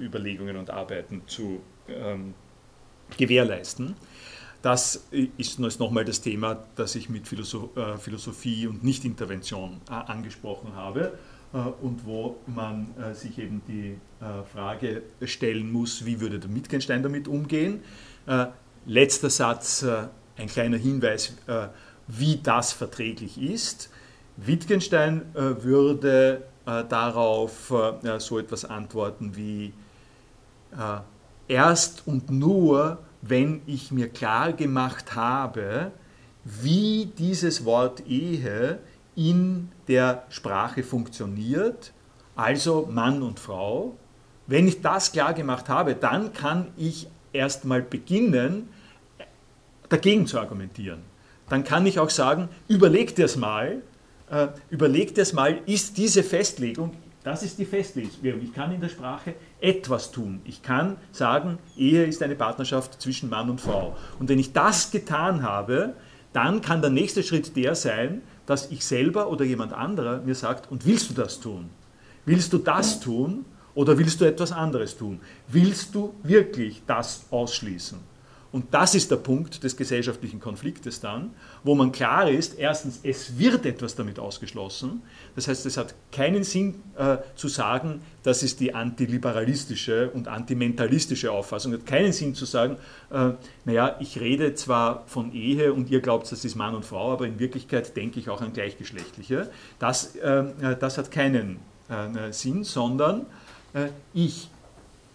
[0.00, 2.32] Überlegungen und Arbeiten zu ähm,
[3.18, 3.94] gewährleisten.
[4.62, 11.12] Das ist nochmal das Thema, das ich mit äh, Philosophie und Nichtintervention äh, angesprochen habe
[11.52, 13.98] äh, und wo man sich eben die
[14.52, 17.82] Frage stellen muss, wie würde der Wittgenstein damit umgehen.
[18.84, 19.86] Letzter Satz,
[20.36, 21.36] ein kleiner Hinweis,
[22.08, 23.90] wie das verträglich ist.
[24.36, 27.72] Wittgenstein würde darauf
[28.18, 29.72] so etwas antworten wie
[31.46, 35.92] erst und nur, wenn ich mir klar gemacht habe,
[36.44, 38.78] wie dieses Wort Ehe
[39.16, 41.92] in der Sprache funktioniert,
[42.36, 43.96] also Mann und Frau.
[44.46, 48.68] Wenn ich das klar gemacht habe, dann kann ich erstmal beginnen,
[49.88, 51.00] dagegen zu argumentieren.
[51.48, 53.82] Dann kann ich auch sagen, überleg dir es mal,
[54.30, 54.48] äh,
[55.14, 56.92] dir es mal, ist diese Festlegung
[57.24, 58.40] das ist die Festlegung.
[58.42, 60.40] Ich kann in der Sprache etwas tun.
[60.44, 63.96] Ich kann sagen, Ehe ist eine Partnerschaft zwischen Mann und Frau.
[64.18, 65.94] Und wenn ich das getan habe,
[66.32, 70.70] dann kann der nächste Schritt der sein, dass ich selber oder jemand anderer mir sagt,
[70.70, 71.70] und willst du das tun?
[72.24, 73.44] Willst du das tun
[73.74, 75.20] oder willst du etwas anderes tun?
[75.48, 77.98] Willst du wirklich das ausschließen?
[78.50, 81.34] Und das ist der Punkt des gesellschaftlichen Konfliktes dann,
[81.64, 85.02] wo man klar ist, erstens, es wird etwas damit ausgeschlossen.
[85.36, 91.30] Das heißt, es hat keinen Sinn äh, zu sagen, das ist die antiliberalistische und antimentalistische
[91.30, 91.74] Auffassung.
[91.74, 92.78] Es hat keinen Sinn zu sagen,
[93.10, 93.32] äh,
[93.66, 97.26] naja, ich rede zwar von Ehe und ihr glaubt, das ist Mann und Frau, aber
[97.26, 99.50] in Wirklichkeit denke ich auch an Gleichgeschlechtliche.
[99.78, 100.44] Das, äh,
[100.80, 101.58] das hat keinen
[101.90, 103.26] äh, Sinn, sondern
[103.74, 104.48] äh, ich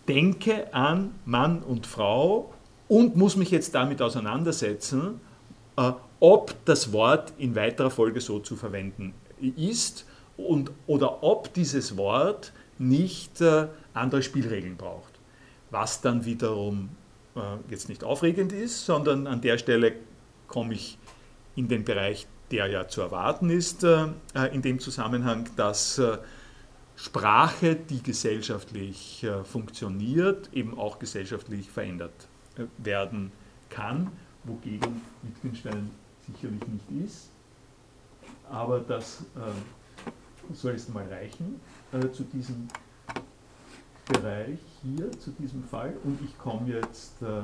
[0.08, 2.54] denke an Mann und Frau
[2.94, 5.20] und muss mich jetzt damit auseinandersetzen,
[5.78, 9.16] äh, ob das Wort in weiterer Folge so zu verwenden
[9.58, 10.06] ist
[10.38, 15.12] und, oder ob dieses Wort nicht äh, andere Spielregeln braucht.
[15.72, 16.90] was dann wiederum
[17.68, 19.94] jetzt nicht aufregend ist, sondern an der Stelle
[20.48, 21.00] komme ich
[21.56, 26.00] in den Bereich, der ja zu erwarten ist in dem Zusammenhang, dass
[26.96, 32.14] Sprache, die gesellschaftlich funktioniert, eben auch gesellschaftlich verändert
[32.78, 33.32] werden
[33.70, 34.12] kann,
[34.44, 35.90] wogegen Wittgenstein
[36.26, 37.30] sicherlich nicht ist.
[38.50, 41.60] Aber das äh, soll jetzt mal reichen
[41.92, 42.68] äh, zu diesem
[44.06, 45.96] Bereich hier, zu diesem Fall.
[46.04, 47.44] Und ich komme jetzt äh,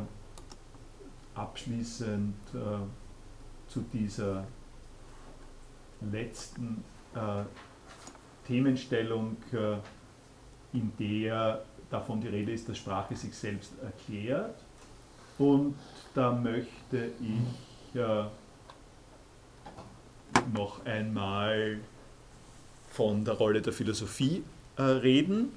[1.36, 4.46] abschließend äh, zu dieser
[6.12, 6.84] letzten
[7.16, 7.44] äh,
[8.46, 9.78] Themenstellung, äh,
[10.74, 14.64] in der davon die Rede ist, dass Sprache sich selbst erklärt.
[15.40, 15.76] Und
[16.14, 18.26] da möchte ich äh,
[20.54, 21.80] noch einmal
[22.90, 24.44] von der Rolle der Philosophie
[24.76, 25.54] äh, reden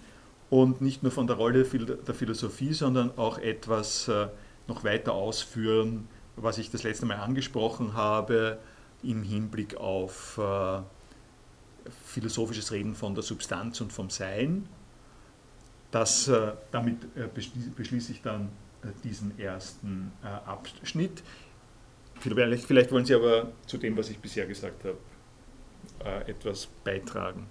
[0.51, 4.29] und nicht nur von der Rolle der Philosophie, sondern auch etwas äh,
[4.69, 6.07] noch weiter ausführen,
[6.37, 8.59] was ich das letzte Mal angesprochen habe
[9.03, 10.81] im Hinblick auf äh,
[12.07, 14.69] philosophisches Reden von der Substanz und vom Sein.
[15.91, 17.29] Das, äh, damit äh,
[17.75, 18.49] beschließe ich dann
[19.05, 21.23] diesen ersten Abschnitt.
[22.21, 24.99] Vielleicht, vielleicht, wollen Sie aber zu dem, was ich bisher gesagt habe,
[26.05, 27.49] äh, etwas beitragen.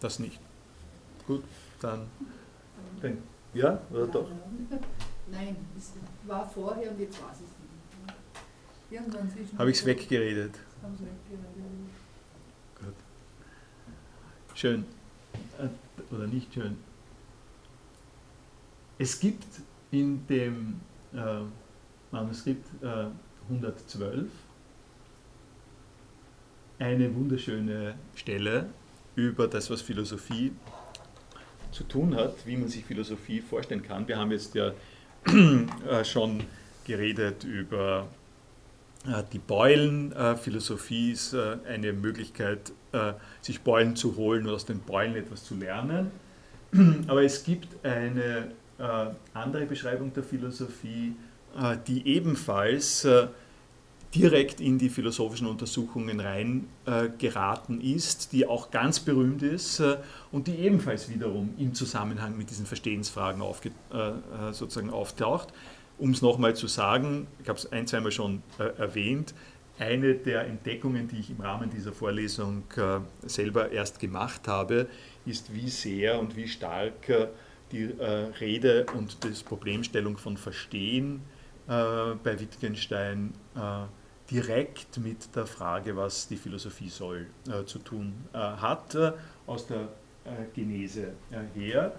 [0.00, 0.38] Das nicht.
[1.26, 1.42] Gut,
[1.80, 2.06] dann.
[3.00, 3.22] dann
[3.54, 4.30] ja, oder doch?
[5.30, 5.94] Nein, es
[6.26, 7.50] war vorher und jetzt war es nicht.
[9.58, 10.54] Habe ich es weggeredet?
[10.82, 11.54] Weggeredet.
[14.54, 14.84] Schön
[15.58, 16.76] äh, oder nicht schön.
[18.98, 19.44] Es gibt
[19.90, 20.80] in dem
[21.12, 21.40] äh,
[22.10, 23.06] Manuskript äh,
[23.48, 24.30] 112
[26.78, 28.70] eine wunderschöne Stelle
[29.16, 30.52] über das, was Philosophie
[31.72, 34.06] zu tun hat, wie man sich Philosophie vorstellen kann.
[34.06, 34.72] Wir haben jetzt ja
[35.26, 36.44] äh, schon
[36.84, 38.08] geredet über
[39.32, 40.12] die.
[40.12, 42.72] Äh, Philosophie ist eine Möglichkeit,
[43.40, 46.12] sich Beulen zu holen und aus den Beulen etwas zu lernen.
[47.08, 51.14] Aber es gibt eine äh, andere Beschreibung der Philosophie,
[51.56, 53.28] äh, die ebenfalls äh,
[54.12, 56.68] direkt in die philosophischen Untersuchungen rein
[57.18, 59.82] geraten ist, die auch ganz berühmt ist
[60.30, 63.42] und die ebenfalls wiederum im Zusammenhang mit diesen Verstehensfragen
[64.52, 65.48] sozusagen auftaucht.
[65.98, 69.34] Um es nochmal zu sagen, ich habe es ein, zweimal schon erwähnt,
[69.78, 72.64] eine der Entdeckungen, die ich im Rahmen dieser Vorlesung
[73.22, 74.88] selber erst gemacht habe,
[75.24, 77.10] ist, wie sehr und wie stark
[77.74, 78.04] die äh,
[78.40, 81.22] Rede und die Problemstellung von Verstehen
[81.66, 83.86] äh, bei Wittgenstein äh,
[84.30, 89.12] direkt mit der Frage, was die Philosophie soll, äh, zu tun äh, hat, äh,
[89.46, 89.88] aus der
[90.54, 91.12] Genese
[91.54, 91.92] her.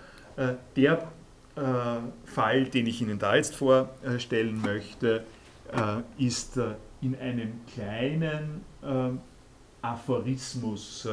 [0.75, 1.11] der
[1.55, 5.23] Fall, den ich Ihnen da jetzt vorstellen möchte,
[6.17, 6.59] ist
[7.01, 8.61] in einem kleinen
[9.81, 11.07] Aphorismus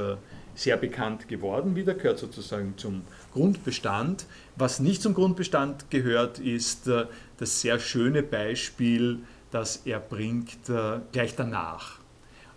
[0.55, 4.27] sehr bekannt geworden wieder, gehört sozusagen zum Grundbestand.
[4.57, 7.07] Was nicht zum Grundbestand gehört, ist äh,
[7.39, 9.21] das sehr schöne Beispiel,
[9.51, 11.99] das er bringt äh, gleich danach,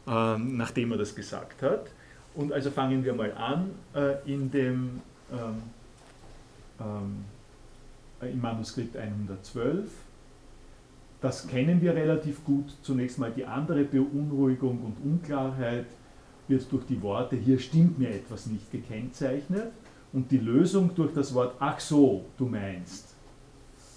[0.07, 1.87] ähm, nachdem er das gesagt hat.
[2.35, 5.63] Und also fangen wir mal an äh, in dem ähm,
[6.79, 7.25] ähm,
[8.21, 9.89] im Manuskript 112.
[11.21, 12.75] Das kennen wir relativ gut.
[12.81, 15.87] Zunächst mal die andere Beunruhigung und Unklarheit
[16.47, 19.71] wird durch die Worte, hier stimmt mir etwas nicht gekennzeichnet
[20.13, 23.15] und die Lösung durch das Wort, ach so, du meinst,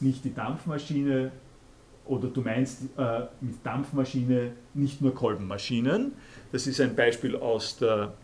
[0.01, 1.31] nicht die Dampfmaschine
[2.07, 6.13] oder du meinst äh, mit Dampfmaschine nicht nur Kolbenmaschinen.
[6.53, 8.15] Das ist ein Beispiel aus der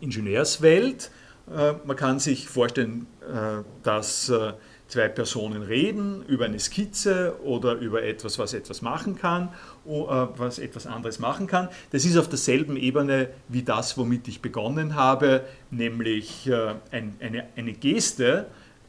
[0.00, 1.10] Ingenieurswelt.
[1.50, 4.52] Äh, man kann sich vorstellen, äh, dass äh,
[4.90, 9.50] zwei Personen reden über eine Skizze oder über etwas, was etwas machen kann,
[9.86, 9.90] äh,
[10.36, 11.68] was etwas anderes machen kann.
[11.92, 17.72] Das ist auf derselben Ebene wie das, womit ich begonnen habe, nämlich äh, eine, eine
[17.72, 18.46] Geste.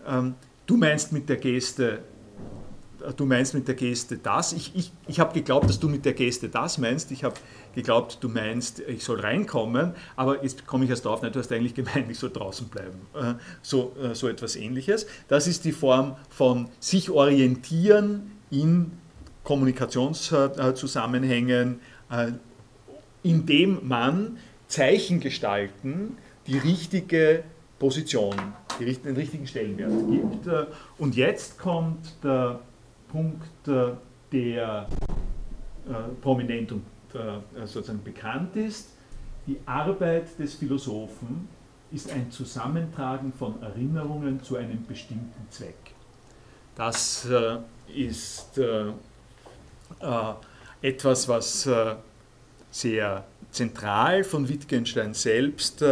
[0.08, 0.36] Ähm,
[0.66, 2.00] du meinst mit der Geste
[3.16, 4.54] du meinst mit der Geste das.
[4.54, 7.12] Ich, ich, ich habe geglaubt, dass du mit der Geste das meinst.
[7.12, 7.36] Ich habe
[7.74, 11.52] geglaubt, du meinst, ich soll reinkommen, aber jetzt komme ich erst drauf, nein, du hast
[11.52, 13.02] eigentlich gemeint, ich soll draußen bleiben.
[13.14, 15.06] Äh, so, äh, so etwas ähnliches.
[15.28, 18.92] Das ist die Form von sich orientieren in
[19.44, 22.32] Kommunikationszusammenhängen, äh,
[23.24, 26.18] indem man Zeichen gestalten,
[26.48, 27.44] die richtige
[27.80, 28.36] Position,
[28.80, 30.48] den richtigen Stellenwert gibt.
[30.98, 32.60] Und jetzt kommt der
[33.12, 33.48] Punkt,
[34.32, 34.88] der
[36.22, 36.84] prominent und
[37.66, 38.90] sozusagen bekannt ist.
[39.48, 41.48] Die Arbeit des Philosophen
[41.92, 45.96] ist ein Zusammentragen von Erinnerungen zu einem bestimmten Zweck.
[46.76, 47.28] Das
[47.94, 48.60] ist
[50.82, 51.70] etwas, was
[52.72, 55.84] sehr zentral von Wittgenstein selbst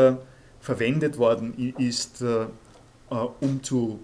[0.61, 2.23] verwendet worden ist,
[3.39, 3.99] um zu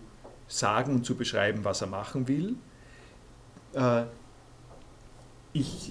[0.47, 2.55] sagen und zu beschreiben, was er machen will.
[5.57, 5.89] Ich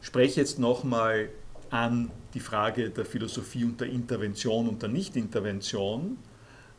[0.00, 1.28] spreche jetzt nochmal
[1.70, 6.18] an die Frage der Philosophie und der Intervention und der Nichtintervention.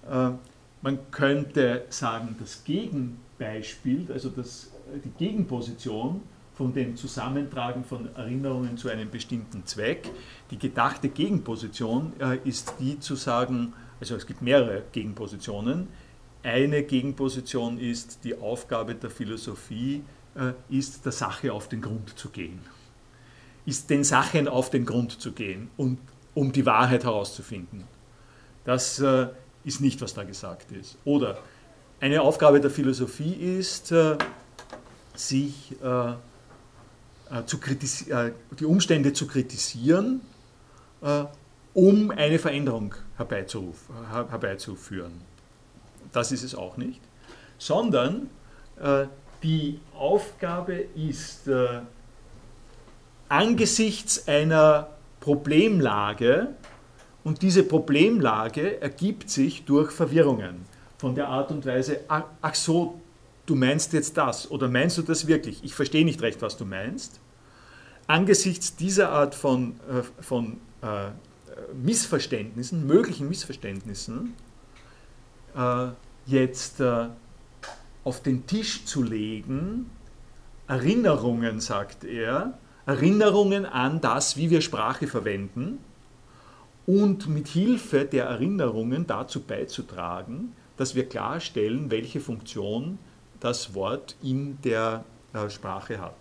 [0.05, 0.31] Äh,
[0.81, 4.69] man könnte sagen, das Gegenbeispiel, also das,
[5.05, 6.23] die Gegenposition
[6.55, 10.09] von dem Zusammentragen von Erinnerungen zu einem bestimmten Zweck,
[10.51, 13.71] die gedachte Gegenposition äh, ist die zu sagen,
[14.01, 15.87] also es gibt mehrere Gegenpositionen.
[16.43, 20.24] Eine Gegenposition ist, die Aufgabe der Philosophie äh,
[20.69, 22.59] ist, der Sache auf den Grund zu gehen
[23.65, 25.97] ist den Sachen auf den Grund zu gehen und
[26.33, 27.85] um die Wahrheit herauszufinden.
[28.63, 29.27] Das äh,
[29.63, 30.97] ist nicht, was da gesagt ist.
[31.05, 31.39] Oder
[31.99, 34.17] eine Aufgabe der Philosophie ist, äh,
[35.15, 36.15] sich äh, äh
[37.45, 40.21] zu äh, die Umstände zu kritisieren,
[41.01, 41.23] äh,
[41.73, 45.13] um eine Veränderung herbeizuführen.
[46.11, 47.01] Das ist es auch nicht.
[47.57, 48.29] Sondern
[49.45, 51.49] die Aufgabe ist,
[53.29, 54.89] angesichts einer
[55.19, 56.49] Problemlage
[57.23, 60.65] und diese Problemlage ergibt sich durch Verwirrungen
[60.97, 62.99] von der Art und Weise, ach so,
[63.45, 65.63] du meinst jetzt das oder meinst du das wirklich?
[65.63, 67.19] Ich verstehe nicht recht, was du meinst.
[68.07, 71.09] Angesichts dieser Art von, äh, von äh,
[71.73, 74.33] Missverständnissen, möglichen Missverständnissen,
[75.55, 75.87] äh,
[76.27, 77.07] jetzt äh,
[78.05, 79.89] auf den Tisch zu legen,
[80.67, 85.79] Erinnerungen, sagt er, Erinnerungen an das, wie wir Sprache verwenden
[86.85, 92.99] und mit Hilfe der Erinnerungen dazu beizutragen, dass wir klarstellen, welche Funktion
[93.39, 95.03] das Wort in der
[95.33, 96.15] äh, Sprache hat.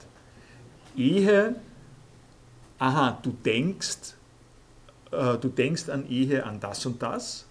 [0.96, 1.56] Ehe,
[2.78, 4.14] aha, du denkst,
[5.10, 7.46] äh, du denkst an Ehe an das und das,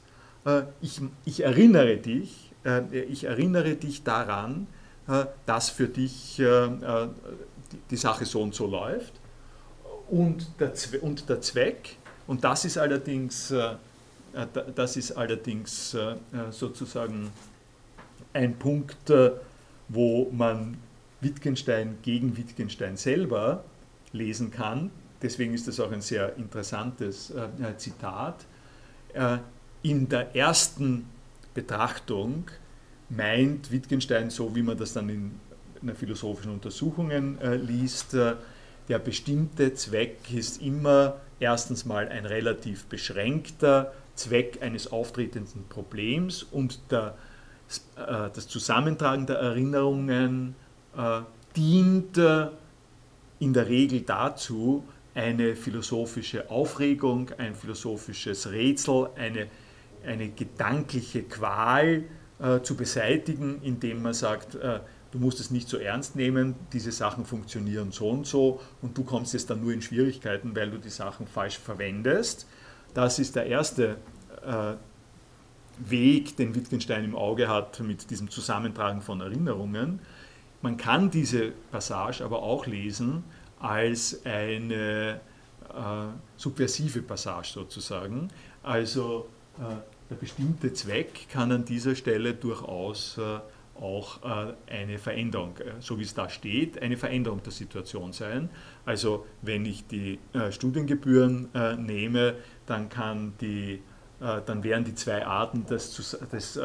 [0.46, 2.43] äh, ich, ich, erinnere dich,
[2.92, 4.68] ich erinnere dich daran,
[5.08, 6.70] äh, dass für dich äh,
[7.90, 9.14] die Sache so und so läuft.
[10.10, 11.98] Und der, Zweck,
[12.28, 13.76] und das ist allerdings, äh,
[14.34, 16.16] äh, das ist allerdings äh,
[16.52, 17.32] sozusagen
[18.34, 19.12] ein Punkt,
[19.90, 20.78] wo man
[21.22, 23.64] Wittgenstein gegen Wittgenstein selber
[24.12, 24.90] lesen kann.
[25.22, 27.32] Deswegen ist das auch ein sehr interessantes
[27.78, 28.46] Zitat.
[29.84, 31.06] in der ersten
[31.54, 32.46] Betrachtung
[33.10, 35.40] meint Wittgenstein, so wie man das dann in
[35.82, 38.36] einer philosophischen Untersuchungen äh, liest, äh,
[38.90, 46.80] der bestimmte Zweck ist immer erstens mal ein relativ beschränkter Zweck eines auftretenden Problems und
[46.92, 47.16] der,
[47.96, 50.56] äh, das Zusammentragen der Erinnerungen
[50.98, 51.22] äh,
[51.56, 52.48] dient äh,
[53.40, 54.84] in der Regel dazu,
[55.16, 59.48] eine philosophische Aufregung, ein philosophisches Rätsel, eine,
[60.06, 62.04] eine gedankliche Qual
[62.40, 64.58] äh, zu beseitigen, indem man sagt,
[65.14, 69.04] du musst es nicht so ernst nehmen, diese Sachen funktionieren so und so und du
[69.04, 72.48] kommst jetzt dann nur in Schwierigkeiten, weil du die Sachen falsch verwendest.
[72.96, 73.98] Das ist der erste
[74.44, 74.74] äh,
[75.78, 80.00] Weg, den Wittgenstein im Auge hat mit diesem Zusammentragen von Erinnerungen.
[80.62, 83.24] Man kann diese Passage aber auch lesen
[83.60, 85.20] als eine
[85.70, 85.78] äh,
[86.38, 88.30] subversive Passage sozusagen.
[88.64, 89.28] Also
[89.60, 89.76] äh,
[90.14, 93.40] der bestimmte Zweck kann an dieser Stelle durchaus äh,
[93.82, 98.50] auch äh, eine Veränderung, äh, so wie es da steht, eine Veränderung der Situation sein.
[98.86, 100.20] Also wenn ich die
[100.52, 102.36] Studiengebühren nehme,
[102.66, 103.82] dann, kann die,
[104.20, 105.96] dann wären die zwei Arten des,
[106.32, 106.60] des,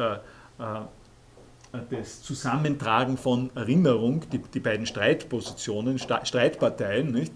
[1.89, 7.31] des Zusammentragen von Erinnerung, die, die beiden Streitpositionen, Streitparteien, nicht,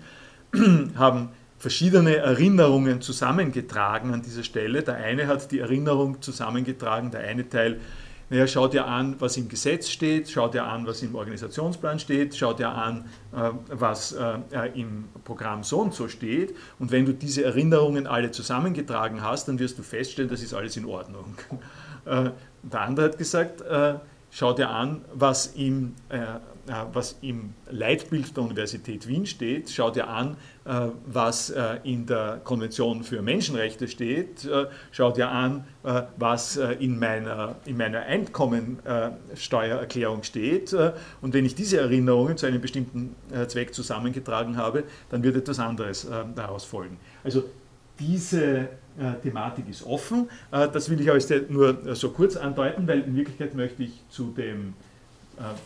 [0.96, 1.30] haben
[1.64, 4.84] verschiedene Erinnerungen zusammengetragen an dieser Stelle.
[4.84, 7.80] Der eine hat die Erinnerung zusammengetragen, der eine Teil
[8.30, 12.36] naja, schau dir an, was im Gesetz steht, schau dir an, was im Organisationsplan steht,
[12.36, 14.40] schau dir an, äh, was äh,
[14.74, 16.54] im Programm so und so steht.
[16.80, 20.76] Und wenn du diese Erinnerungen alle zusammengetragen hast, dann wirst du feststellen, das ist alles
[20.76, 21.36] in Ordnung.
[22.06, 22.32] Äh,
[22.64, 23.64] der andere hat gesagt,
[24.30, 25.96] schau dir an, was im
[26.94, 29.70] was im Leitbild der Universität Wien steht.
[29.70, 30.38] Schau dir an,
[31.06, 31.54] was
[31.84, 34.50] in der Konvention für Menschenrechte steht.
[34.92, 35.66] Schau dir an,
[36.18, 40.74] was in meiner, in meiner Einkommensteuererklärung steht.
[41.22, 46.08] Und wenn ich diese Erinnerungen zu einem bestimmten Zweck zusammengetragen habe, dann wird etwas anderes
[46.36, 46.98] daraus folgen.
[47.26, 47.44] Also
[48.00, 50.30] diese äh, Thematik ist offen.
[50.52, 54.32] Äh, das will ich euch nur so kurz andeuten, weil in Wirklichkeit möchte ich zu
[54.32, 54.74] dem äh,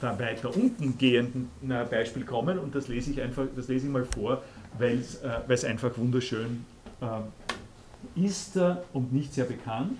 [0.01, 1.49] da weiter unten gehenden
[1.89, 4.41] Beispiel kommen und das lese ich einfach, das lese ich mal vor,
[4.77, 4.99] weil
[5.47, 6.65] es einfach wunderschön
[8.15, 8.57] ist
[8.93, 9.97] und nicht sehr bekannt.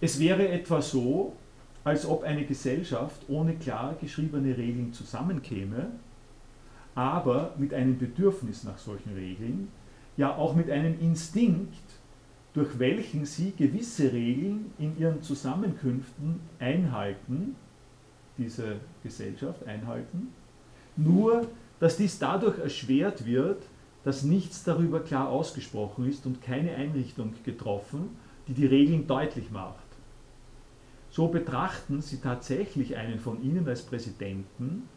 [0.00, 1.36] Es wäre etwa so,
[1.84, 5.90] als ob eine Gesellschaft ohne klar geschriebene Regeln zusammenkäme,
[6.94, 9.68] aber mit einem Bedürfnis nach solchen Regeln,
[10.16, 11.78] ja auch mit einem Instinkt,
[12.52, 17.54] durch welchen sie gewisse Regeln in ihren Zusammenkünften einhalten,
[18.40, 20.32] diese Gesellschaft einhalten,
[20.96, 21.46] nur
[21.78, 23.62] dass dies dadurch erschwert wird,
[24.02, 28.16] dass nichts darüber klar ausgesprochen ist und keine Einrichtung getroffen,
[28.48, 29.76] die die Regeln deutlich macht.
[31.10, 34.88] So betrachten sie tatsächlich einen von ihnen als Präsidenten,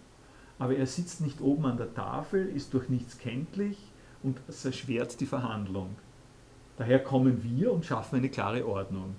[0.59, 3.77] aber er sitzt nicht oben an der Tafel, ist durch nichts kenntlich,
[4.21, 5.95] und es erschwert die Verhandlung.
[6.77, 9.15] Daher kommen wir und schaffen eine klare Ordnung.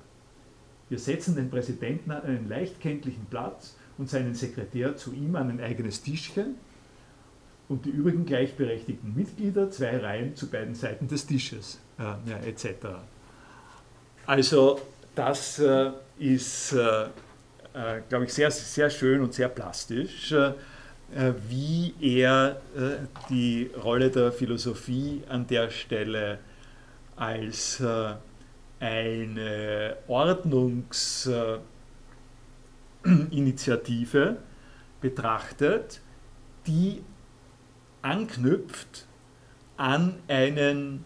[0.89, 5.51] Wir setzen den Präsidenten an einen leicht kenntlichen Platz und seinen Sekretär zu ihm an
[5.51, 6.57] ein eigenes Tischchen
[7.69, 12.87] und die übrigen gleichberechtigten Mitglieder zwei Reihen zu beiden Seiten des Tisches, äh, ja, etc.
[14.27, 14.81] Also
[15.15, 20.33] das äh, ist, äh, äh glaube ich, sehr, sehr schön und sehr plastisch.
[20.33, 20.53] Äh,
[21.49, 26.39] wie er äh, die Rolle der Philosophie an der Stelle
[27.17, 27.81] als
[28.81, 29.97] eine
[33.05, 34.39] Ordnungsinitiative
[35.01, 36.01] betrachtet,
[36.67, 37.03] die
[38.03, 39.07] anknüpft
[39.77, 41.05] an einen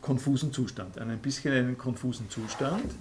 [0.00, 2.94] konfusen Zustand, an ein bisschen einen konfusen Zustand,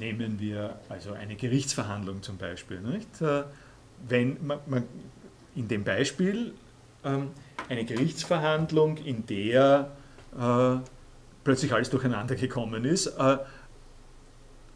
[0.00, 2.80] nehmen wir also eine Gerichtsverhandlung zum Beispiel.
[2.80, 3.20] Nicht?
[3.20, 3.44] Äh,
[4.08, 4.84] wenn man, man
[5.54, 6.52] in dem Beispiel
[7.04, 7.30] ähm,
[7.68, 9.92] eine Gerichtsverhandlung, in der
[10.36, 10.76] äh,
[11.44, 13.38] plötzlich alles durcheinander gekommen ist, äh,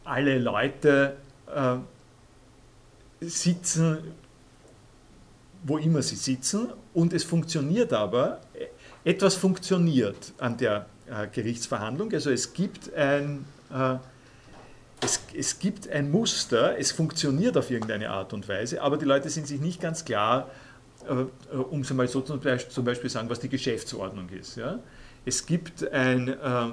[0.09, 1.17] alle Leute
[1.55, 1.77] äh,
[3.21, 3.99] sitzen,
[5.65, 8.41] wo immer sie sitzen, und es funktioniert aber,
[9.05, 13.97] etwas funktioniert an der äh, Gerichtsverhandlung, also es gibt ein äh,
[15.01, 19.29] es, es gibt ein Muster, es funktioniert auf irgendeine Art und Weise, aber die Leute
[19.31, 20.51] sind sich nicht ganz klar,
[21.09, 24.57] äh, um es mal so zum Beispiel, zum Beispiel sagen, was die Geschäftsordnung ist.
[24.57, 24.81] Ja?
[25.25, 26.73] Es, gibt ein, äh, äh,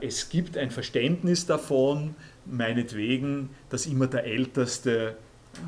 [0.00, 2.14] es gibt ein Verständnis davon,
[2.50, 5.16] meinetwegen, dass immer der Älteste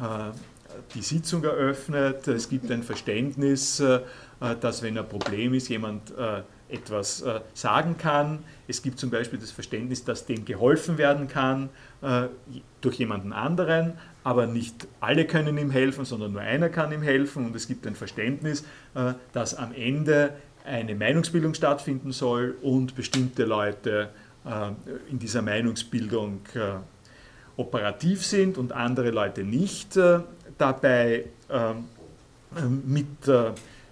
[0.00, 0.32] äh,
[0.94, 2.26] die Sitzung eröffnet.
[2.28, 4.00] Es gibt ein Verständnis, äh,
[4.60, 8.40] dass wenn ein Problem ist, jemand äh, etwas äh, sagen kann.
[8.68, 11.68] Es gibt zum Beispiel das Verständnis, dass dem geholfen werden kann
[12.02, 12.28] äh,
[12.80, 17.46] durch jemanden anderen, aber nicht alle können ihm helfen, sondern nur einer kann ihm helfen.
[17.46, 18.64] Und es gibt ein Verständnis,
[18.94, 24.10] äh, dass am Ende eine Meinungsbildung stattfinden soll und bestimmte Leute
[25.10, 26.78] in dieser Meinungsbildung äh,
[27.56, 30.20] operativ sind und andere Leute nicht äh,
[30.56, 31.26] dabei
[32.84, 33.06] mit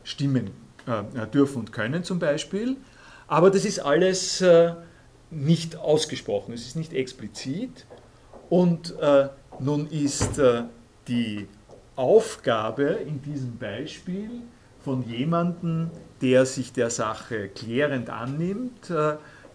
[0.05, 0.51] Stimmen
[0.89, 2.77] äh, dürfen und können zum Beispiel.
[3.27, 4.73] Aber das ist alles äh,
[5.31, 7.85] nicht ausgesprochen, es ist nicht explizit.
[8.49, 9.29] Und äh,
[9.61, 10.41] nun ist
[11.09, 11.47] die
[11.97, 14.31] Aufgabe in diesem Beispiel
[14.83, 15.91] von jemandem,
[16.23, 18.91] der sich der Sache klärend annimmt,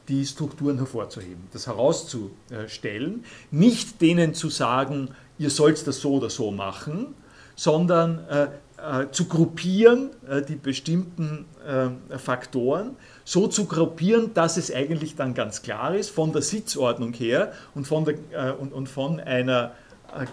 [0.08, 6.52] die Strukturen hervorzuheben, das herauszustellen, nicht denen zu sagen, ihr sollt das so oder so
[6.52, 7.16] machen,
[7.56, 8.20] sondern
[8.84, 15.34] äh, zu gruppieren, äh, die bestimmten äh, Faktoren, so zu gruppieren, dass es eigentlich dann
[15.34, 19.72] ganz klar ist, von der Sitzordnung her und von, der, und, und von einer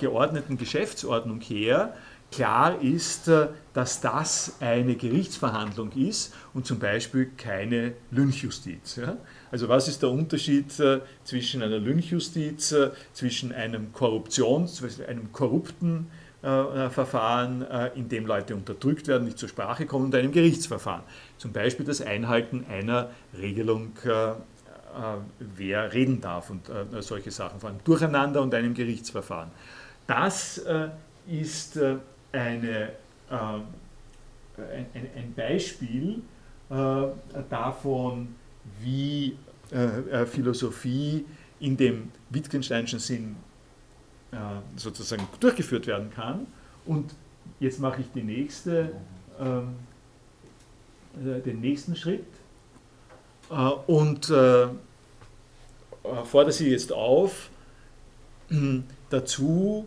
[0.00, 1.94] geordneten Geschäftsordnung her,
[2.32, 3.30] klar ist,
[3.72, 9.00] dass das eine Gerichtsverhandlung ist und zum Beispiel keine Lynchjustiz.
[9.50, 10.72] Also was ist der Unterschied
[11.24, 12.74] zwischen einer Lynchjustiz,
[13.12, 16.06] zwischen einem Korruptions, einem korrupten
[16.42, 21.02] äh, Verfahren, äh, in dem Leute unterdrückt werden, nicht zur Sprache kommen, und einem Gerichtsverfahren.
[21.36, 24.32] Zum Beispiel das Einhalten einer Regelung, äh,
[25.38, 26.62] wer reden darf und
[27.00, 29.50] solche Sachen, vor allem Durcheinander und einem Gerichtsverfahren.
[30.06, 30.60] Das
[31.28, 31.78] ist
[32.32, 32.88] eine,
[33.30, 36.22] ein Beispiel
[37.48, 38.34] davon,
[38.80, 39.36] wie
[40.26, 41.24] Philosophie
[41.60, 43.36] in dem Wittgensteinischen Sinn
[44.76, 46.46] sozusagen durchgeführt werden kann.
[46.86, 47.14] Und
[47.60, 48.92] jetzt mache ich die nächste,
[49.38, 49.74] ähm,
[51.14, 52.26] den nächsten Schritt
[53.86, 54.26] und
[56.24, 57.50] fordere Sie jetzt auf,
[59.10, 59.86] dazu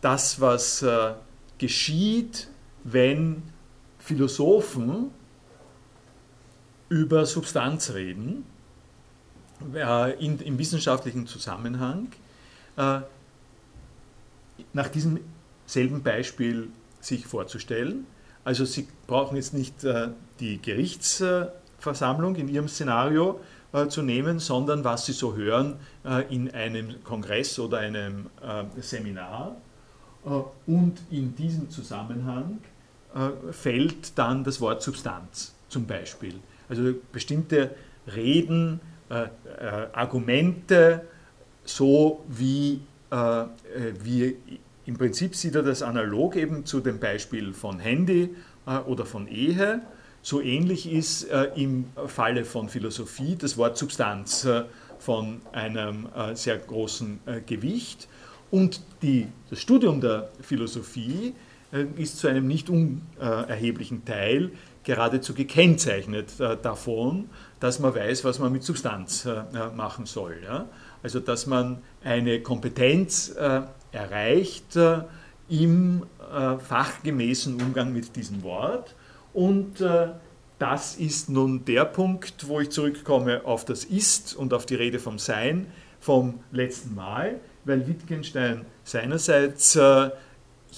[0.00, 0.84] das, was
[1.58, 2.48] geschieht,
[2.84, 3.42] wenn
[3.98, 5.10] Philosophen
[6.88, 8.44] über Substanz reden,
[9.74, 12.08] äh, in, im wissenschaftlichen Zusammenhang,
[12.76, 13.00] äh,
[14.72, 15.20] nach diesem
[15.66, 16.68] selben Beispiel
[17.00, 18.06] sich vorzustellen.
[18.44, 20.08] Also Sie brauchen jetzt nicht äh,
[20.40, 23.40] die Gerichtsversammlung in Ihrem Szenario
[23.72, 28.80] äh, zu nehmen, sondern was Sie so hören äh, in einem Kongress oder einem äh,
[28.80, 29.56] Seminar.
[30.66, 32.58] und in diesem Zusammenhang
[33.52, 36.34] fällt dann das Wort Substanz zum Beispiel.
[36.68, 37.74] Also bestimmte
[38.14, 39.28] Reden, äh, äh,
[39.92, 41.02] Argumente,
[41.64, 43.44] so wie, äh,
[44.02, 44.36] wie
[44.84, 48.34] im Prinzip sieht er das analog eben zu dem Beispiel von Handy
[48.86, 49.82] oder von Ehe.
[50.22, 54.46] So ähnlich ist im Falle von Philosophie das Wort Substanz
[55.00, 58.06] von einem sehr großen Gewicht.
[58.52, 61.34] Und die, das Studium der Philosophie
[61.96, 64.52] ist zu einem nicht unerheblichen Teil
[64.86, 67.28] geradezu gekennzeichnet äh, davon,
[67.58, 70.36] dass man weiß, was man mit Substanz äh, äh, machen soll.
[71.02, 73.32] Also dass man eine Kompetenz
[73.92, 74.76] erreicht
[75.48, 76.04] im
[76.58, 78.96] fachgemäßen Umgang mit diesem Wort.
[79.32, 79.84] Und
[80.58, 84.98] das ist nun der Punkt, wo ich zurückkomme auf das Ist und auf die Rede
[84.98, 85.66] vom Sein
[86.00, 89.78] vom letzten Mal, weil Wittgenstein seinerseits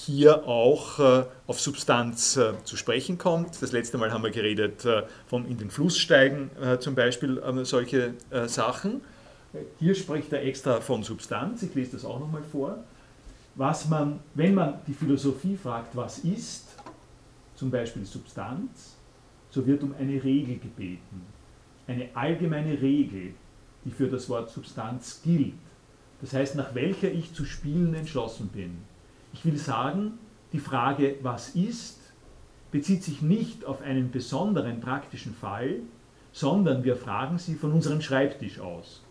[0.05, 3.61] hier auch äh, auf Substanz äh, zu sprechen kommt.
[3.61, 8.13] Das letzte Mal haben wir geredet äh, vom in den Fluss steigen zum Beispiel solche
[8.47, 9.01] Sachen.
[9.79, 11.63] Hier spricht er extra von Substanz.
[11.63, 12.83] Ich lese das auch nochmal vor.
[13.55, 16.75] Was man, wenn man die Philosophie fragt, was ist,
[17.55, 18.95] zum Beispiel Substanz,
[19.49, 21.21] so wird um eine Regel gebeten.
[21.87, 23.33] Eine allgemeine Regel,
[23.83, 25.53] die für das Wort Substanz gilt.
[26.21, 28.77] Das heißt, nach welcher ich zu spielen entschlossen bin.
[29.33, 30.17] Ich will sagen,
[30.53, 31.99] die Frage, was ist,
[32.71, 35.79] bezieht sich nicht auf einen besonderen praktischen Fall,
[36.31, 39.01] sondern wir fragen sie von unserem Schreibtisch aus.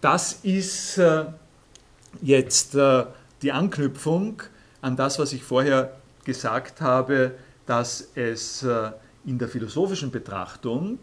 [0.00, 1.26] Das ist äh,
[2.22, 3.04] jetzt äh,
[3.42, 4.42] die Anknüpfung
[4.80, 7.32] an das, was ich vorher gesagt habe,
[7.66, 8.90] dass es äh,
[9.24, 10.98] in der philosophischen Betrachtung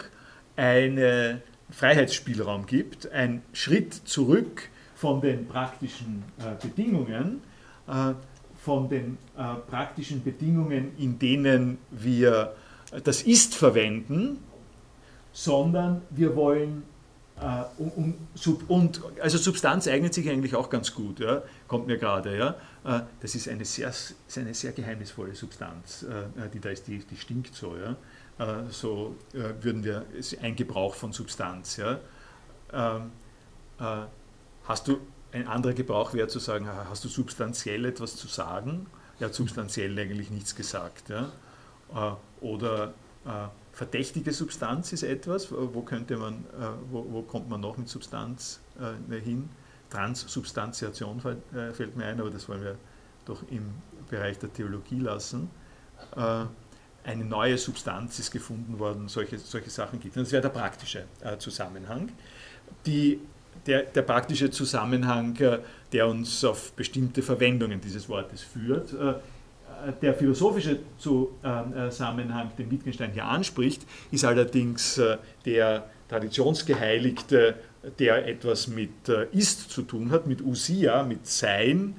[0.55, 6.23] einen Freiheitsspielraum gibt, ein Schritt zurück von den praktischen
[6.61, 7.41] Bedingungen
[8.63, 12.53] von den äh, praktischen Bedingungen, in denen wir
[13.03, 14.39] das Ist verwenden,
[15.31, 16.83] sondern wir wollen
[17.41, 17.89] Uh,
[18.67, 22.37] und, also Substanz eignet sich eigentlich auch ganz gut, ja, kommt mir gerade.
[22.37, 22.55] Ja.
[23.21, 23.91] Das ist eine sehr,
[24.37, 26.05] eine sehr geheimnisvolle Substanz,
[26.53, 27.75] die da ist, die, die stinkt so.
[27.75, 28.65] Ja.
[28.69, 31.77] so würden wir, ist ein Gebrauch von Substanz.
[31.77, 31.99] Ja.
[32.71, 33.11] Ähm,
[34.63, 34.99] hast du
[35.33, 38.85] ein anderer Gebrauch wäre zu sagen, hast du substanziell etwas zu sagen?
[39.19, 41.09] Er hat substanziell eigentlich nichts gesagt.
[41.09, 41.31] Ja?
[41.93, 42.93] Äh, oder
[43.25, 47.89] äh, verdächtige Substanz ist etwas, wo, könnte man, äh, wo, wo kommt man noch mit
[47.89, 48.59] Substanz
[49.09, 49.49] hin?
[49.89, 52.77] Transsubstantiation fällt mir ein, aber das wollen wir
[53.25, 53.75] doch im
[54.09, 55.51] Bereich der Theologie lassen.
[56.15, 60.23] Eine neue Substanz ist gefunden worden, solche, solche Sachen gibt es.
[60.23, 61.05] Das wäre der praktische
[61.37, 62.11] Zusammenhang.
[62.87, 63.21] Die
[63.65, 65.59] der, der praktische Zusammenhang, äh,
[65.91, 68.93] der uns auf bestimmte Verwendungen dieses Wortes führt.
[68.93, 69.13] Äh,
[70.01, 77.55] der philosophische Zusammenhang, den Wittgenstein hier anspricht, ist allerdings äh, der traditionsgeheiligte,
[77.99, 81.95] der etwas mit Ist zu tun hat, mit Usia, mit Sein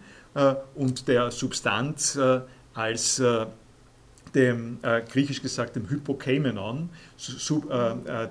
[0.76, 2.18] und der Substanz
[2.74, 3.22] als
[4.34, 4.78] dem
[5.10, 6.90] griechisch gesagt dem Hypokaimenon,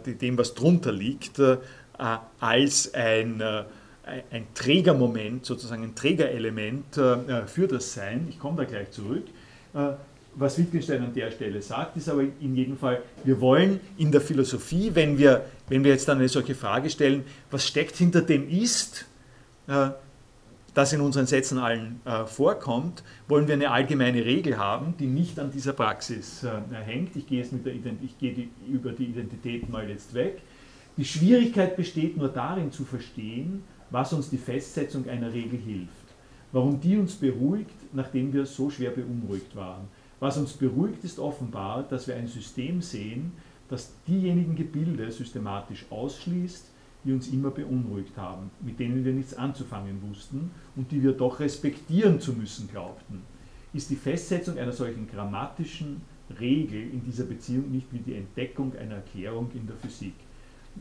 [0.05, 1.57] dem was drunter liegt, äh,
[2.39, 3.63] als ein, äh,
[4.31, 8.27] ein Trägermoment, sozusagen ein Trägerelement äh, für das Sein.
[8.29, 9.23] Ich komme da gleich zurück.
[10.35, 14.21] Was Wittgenstein an der Stelle sagt, ist aber in jedem Fall, wir wollen in der
[14.21, 18.47] Philosophie, wenn wir, wenn wir jetzt dann eine solche Frage stellen, was steckt hinter dem
[18.47, 19.07] Ist,
[20.73, 25.39] das in unseren Sätzen allen äh, vorkommt, wollen wir eine allgemeine Regel haben, die nicht
[25.39, 26.49] an dieser Praxis äh,
[26.83, 27.15] hängt.
[27.15, 30.41] Ich gehe, jetzt mit der ich gehe die, über die Identität mal jetzt weg.
[30.95, 35.89] Die Schwierigkeit besteht nur darin zu verstehen, was uns die Festsetzung einer Regel hilft.
[36.51, 39.87] Warum die uns beruhigt, nachdem wir so schwer beunruhigt waren.
[40.19, 43.31] Was uns beruhigt, ist offenbar, dass wir ein System sehen,
[43.69, 46.67] das diejenigen Gebilde systematisch ausschließt,
[47.03, 51.39] die uns immer beunruhigt haben, mit denen wir nichts anzufangen wussten und die wir doch
[51.39, 53.23] respektieren zu müssen glaubten.
[53.73, 56.01] Ist die Festsetzung einer solchen grammatischen
[56.39, 60.13] Regel in dieser Beziehung nicht wie die Entdeckung einer Erklärung in der Physik?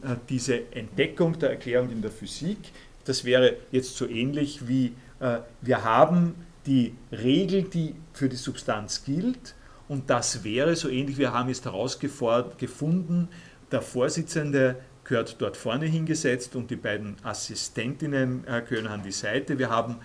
[0.00, 2.58] Äh, diese Entdeckung der Erklärung in der Physik,
[3.04, 6.34] das wäre jetzt so ähnlich wie äh, wir haben
[6.66, 9.54] die Regel, die für die Substanz gilt,
[9.88, 13.28] und das wäre so ähnlich, wir haben jetzt herausgefunden,
[13.70, 19.58] der Vorsitzende gehört dort vorne hingesetzt und die beiden Assistentinnen äh, gehören an die Seite.
[19.58, 19.96] Wir haben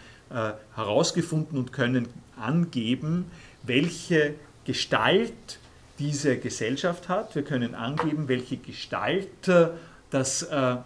[0.75, 3.31] herausgefunden und können angeben,
[3.63, 4.33] welche
[4.65, 5.59] Gestalt
[5.99, 7.35] diese Gesellschaft hat.
[7.35, 9.69] Wir können angeben, welche Gestalt äh,
[10.09, 10.77] das, äh, äh,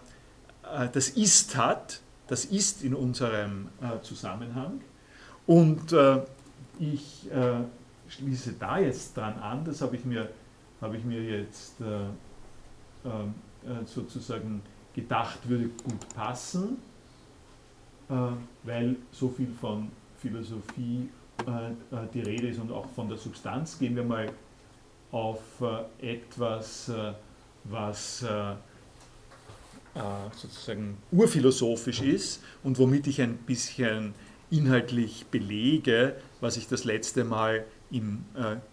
[0.92, 2.00] das Ist hat.
[2.28, 4.80] Das Ist in unserem äh, Zusammenhang.
[5.46, 5.92] Und
[6.78, 7.28] ich
[8.08, 10.30] schließe da jetzt dran an, das habe ich mir,
[10.80, 12.04] habe ich mir jetzt äh,
[13.84, 14.62] sozusagen
[14.94, 16.78] gedacht würde gut passen,
[18.08, 18.14] äh,
[18.64, 21.08] weil so viel von Philosophie
[21.46, 23.78] äh, die Rede ist und auch von der Substanz.
[23.78, 24.30] Gehen wir mal
[25.12, 25.40] auf
[26.00, 26.90] etwas,
[27.64, 28.24] was
[30.34, 34.14] sozusagen urphilosophisch ist und womit ich ein bisschen
[34.50, 38.24] inhaltlich belege, was ich das letzte Mal im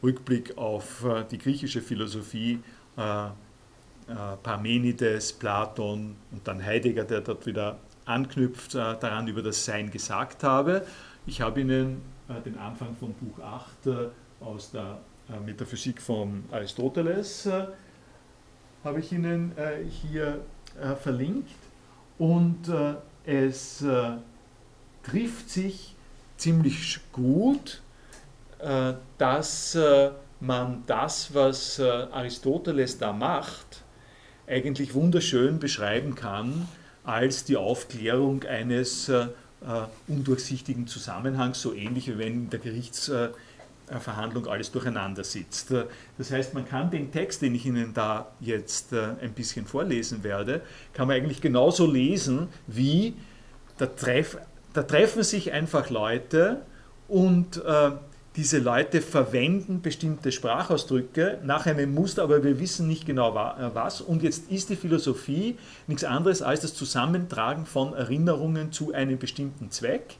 [0.01, 2.59] Rückblick auf die griechische Philosophie
[4.09, 9.91] äh, Parmenides, Platon und dann Heidegger, der dort wieder anknüpft, äh, daran über das Sein
[9.91, 10.83] gesagt habe.
[11.27, 14.97] Ich habe Ihnen äh, den Anfang von Buch 8 aus der
[15.45, 17.47] Metaphysik von Aristoteles
[18.83, 19.51] habe ich Ihnen
[20.01, 20.41] hier
[21.01, 21.49] verlinkt.
[22.17, 22.71] Und
[23.25, 23.83] es
[25.03, 25.95] trifft sich
[26.37, 27.81] ziemlich gut,
[29.17, 29.77] dass
[30.39, 33.83] man das, was Aristoteles da macht,
[34.47, 36.67] eigentlich wunderschön beschreiben kann
[37.03, 39.27] als die Aufklärung eines äh,
[40.07, 42.59] undurchsichtigen Zusammenhangs, so ähnlich wie wenn in der
[43.89, 45.73] Gerichtsverhandlung alles durcheinander sitzt.
[46.17, 50.23] Das heißt, man kann den Text, den ich Ihnen da jetzt äh, ein bisschen vorlesen
[50.23, 50.61] werde,
[50.93, 53.15] kann man eigentlich genauso lesen wie
[53.77, 54.37] da, treff,
[54.73, 56.61] da treffen sich einfach Leute
[57.07, 57.91] und äh,
[58.35, 64.01] diese Leute verwenden bestimmte Sprachausdrücke nach einem Muster, aber wir wissen nicht genau äh, was.
[64.01, 65.57] Und jetzt ist die Philosophie
[65.87, 70.17] nichts anderes als das Zusammentragen von Erinnerungen zu einem bestimmten Zweck.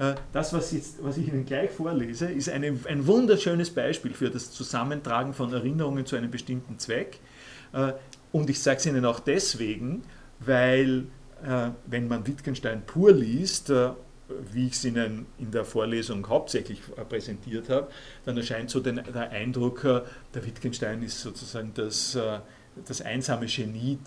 [0.00, 4.30] Äh, das, was, jetzt, was ich Ihnen gleich vorlese, ist eine, ein wunderschönes Beispiel für
[4.30, 7.20] das Zusammentragen von Erinnerungen zu einem bestimmten Zweck.
[7.72, 7.92] Äh,
[8.32, 10.02] und ich sage es Ihnen auch deswegen,
[10.40, 11.06] weil
[11.86, 13.72] wenn man Wittgenstein pur liest
[14.52, 17.88] wie ich es Ihnen in der Vorlesung hauptsächlich äh, präsentiert habe,
[18.24, 20.02] dann erscheint so den, der Eindruck, äh,
[20.34, 22.40] der Wittgenstein ist sozusagen das, äh,
[22.86, 23.98] das einsame Genie.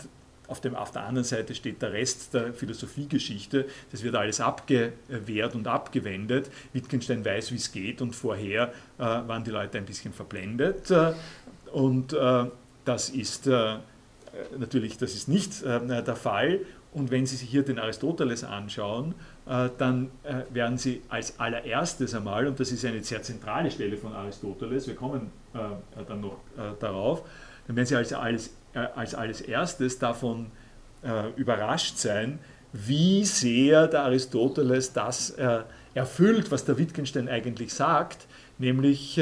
[0.54, 3.66] Auf, dem, auf der anderen Seite steht der Rest der Philosophiegeschichte.
[3.92, 6.52] Das wird alles abgewehrt und abgewendet.
[6.74, 10.94] Wittgenstein weiß, wie es geht und vorher äh, waren die Leute ein bisschen verblendet.
[11.72, 12.46] und äh,
[12.86, 13.78] das ist äh,
[14.60, 16.60] natürlich das ist nicht der Fall.
[16.94, 19.16] Und wenn Sie sich hier den Aristoteles anschauen,
[19.48, 23.98] äh, dann äh, werden Sie als allererstes einmal, und das ist eine sehr zentrale Stelle
[23.98, 25.58] von Aristoteles, wir kommen äh,
[26.08, 26.38] dann noch
[26.80, 27.24] darauf,
[27.66, 30.52] dann werden Sie als, als, als alles erstes davon
[31.36, 32.40] überrascht sein,
[32.72, 35.36] wie sehr der Aristoteles das
[35.94, 38.26] erfüllt, was der Wittgenstein eigentlich sagt,
[38.58, 39.20] nämlich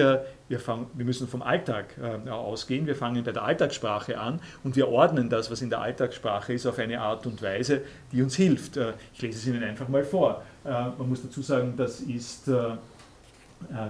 [0.52, 4.76] wir, fangen, wir müssen vom Alltag äh, ausgehen, wir fangen bei der Alltagssprache an und
[4.76, 8.36] wir ordnen das, was in der Alltagssprache ist, auf eine Art und Weise, die uns
[8.36, 8.78] hilft.
[8.78, 10.44] Äh, ich lese es Ihnen einfach mal vor.
[10.64, 12.76] Äh, man muss dazu sagen, das ist äh, äh,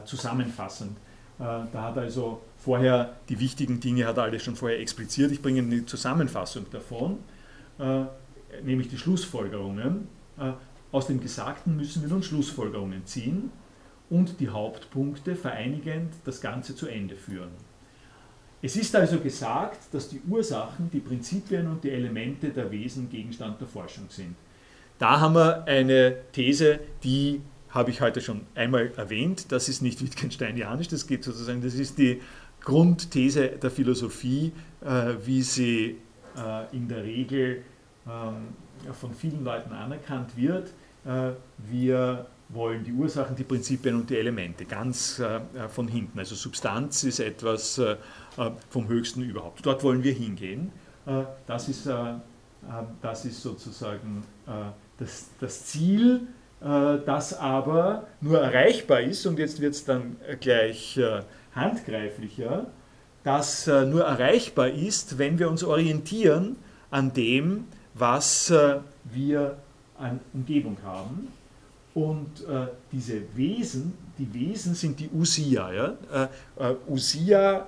[0.05, 0.95] zusammenfassend.
[1.41, 5.31] Äh, da hat also vorher die wichtigen Dinge hat er alles schon vorher expliziert.
[5.31, 7.17] Ich bringe eine Zusammenfassung davon,
[8.63, 10.07] nämlich die Schlussfolgerungen.
[10.91, 13.49] Aus dem Gesagten müssen wir nun Schlussfolgerungen ziehen
[14.11, 17.49] und die Hauptpunkte vereinigend das Ganze zu Ende führen.
[18.61, 23.59] Es ist also gesagt, dass die Ursachen, die Prinzipien und die Elemente der Wesen Gegenstand
[23.59, 24.35] der Forschung sind.
[24.99, 27.41] Da haben wir eine These, die
[27.71, 29.51] habe ich heute schon einmal erwähnt.
[29.51, 32.21] Das ist nicht Wittgensteinianisch, das geht sozusagen, das ist die
[32.61, 35.97] Grundthese der Philosophie, äh, wie sie
[36.37, 37.63] äh, in der Regel
[38.07, 40.73] ähm, von vielen Leuten anerkannt wird.
[41.05, 41.31] Äh,
[41.69, 45.39] wir wollen die Ursachen, die Prinzipien und die Elemente ganz äh,
[45.69, 46.19] von hinten.
[46.19, 47.95] Also Substanz ist etwas äh,
[48.37, 49.65] äh vom Höchsten überhaupt.
[49.65, 50.71] Dort wollen wir hingehen.
[51.05, 52.17] Äh, das, ist, äh, äh,
[53.01, 54.23] das ist sozusagen
[54.97, 56.27] das, das Ziel,
[56.61, 60.99] das aber nur erreichbar ist, und jetzt wird es dann gleich
[61.55, 62.67] handgreiflicher,
[63.23, 66.57] das nur erreichbar ist, wenn wir uns orientieren
[66.91, 67.65] an dem,
[67.95, 68.53] was
[69.05, 69.57] wir
[69.97, 71.29] an Umgebung haben.
[71.93, 75.73] Und äh, diese Wesen, die Wesen sind die Usia.
[75.73, 75.97] Ja?
[76.57, 77.67] Äh, äh, Usia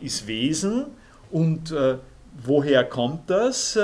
[0.00, 0.86] ist Wesen
[1.30, 1.96] und äh,
[2.44, 3.78] woher kommt das?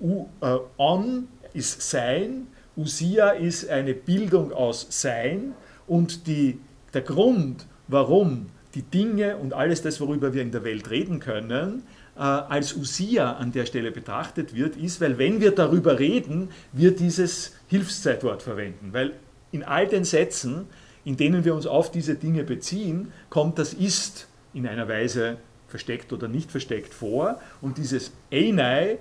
[0.00, 2.46] U, äh, on ist Sein,
[2.76, 5.54] Usia ist eine Bildung aus Sein
[5.86, 6.58] und die,
[6.92, 11.84] der Grund, warum die Dinge und alles das, worüber wir in der Welt reden können,
[12.16, 16.94] äh, als Usia an der Stelle betrachtet wird, ist, weil wenn wir darüber reden, wir
[16.94, 18.92] dieses Hilfszeitwort verwenden.
[18.92, 19.14] Weil
[19.52, 20.66] in all den Sätzen,
[21.04, 25.36] in denen wir uns auf diese Dinge beziehen, kommt das Ist in einer Weise
[25.68, 27.40] versteckt oder nicht versteckt vor.
[27.60, 28.98] Und dieses Einai,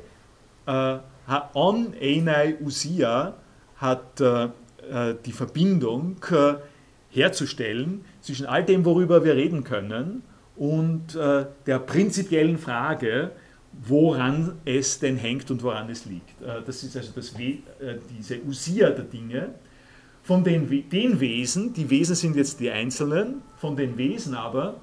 [0.67, 0.97] äh,
[1.53, 3.35] on Einai Usia,
[3.83, 4.45] hat äh,
[4.89, 6.55] äh, die Verbindung äh,
[7.09, 10.23] herzustellen zwischen all dem, worüber wir reden können,
[10.55, 13.31] und äh, der prinzipiellen Frage,
[13.71, 16.41] woran es denn hängt und woran es liegt.
[16.41, 17.33] Äh, das ist also das,
[18.09, 19.55] diese Usia der Dinge,
[20.21, 24.75] von den, den Wesen, die Wesen sind jetzt die Einzelnen, von den Wesen aber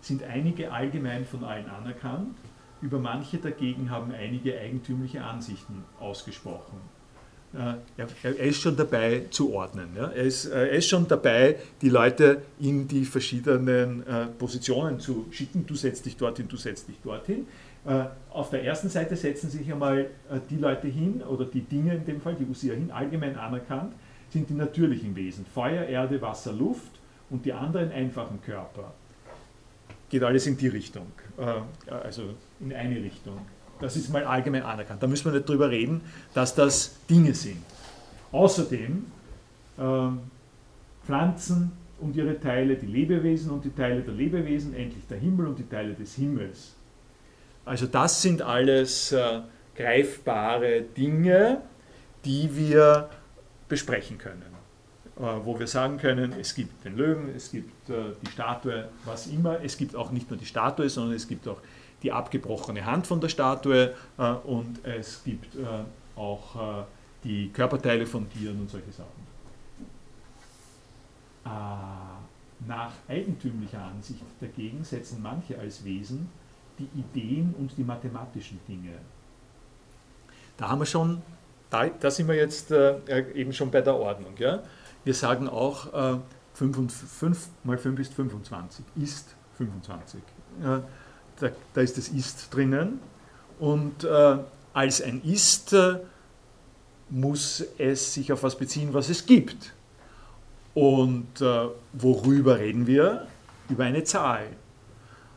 [0.00, 2.36] sind einige allgemein von allen anerkannt,
[2.82, 6.80] über manche dagegen haben einige eigentümliche Ansichten ausgesprochen.
[7.52, 9.88] Äh, er, ist schon dabei zu ordnen.
[9.96, 15.26] Er, ist, äh, er ist schon dabei, die Leute in die verschiedenen äh, Positionen zu
[15.32, 15.66] schicken.
[15.66, 17.46] Du setzt dich dorthin, du setzt dich dorthin.
[18.28, 20.10] Auf der ersten Seite setzen sich einmal
[20.50, 23.94] die Leute hin, oder die Dinge in dem Fall, die Usia hin, allgemein anerkannt,
[24.28, 25.46] sind die natürlichen Wesen.
[25.46, 26.90] Feuer, Erde, Wasser, Luft
[27.30, 28.92] und die anderen einfachen Körper.
[30.10, 31.06] Geht alles in die Richtung,
[31.38, 33.38] äh, also in eine Richtung.
[33.80, 35.02] Das ist mal allgemein anerkannt.
[35.02, 36.02] Da müssen wir nicht drüber reden,
[36.34, 37.62] dass das Dinge sind.
[38.32, 39.06] Außerdem
[39.78, 39.82] äh,
[41.04, 45.58] Pflanzen und ihre Teile, die Lebewesen und die Teile der Lebewesen, endlich der Himmel und
[45.58, 46.74] die Teile des Himmels.
[47.64, 49.40] Also das sind alles äh,
[49.76, 51.62] greifbare Dinge,
[52.24, 53.10] die wir
[53.68, 54.50] besprechen können.
[55.20, 59.26] Äh, wo wir sagen können, es gibt den Löwen, es gibt äh, die Statue, was
[59.26, 59.62] immer.
[59.62, 61.58] Es gibt auch nicht nur die Statue, sondern es gibt auch
[62.02, 65.56] die abgebrochene Hand von der Statue äh, und es gibt
[66.16, 66.84] auch
[67.24, 69.30] die Körperteile von Tieren und solche Sachen.
[72.66, 76.28] Nach eigentümlicher Ansicht dagegen setzen manche als Wesen
[76.78, 78.98] die Ideen und die mathematischen Dinge.
[80.58, 81.22] Da haben wir schon
[81.70, 82.98] da, da sind wir jetzt äh,
[83.32, 84.34] eben schon bei der Ordnung.
[84.38, 84.62] Ja?
[85.04, 86.18] Wir sagen auch, äh,
[86.54, 90.20] 5, und 5 mal 5 ist 25, ist 25.
[91.40, 93.00] Da, da, ist das ist drinnen
[93.58, 94.38] und äh,
[94.72, 95.98] als ein ist äh,
[97.08, 99.72] muss es sich auf was beziehen, was es gibt.
[100.74, 103.26] Und äh, worüber reden wir?
[103.68, 104.46] Über eine Zahl.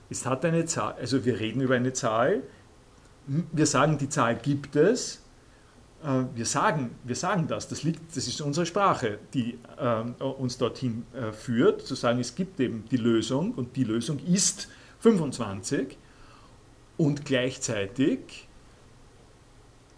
[0.09, 2.43] Es hat eine Zahl, also wir reden über eine Zahl.
[3.25, 5.23] Wir sagen, die Zahl gibt es,
[6.03, 10.57] äh, wir sagen, wir sagen das, das, liegt, das ist unsere Sprache, die äh, uns
[10.57, 14.67] dorthin äh, führt, zu sagen, es gibt eben die Lösung und die Lösung ist
[15.03, 15.97] 25
[16.95, 18.47] und gleichzeitig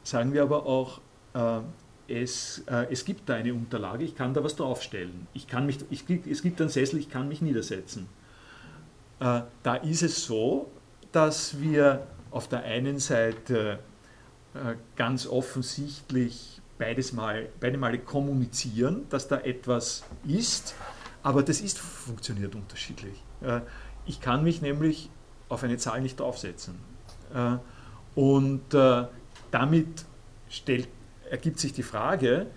[0.03, 0.99] sagen wir aber auch,
[1.35, 1.59] äh,
[2.07, 5.27] es, äh, es gibt da eine Unterlage, ich kann da was draufstellen.
[5.33, 8.07] Ich kann mich, ich, es gibt einen Sessel, ich kann mich niedersetzen.
[9.19, 10.71] Äh, da ist es so,
[11.11, 13.79] dass wir auf der einen Seite
[14.55, 20.73] äh, ganz offensichtlich beides mal, beide Male kommunizieren, dass da etwas ist,
[21.21, 23.23] aber das ist funktioniert unterschiedlich.
[24.05, 25.09] Äh, ich kann mich nämlich
[25.49, 26.75] auf eine Zahl nicht draufsetzen.
[27.33, 27.57] Äh,
[28.19, 28.61] und
[29.51, 30.05] damit
[30.49, 30.87] stellt,
[31.29, 32.47] ergibt sich die Frage,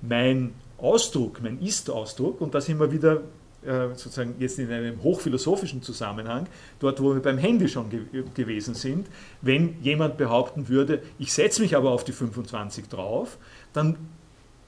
[0.00, 3.20] mein Ausdruck, mein Ist-Ausdruck, und da sind wir wieder
[3.64, 6.48] äh, sozusagen jetzt in einem hochphilosophischen Zusammenhang,
[6.80, 9.06] dort wo wir beim Handy schon ge gewesen sind,
[9.40, 13.38] wenn jemand behaupten würde, ich setze mich aber auf die 25 drauf,
[13.72, 13.96] dann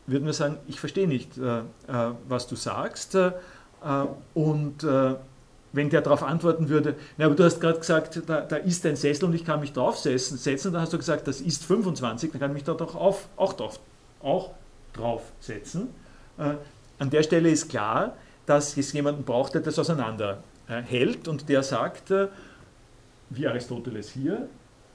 [0.06, 1.62] würden wir sagen, ich verstehe nicht, äh, äh,
[2.28, 3.16] was du sagst.
[3.16, 3.32] Äh,
[4.34, 5.14] und äh,
[5.74, 8.96] wenn der darauf antworten würde, na, aber du hast gerade gesagt, da, da, ist ein
[8.96, 12.40] Sessel und ich kann mich draufsetzen, setzen, dann hast du gesagt, das ist 25, dann
[12.40, 13.80] kann ich mich da doch auf, auch, drauf,
[14.22, 14.52] auch
[14.92, 15.88] draufsetzen.
[16.38, 16.54] Äh,
[16.98, 22.12] an der Stelle ist klar, dass es jemanden braucht, der das auseinanderhält und der sagt,
[22.12, 22.28] äh,
[23.30, 24.48] wie Aristoteles hier,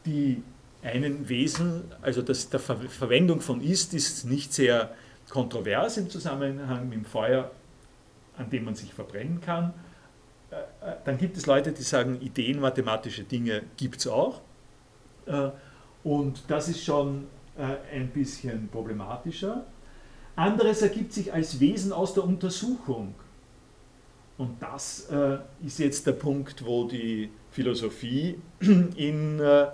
[0.06, 0.42] die
[0.82, 4.92] einen Wesen, also das, der Ver Verwendung von ist, ist nicht sehr
[5.30, 7.52] kontrovers im Zusammenhang mit dem Feuer,
[8.38, 9.74] an dem man sich verbrennen kann.
[10.52, 14.42] Äh, äh, dann gibt es Leute, die sagen, Ideen, mathematische Dinge gibt es auch.
[16.04, 19.64] Und das ist schon ein bisschen problematischer.
[20.36, 23.14] Anderes ergibt sich als Wesen aus der Untersuchung.
[24.40, 28.40] Und das äh, ist jetzt der Punkt, wo die Philosophie
[28.96, 29.68] in, äh,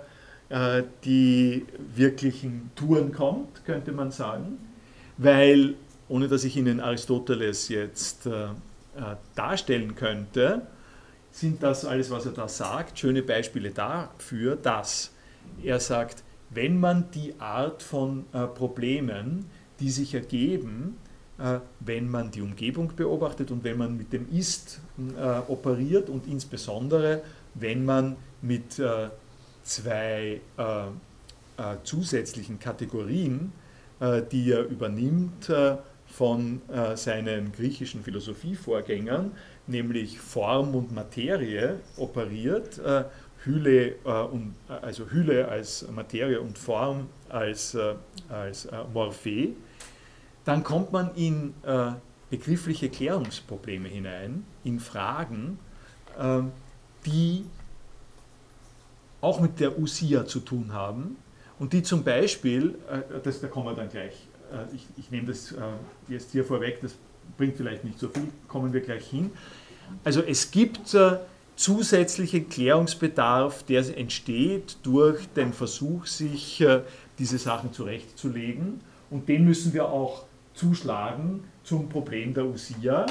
[0.48, 4.58] äh, die wirklichen Touren kommt, könnte man sagen,
[5.18, 5.76] weil,
[6.08, 8.28] ohne dass ich Ihnen Aristoteles jetzt
[8.96, 10.62] äh, darstellen könnte,
[11.30, 15.12] sind das alles, was er da sagt, schöne Beispiele dafür, dass
[15.62, 18.24] er sagt, wenn man die Art von
[18.54, 19.46] Problemen,
[19.78, 20.96] die sich ergeben,
[21.80, 24.80] wenn man die Umgebung beobachtet und wenn man mit dem Ist
[25.48, 27.20] operiert und insbesondere
[27.54, 28.80] wenn man mit
[29.66, 30.62] zwei äh,
[31.58, 33.52] äh, zusätzlichen Kategorien,
[34.00, 35.76] äh, die er übernimmt äh,
[36.16, 39.32] von äh, seinen griechischen Philosophievorgängern,
[39.66, 43.04] nämlich Form und Materie operiert, äh,
[43.44, 43.96] Hülle,
[44.32, 47.78] und, also Hülle als Materie und Form als,
[48.28, 49.50] als Morphe,
[50.44, 51.54] dann kommt man in
[52.28, 55.60] begriffliche Klärungsprobleme hinein, in Fragen,
[57.04, 57.44] die
[59.20, 61.16] auch mit der Usia zu tun haben
[61.58, 64.25] und die zum Beispiel, äh, das, da kommen wir dann gleich, äh,
[64.74, 65.56] ich, ich nehme das äh,
[66.08, 66.94] jetzt hier vorweg, das
[67.36, 69.30] bringt vielleicht nicht so viel, kommen wir gleich hin.
[70.04, 70.96] Also es gibt
[71.56, 76.64] zusätzlichen Klärungsbedarf, der entsteht durch den Versuch, sich
[77.18, 78.80] diese Sachen zurechtzulegen
[79.10, 80.24] und den müssen wir auch
[80.54, 83.06] zuschlagen zum Problem der Usia.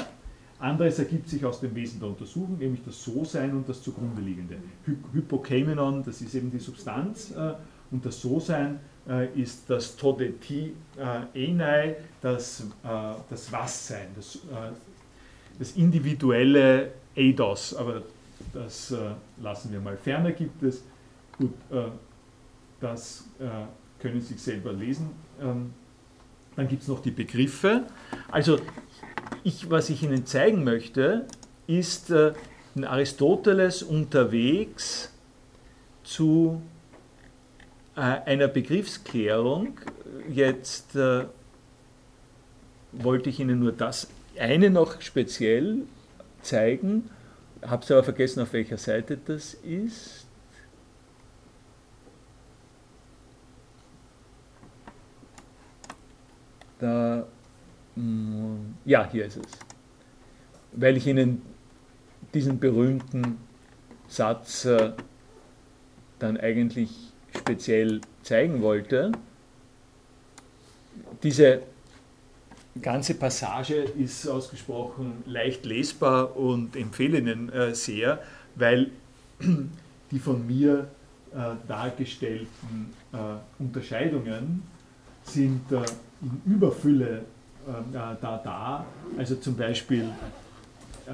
[0.58, 4.56] Anderes ergibt sich aus dem Wesen der Untersuchung, nämlich das So-Sein und das zugrunde liegende.
[5.12, 7.54] Hypokemenon, das ist eben die Substanz, äh,
[7.90, 8.78] und das So-Sein äh,
[9.34, 12.64] ist das Todeti äh, Enei, das,
[13.30, 14.40] das Was-Sein, das,
[15.58, 18.02] das individuelle Eidos, aber
[18.52, 18.92] das
[19.40, 19.96] lassen wir mal.
[19.96, 20.82] Ferner gibt es,
[21.38, 21.54] gut,
[22.80, 23.24] das
[24.00, 25.10] können Sie selber lesen,
[25.40, 25.72] ähm,
[26.54, 27.84] dann gibt es noch die Begriffe.
[28.30, 28.58] Also
[29.44, 31.26] ich, was ich Ihnen zeigen möchte,
[31.66, 32.32] ist äh,
[32.82, 35.12] Aristoteles unterwegs
[36.04, 36.75] zu äh,
[37.96, 39.80] einer Begriffsklärung.
[40.28, 41.24] Jetzt äh,
[42.92, 44.08] wollte ich Ihnen nur das
[44.38, 45.82] eine noch speziell
[46.42, 47.10] zeigen,
[47.62, 50.26] habe es aber vergessen, auf welcher Seite das ist.
[56.78, 57.26] Da
[57.96, 59.52] Mm, ja, hier ist es.
[60.72, 61.42] Weil ich Ihnen
[62.34, 63.38] diesen berühmten
[64.06, 64.92] Satz äh,
[66.18, 67.05] dann eigentlich
[67.46, 69.12] speziell zeigen wollte.
[71.22, 71.62] Diese
[72.82, 78.18] ganze Passage ist ausgesprochen leicht lesbar und empfehle Ihnen äh, sehr,
[78.56, 78.90] weil
[80.10, 80.88] die von mir
[81.32, 81.36] äh,
[81.68, 82.94] dargestellten
[83.58, 84.62] Unterscheidungen
[85.24, 87.24] sind in Überfülle
[87.66, 88.84] äh, da da.
[89.18, 90.04] Also zum Beispiel
[91.06, 91.10] äh,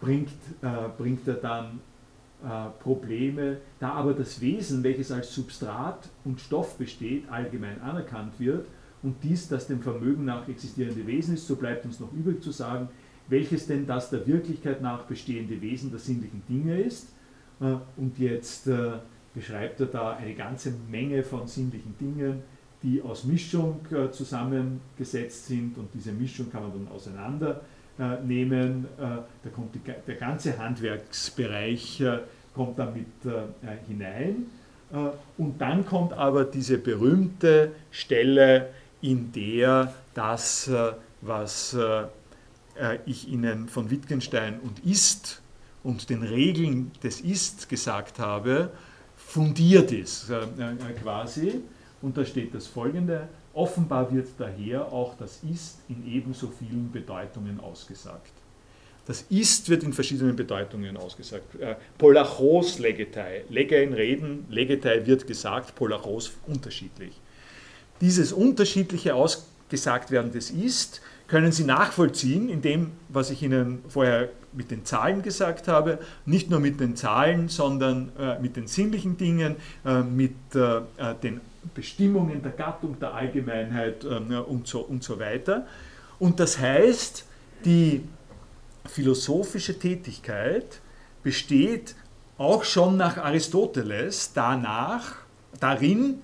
[0.00, 0.28] bringt,
[0.62, 0.66] äh,
[0.98, 1.95] bringt er dann äh,
[2.80, 8.66] Probleme, da aber das Wesen, welches als Substrat und Stoff besteht, allgemein anerkannt wird
[9.02, 12.50] und dies das dem Vermögen nach existierende Wesen ist, so bleibt uns noch übrig zu
[12.50, 12.88] sagen,
[13.28, 17.08] welches denn das der Wirklichkeit nach bestehende Wesen der sinnlichen Dinge ist.
[17.60, 18.92] Äh, und jetzt äh,
[19.34, 22.42] beschreibt er da eine ganze Menge von sinnlichen Dingen,
[22.82, 28.84] die aus Mischung äh, zusammengesetzt sind und diese Mischung kann man dann auseinandernehmen.
[28.98, 32.18] Äh, da kommt die, der ganze Handwerksbereich äh,
[32.56, 33.06] kommt damit
[33.86, 34.46] hinein.
[35.36, 38.70] Und dann kommt aber diese berühmte Stelle,
[39.02, 40.70] in der das,
[41.20, 41.76] was
[43.04, 45.42] ich Ihnen von Wittgenstein und Ist
[45.84, 48.70] und den Regeln des Ist gesagt habe,
[49.16, 50.32] fundiert ist
[51.02, 51.60] quasi.
[52.02, 57.60] Und da steht das folgende, offenbar wird daher auch das Ist in ebenso vielen Bedeutungen
[57.60, 58.32] ausgesagt.
[59.06, 61.60] Das Ist wird in verschiedenen Bedeutungen ausgesagt.
[61.60, 67.12] Äh, Polachos legetei, Legein reden, legetei wird gesagt, Polachos unterschiedlich.
[68.00, 74.28] Dieses unterschiedliche ausgesagt werden des Ist können Sie nachvollziehen, in dem, was ich Ihnen vorher
[74.52, 79.16] mit den Zahlen gesagt habe, nicht nur mit den Zahlen, sondern äh, mit den sinnlichen
[79.16, 81.40] Dingen, äh, mit den
[81.74, 85.66] Bestimmungen der Gattung, der Allgemeinheit ähm, und, so, und so weiter.
[86.18, 87.24] Und das heißt,
[87.64, 88.02] die
[88.88, 90.80] philosophische Tätigkeit
[91.22, 91.94] besteht
[92.38, 95.16] auch schon nach Aristoteles danach,
[95.60, 96.22] darin,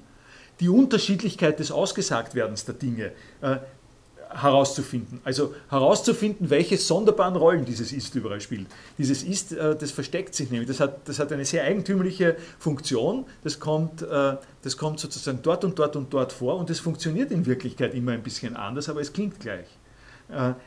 [0.60, 3.56] die Unterschiedlichkeit des Ausgesagtwerdens der Dinge äh,
[4.34, 5.20] herauszufinden.
[5.24, 8.66] Also herauszufinden, welche sonderbaren Rollen dieses Ist überall spielt.
[8.98, 10.68] Dieses Ist, äh, das versteckt sich nämlich.
[10.68, 13.26] Das hat, das hat eine sehr eigentümliche Funktion.
[13.42, 17.30] Das kommt, äh, das kommt sozusagen dort und dort und dort vor und es funktioniert
[17.30, 19.66] in Wirklichkeit immer ein bisschen anders, aber es klingt gleich.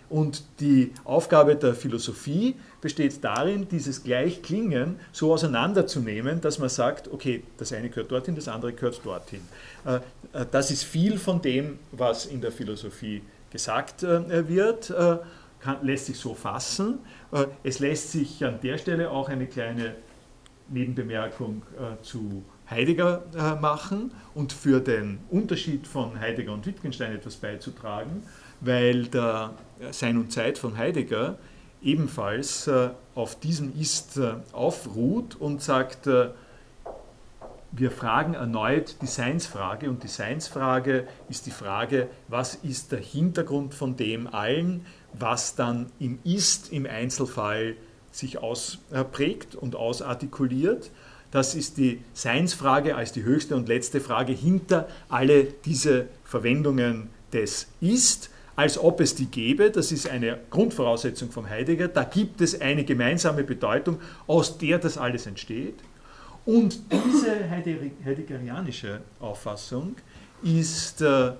[0.10, 7.44] Und die Aufgabe der Philosophie besteht darin, dieses Gleichklingen so auseinanderzunehmen, dass man sagt, okay,
[7.58, 9.42] das eine gehört dorthin, das andere gehört dorthin.
[10.52, 14.94] Das ist viel von dem, was in der Philosophie gesagt wird,
[15.60, 17.00] kann, lässt sich so fassen.
[17.64, 19.96] Es lässt sich an der Stelle auch eine kleine
[20.70, 21.64] Nebenbemerkung
[22.02, 23.24] zu Heidegger
[23.62, 28.24] machen und für den Unterschied von Heidegger und Wittgenstein etwas beizutragen
[28.66, 29.54] weil der
[29.92, 31.38] Sein und Zeit von Heidegger
[31.82, 36.30] ebenfalls äh, auf diesem Ist äh, aufruht und sagt, äh,
[37.72, 43.74] wir fragen erneut die Seinsfrage und die Seinsfrage ist die Frage, was ist der Hintergrund
[43.74, 47.76] von dem allen, was dann im Ist im Einzelfall
[48.12, 50.90] sich ausprägt und ausartikuliert.
[51.32, 57.68] Das ist die Seinsfrage als die höchste und letzte Frage hinter alle diese Verwendungen des
[57.82, 59.72] Ist als ob es die gäbe.
[59.72, 61.88] Das ist eine Grundvoraussetzung vom Heidegger.
[61.88, 65.76] Da gibt es eine gemeinsame Bedeutung, aus der das alles entsteht.
[66.46, 69.96] Und diese heideggerianische Auffassung
[70.44, 71.34] ist äh, äh,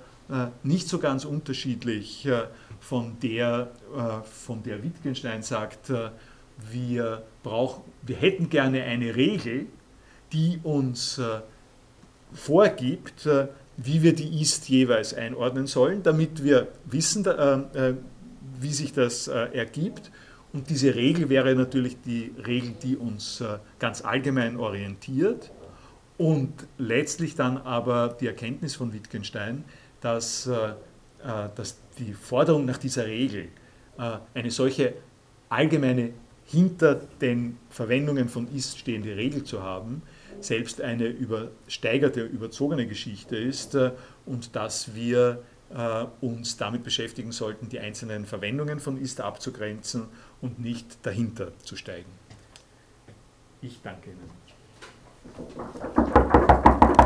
[0.64, 2.42] nicht so ganz unterschiedlich äh,
[2.80, 6.10] von, der, äh, von der Wittgenstein sagt, äh,
[6.70, 9.66] wir, brauch, wir hätten gerne eine Regel,
[10.32, 11.40] die uns äh,
[12.32, 13.28] vorgibt,
[13.76, 17.94] wie wir die Ist jeweils einordnen sollen, damit wir wissen, äh, äh,
[18.60, 20.10] wie sich das äh, ergibt.
[20.52, 23.44] Und diese Regel wäre natürlich die Regel, die uns
[23.78, 25.50] ganz allgemein orientiert
[26.16, 29.64] und letztlich dann aber die Erkenntnis von Wittgenstein,
[30.00, 30.48] dass,
[31.56, 33.48] dass die Forderung nach dieser Regel,
[33.98, 34.94] eine solche
[35.50, 36.12] allgemeine
[36.46, 40.00] hinter den Verwendungen von ist stehende Regel zu haben,
[40.40, 43.92] selbst eine übersteigerte, überzogene Geschichte ist äh,
[44.24, 45.42] und dass wir
[45.74, 50.08] äh, uns damit beschäftigen sollten, die einzelnen Verwendungen von ist abzugrenzen
[50.40, 52.10] und nicht dahinter zu steigen.
[53.62, 54.30] Ich danke Ihnen.